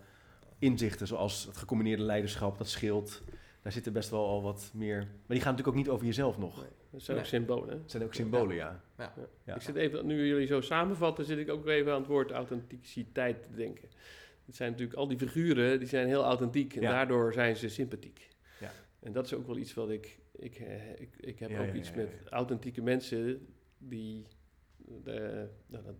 inzichten. 0.58 1.06
Zoals 1.06 1.44
het 1.44 1.56
gecombineerde 1.56 2.02
leiderschap, 2.02 2.58
dat 2.58 2.68
scheelt. 2.68 3.22
Daar 3.62 3.72
zitten 3.72 3.92
best 3.92 4.10
wel 4.10 4.26
al 4.26 4.42
wat 4.42 4.70
meer. 4.74 4.98
Maar 4.98 5.06
die 5.36 5.40
gaan 5.40 5.50
natuurlijk 5.54 5.68
ook 5.68 5.74
niet 5.84 5.88
over 5.88 6.06
jezelf 6.06 6.38
nog. 6.38 6.56
Nee. 6.56 6.70
Dat 6.90 7.02
zijn 7.02 7.18
ook 7.18 7.24
symbolen. 7.24 7.78
Het 7.78 7.90
zijn 7.90 8.02
ook 8.02 8.14
symbolen, 8.14 8.56
ja. 8.56 8.80
Ja. 8.98 9.14
Ja. 9.44 9.54
Ik 9.54 9.62
zit 9.62 9.74
even, 9.74 10.06
nu 10.06 10.26
jullie 10.26 10.46
zo 10.46 10.60
samenvatten, 10.60 11.24
zit 11.24 11.38
ik 11.38 11.50
ook 11.50 11.66
even 11.66 11.92
aan 11.92 11.98
het 11.98 12.06
woord 12.08 12.30
authenticiteit 12.30 13.42
te 13.42 13.54
denken. 13.54 13.88
Het 14.46 14.56
zijn 14.56 14.70
natuurlijk 14.70 14.98
al 14.98 15.08
die 15.08 15.18
figuren, 15.18 15.78
die 15.78 15.88
zijn 15.88 16.06
heel 16.06 16.24
authentiek 16.24 16.74
en 16.76 16.82
Ja. 16.82 16.90
daardoor 16.90 17.32
zijn 17.32 17.56
ze 17.56 17.68
sympathiek. 17.68 18.28
Ja. 18.60 18.70
En 19.00 19.12
dat 19.12 19.24
is 19.24 19.34
ook 19.34 19.46
wel 19.46 19.56
iets 19.56 19.74
wat 19.74 19.90
ik, 19.90 20.18
ik, 20.32 20.54
eh, 20.54 20.90
ik, 21.00 21.14
ik 21.20 21.38
heb 21.38 21.50
Ja, 21.50 21.60
ook 21.60 21.66
ja, 21.66 21.72
iets 21.72 21.88
ja, 21.88 21.96
met 21.96 22.08
authentieke 22.30 22.82
mensen 22.82 23.46
die, 23.78 24.26
eh, 25.04 25.14
nou, 25.66 25.84
dat 25.84 25.94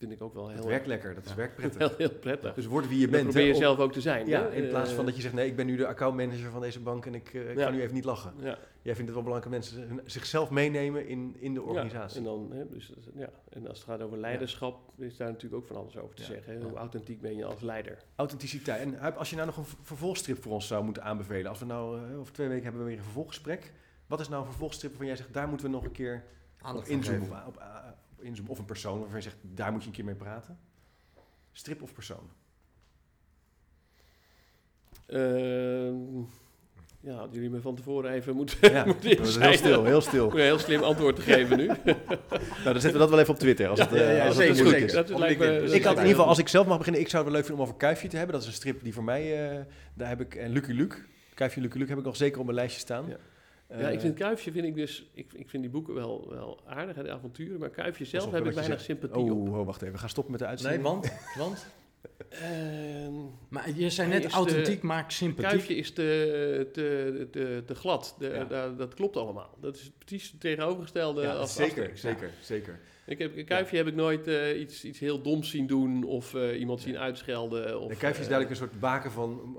vind 0.00 0.12
ik 0.12 0.22
ook 0.22 0.34
wel 0.34 0.48
Het 0.48 0.58
heel, 0.58 0.68
werkt 0.68 0.86
lekker, 0.86 1.14
dat 1.14 1.24
is 1.24 1.30
Ja. 1.30 1.36
werkprettig. 1.36 1.78
heel, 1.88 1.96
heel 1.98 2.10
prettig. 2.18 2.54
Dus 2.54 2.66
word 2.66 2.88
wie 2.88 2.96
je 2.98 3.02
dat 3.02 3.10
bent. 3.10 3.24
probeer 3.24 3.46
je 3.46 3.54
zelf 3.54 3.78
ook 3.78 3.92
te 3.92 4.00
zijn. 4.00 4.26
Ja, 4.26 4.42
hè? 4.42 4.50
in 4.54 4.68
plaats 4.68 4.90
van 4.90 4.98
Eh, 5.00 5.06
dat 5.06 5.16
je 5.16 5.22
zegt, 5.22 5.34
nee, 5.34 5.46
ik 5.46 5.56
ben 5.56 5.66
nu 5.66 5.76
de 5.76 5.86
accountmanager 5.86 6.50
van 6.50 6.60
deze 6.60 6.80
bank 6.80 7.06
en 7.06 7.14
ik, 7.14 7.34
eh, 7.34 7.50
ik 7.50 7.56
Ja. 7.58 7.64
ga 7.64 7.70
nu 7.70 7.80
even 7.82 7.94
niet 7.94 8.04
lachen. 8.04 8.34
Ja, 8.38 8.58
Jij 8.82 8.94
vindt 8.94 9.10
het 9.14 9.24
wel 9.24 9.34
belangrijk 9.34 9.62
dat 9.62 9.72
mensen 9.86 10.00
zichzelf 10.10 10.50
meenemen 10.50 11.06
in, 11.06 11.36
in 11.38 11.54
de 11.54 11.60
Ja, 11.60 11.66
organisatie. 11.66 12.18
en, 12.18 12.24
dan, 12.24 12.48
hè, 12.52 12.68
dus, 12.68 12.92
ja, 13.14 13.28
en 13.48 13.68
als 13.68 13.78
het 13.78 13.86
gaat 13.88 14.02
over 14.02 14.18
leiderschap, 14.18 14.78
is 14.98 15.16
daar 15.16 15.28
natuurlijk 15.28 15.62
ook 15.62 15.66
van 15.68 15.76
alles 15.76 15.96
over 15.96 16.14
te 16.14 16.22
Ja. 16.22 16.28
zeggen. 16.28 16.52
Hè? 16.54 16.60
Hoe 16.62 16.72
Ja. 16.72 16.78
authentiek 16.78 17.20
ben 17.20 17.36
je 17.36 17.44
als 17.44 17.60
leider? 17.60 17.98
Authenticiteit. 18.16 18.80
En 18.80 18.94
Huip, 18.94 19.16
als 19.16 19.30
je 19.30 19.34
nou 19.36 19.46
nog 19.46 19.56
een 19.56 19.64
vervolgstrip 19.82 20.42
voor 20.42 20.52
ons 20.52 20.66
zou 20.66 20.84
moeten 20.84 21.02
aanbevelen. 21.02 21.46
Als 21.50 21.58
we 21.58 21.64
nou 21.64 21.98
eh, 22.10 22.18
over 22.18 22.32
twee 22.32 22.48
weken 22.48 22.64
hebben 22.64 22.82
we 22.82 22.88
weer 22.88 22.98
een 22.98 23.04
vervolggesprek. 23.04 23.72
Wat 24.06 24.20
is 24.20 24.28
nou 24.28 24.40
een 24.42 24.48
vervolgstrip 24.48 24.90
waarvan 24.90 25.08
jij 25.08 25.16
zegt, 25.16 25.32
daar 25.32 25.48
moeten 25.48 25.66
we 25.66 25.72
nog 25.72 25.84
een 25.84 25.92
keer 25.92 26.24
op 26.60 26.66
Aandacht 26.66 26.88
inzoomen? 26.88 27.46
Op, 27.46 27.56
ah, 27.56 27.86
op 28.09 28.09
inzoomen. 28.22 28.52
Of 28.52 28.58
een 28.58 28.64
persoon 28.64 28.98
waarvan 28.98 29.16
je 29.16 29.22
zegt, 29.22 29.36
daar 29.42 29.72
moet 29.72 29.80
je 29.82 29.86
een 29.88 29.94
keer 29.94 30.04
mee 30.04 30.14
praten. 30.14 30.58
Strip 31.52 31.82
of 31.82 31.92
persoon? 31.92 32.30
Ehm, 35.06 36.18
ja, 37.00 37.12
hadden 37.14 37.32
jullie 37.34 37.50
me 37.50 37.60
van 37.60 37.74
tevoren 37.74 38.12
even 38.12 38.34
moeten, 38.36 38.72
Ja, 38.72 38.84
moeten 38.86 39.16
dat 39.16 39.26
is 39.26 39.36
heel 39.36 39.52
stil, 39.52 39.84
heel 39.84 40.00
stil. 40.00 40.26
Om 40.26 40.32
een 40.32 40.38
heel 40.40 40.58
slim 40.58 40.82
antwoord 40.82 41.16
te 41.16 41.22
geven 41.22 41.56
nu. 41.56 41.66
Nou, 42.64 42.72
dan 42.72 42.80
zetten 42.80 42.92
we 42.92 42.98
dat 42.98 43.10
wel 43.10 43.18
even 43.18 43.34
op 43.34 43.40
Twitter. 43.40 43.68
Als 43.68 43.80
het, 43.80 43.92
eh, 43.92 44.00
Ja, 44.00 44.10
ja, 44.10 44.24
het 44.24 44.34
zeker, 44.34 44.56
zeker. 44.56 44.82
is. 44.82 44.92
Dat 44.92 45.08
lijkt 45.18 45.38
me, 45.38 45.44
LinkedIn. 45.44 45.66
dat 45.66 45.74
Ik 45.74 45.82
had 45.84 45.92
in 45.92 45.98
ieder 45.98 46.14
geval, 46.14 46.26
als 46.28 46.38
ik 46.38 46.48
zelf 46.48 46.66
mag 46.66 46.78
beginnen, 46.78 47.00
ik 47.00 47.08
zou 47.08 47.22
het 47.22 47.32
wel 47.32 47.40
leuk 47.40 47.48
vinden 47.48 47.64
om 47.64 47.70
over 47.70 47.86
Kuifje 47.86 48.08
te 48.08 48.16
hebben. 48.16 48.34
Dat 48.34 48.42
is 48.42 48.48
een 48.48 48.54
strip 48.54 48.82
die 48.82 48.92
voor 48.94 49.04
mij, 49.04 49.50
eh, 49.50 49.64
daar 49.94 50.08
heb 50.08 50.20
ik, 50.20 50.34
en 50.34 50.50
Lucky 50.50 50.72
Luke. 50.72 50.96
Kuifje 51.34 51.60
Lucky 51.60 51.78
Luke 51.78 51.90
heb 51.90 51.98
ik 51.98 52.04
nog 52.04 52.16
zeker 52.16 52.38
op 52.38 52.44
mijn 52.44 52.56
lijstje 52.56 52.80
staan. 52.80 53.04
Ja. 53.70 53.76
Eh, 53.76 53.92
ik 53.92 54.00
vind 54.00 54.14
Kuifje 54.18 54.52
vind 54.52 54.64
ik 54.64 54.74
dus, 54.74 55.10
ik, 55.14 55.32
ik 55.32 55.48
vind 55.50 55.62
die 55.62 55.72
boeken 55.72 55.94
wel, 55.94 56.26
wel 56.30 56.60
aardig, 56.66 56.96
hè, 56.96 57.02
de 57.02 57.10
avonturen, 57.10 57.60
maar 57.60 57.70
Kuifje 57.70 58.04
zelf 58.04 58.24
heb 58.24 58.46
ik 58.46 58.52
weinig 58.52 58.64
zegt. 58.64 58.82
sympathie 58.82 59.32
op. 59.32 59.48
Oh, 59.48 59.58
oh, 59.58 59.66
wacht 59.66 59.80
even. 59.82 59.94
We 59.94 60.00
gaan 60.00 60.08
stoppen 60.08 60.32
met 60.32 60.40
de 60.40 60.46
Nee, 60.46 60.54
uitzending. 60.56 60.82
want, 60.84 61.12
want? 61.38 61.66
Ehm, 62.30 63.12
Maar 63.48 63.70
je 63.74 63.90
zei 63.90 64.08
net 64.08 64.26
authentiek 64.26 64.82
maakt 64.82 65.12
sympathiek. 65.12 65.50
Kuifje 65.50 65.74
is 65.76 65.90
te, 65.92 66.68
te, 66.72 67.28
te, 67.30 67.62
te 67.66 67.74
glad. 67.74 68.14
De, 68.18 68.28
Ja. 68.28 68.44
da- 68.44 68.68
dat 68.68 68.94
klopt 68.94 69.16
allemaal. 69.16 69.54
Dat 69.60 69.74
is 69.76 69.90
precies 69.98 70.30
het 70.30 70.40
tegenovergestelde 70.40 71.22
Ja, 71.22 71.32
als 71.32 71.54
zeker, 71.54 71.90
zeker, 71.94 72.30
zeker. 72.40 72.80
Ik 73.06 73.18
heb, 73.18 73.46
Kuifje 73.46 73.76
heb 73.76 73.86
ik 73.86 73.94
nooit 73.94 74.26
eh, 74.26 74.60
iets, 74.60 74.84
iets 74.84 74.98
heel 74.98 75.22
doms 75.22 75.50
zien 75.50 75.66
doen 75.66 76.04
of 76.04 76.34
eh, 76.34 76.60
iemand 76.60 76.80
zien 76.80 76.98
uitschelden. 76.98 77.80
Of, 77.80 77.88
De 77.88 77.96
Kuifje 77.96 78.20
is 78.20 78.26
eh, 78.28 78.32
duidelijk 78.32 78.50
een 78.50 78.66
soort 78.68 78.80
baken 78.80 79.10
van 79.10 79.56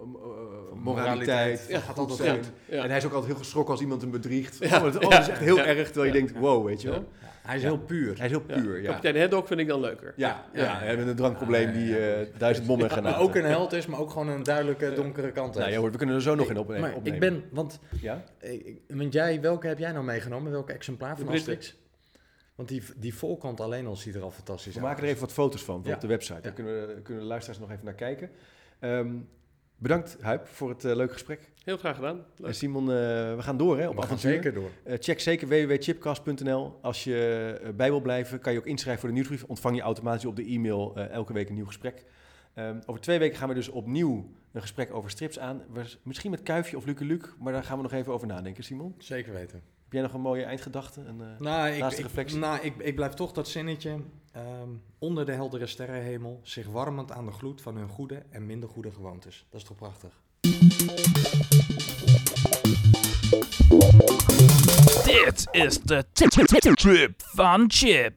moraliteit. 0.83 1.65
Ja, 1.69 1.79
gaat 1.79 1.97
altijd 1.97 2.17
zijn. 2.19 2.35
goed. 2.37 2.51
Ja. 2.65 2.83
En 2.83 2.89
hij 2.89 2.97
is 2.97 3.05
ook 3.05 3.11
altijd 3.13 3.31
heel 3.31 3.39
geschrokken 3.41 3.71
als 3.73 3.81
iemand 3.81 4.01
hem 4.01 4.11
bedriegt. 4.11 4.57
Ja. 4.59 4.77
Oh, 4.77 4.83
dat, 4.93 4.95
oh, 5.03 5.09
dat 5.11 5.21
is 5.21 5.27
echt 5.27 5.39
heel 5.39 5.55
Ja. 5.57 5.65
erg, 5.65 5.85
terwijl 5.91 6.13
je 6.13 6.19
denkt, 6.19 6.39
wow, 6.39 6.65
weet 6.65 6.81
je 6.81 6.89
wel. 6.89 7.07
Hij 7.41 7.55
is 7.55 7.61
Ja. 7.61 7.67
heel 7.67 7.77
puur. 7.79 8.17
Hij 8.17 8.25
is 8.25 8.31
heel 8.31 8.43
Ja. 8.47 8.61
puur, 8.61 8.81
ja. 8.81 8.87
Kapitein 8.89 9.19
Haddock 9.19 9.47
vind 9.47 9.59
ik 9.59 9.67
dan 9.67 9.79
leuker. 9.79 10.13
Ja, 10.15 10.45
ja, 10.53 10.61
Ja. 10.63 10.83
ja, 10.91 10.97
met 10.97 11.07
een 11.07 11.15
drankprobleem 11.15 11.71
die 11.71 11.97
eh, 11.99 12.27
duizend 12.37 12.67
bommen 12.67 12.89
gaan 12.91 13.03
Maar 13.03 13.19
ook 13.19 13.35
een 13.35 13.45
held 13.45 13.73
is, 13.73 13.85
maar 13.85 13.99
ook 13.99 14.09
gewoon 14.11 14.27
een 14.27 14.43
duidelijke 14.43 14.93
donkere 14.93 15.31
kant 15.31 15.47
heeft. 15.47 15.57
Nou 15.59 15.71
ja, 15.71 15.77
hoor, 15.77 15.91
we 15.91 15.97
kunnen 15.97 16.15
er 16.15 16.21
zo 16.21 16.35
nog 16.35 16.47
in 16.47 16.53
maar 16.53 16.61
opnemen. 16.63 17.03
ik 17.03 17.19
ben, 17.19 17.43
want, 17.51 17.79
Ja? 18.01 18.23
want 18.87 19.13
jij, 19.13 19.41
welke 19.41 19.67
heb 19.67 19.79
jij 19.79 19.91
nou 19.91 20.05
meegenomen? 20.05 20.51
Welke 20.51 20.73
exemplaar 20.73 21.17
van. 21.17 21.27
Asterix? 21.27 21.79
Want 22.55 22.69
die, 22.69 22.81
die 22.97 23.13
voorkant 23.15 23.59
alleen 23.59 23.87
al 23.87 23.95
ziet 23.95 24.15
er 24.15 24.21
al 24.21 24.31
fantastisch 24.31 24.73
We 24.73 24.79
uit. 24.79 24.87
maken 24.87 25.03
er 25.03 25.09
even 25.09 25.21
wat 25.21 25.31
foto's 25.31 25.63
van, 25.63 25.81
Ja. 25.85 25.93
op 25.93 26.01
de 26.01 26.07
website. 26.07 26.33
Daar 26.41 26.43
Ja. 26.43 26.51
kunnen, 26.63 26.87
we- 26.87 27.01
kunnen 27.01 27.21
de 27.23 27.29
luisteraars 27.29 27.59
nog 27.59 27.71
even 27.71 27.85
naar 27.85 27.93
kijken. 27.93 28.29
Ehm, 28.79 29.07
Bedankt, 29.81 30.17
Huip, 30.21 30.47
voor 30.47 30.69
het 30.69 30.85
eh, 30.85 30.95
leuke 30.95 31.13
gesprek. 31.13 31.49
Heel 31.63 31.77
graag 31.77 31.95
gedaan. 31.95 32.25
En. 32.43 32.55
Simon, 32.55 32.83
eh, 32.83 32.95
we 33.35 33.37
gaan 33.39 33.57
door 33.57 33.77
hè, 33.77 33.87
op 33.87 33.95
We 33.95 34.01
gaan 34.01 34.09
avontuur. 34.09 34.31
zeker 34.31 34.53
door. 34.53 34.69
Eh, 34.83 34.97
check 34.99 35.19
zeker 35.19 35.47
www.chipcast.nl. 35.47 36.77
Als 36.81 37.03
je 37.03 37.73
bij 37.75 37.89
wil 37.89 38.01
blijven, 38.01 38.39
kan 38.39 38.53
je 38.53 38.59
ook 38.59 38.65
inschrijven 38.65 38.99
voor 39.01 39.09
de 39.09 39.15
nieuwsbrief. 39.15 39.43
Ontvang 39.43 39.75
je 39.75 39.81
automatisch 39.81 40.25
op 40.25 40.35
de 40.35 40.45
e-mail 40.45 40.95
elke 40.95 41.33
week 41.33 41.49
een 41.49 41.55
nieuw 41.55 41.65
gesprek. 41.65 42.05
Ehm, 42.53 42.79
over 42.85 43.01
twee 43.01 43.19
weken 43.19 43.37
gaan 43.37 43.47
we 43.49 43.53
dus 43.53 43.69
opnieuw 43.69 44.29
een 44.51 44.61
gesprek 44.61 44.93
over 44.93 45.09
strips 45.09 45.39
aan. 45.39 45.61
Misschien 46.03 46.31
met 46.31 46.43
Kuifje 46.43 46.77
of 46.77 46.85
Luke 46.85 47.05
Luc, 47.05 47.21
maar 47.39 47.53
daar 47.53 47.63
gaan 47.63 47.77
we 47.77 47.83
nog 47.83 47.93
even 47.93 48.13
over 48.13 48.27
nadenken, 48.27 48.63
Simon. 48.63 48.95
Zeker 48.97 49.33
weten. 49.33 49.61
Heb 49.91 49.99
jij 49.99 50.09
nog 50.09 50.15
een 50.17 50.27
mooie 50.29 50.43
eindgedachte? 50.43 51.01
Een, 51.01 51.21
eh, 51.21 51.27
Nou, 51.39 51.69
ik, 51.69 51.79
Laatste 51.79 52.01
ik, 52.01 52.07
reflectie. 52.07 52.37
nou 52.37 52.59
ik, 52.61 52.77
ik 52.77 52.95
blijf 52.95 53.13
toch 53.13 53.31
dat 53.31 53.47
zinnetje. 53.47 53.99
ehm, 54.31 54.69
onder 54.99 55.25
de 55.25 55.31
heldere 55.31 55.67
sterrenhemel, 55.67 56.39
zich 56.43 56.67
warmend 56.67 57.11
aan 57.11 57.25
de 57.25 57.31
gloed 57.31 57.61
van 57.61 57.75
hun 57.75 57.87
goede 57.89 58.23
en 58.29 58.45
minder 58.45 58.69
goede 58.69 58.91
gewoontes. 58.91 59.45
Dat 59.49 59.61
is 59.61 59.67
toch 59.67 59.77
prachtig? 59.77 60.21
Dit 65.03 65.47
is 65.51 65.79
de 65.81 66.05
Trip 66.13 67.13
van 67.17 67.63
Chip. 67.67 68.13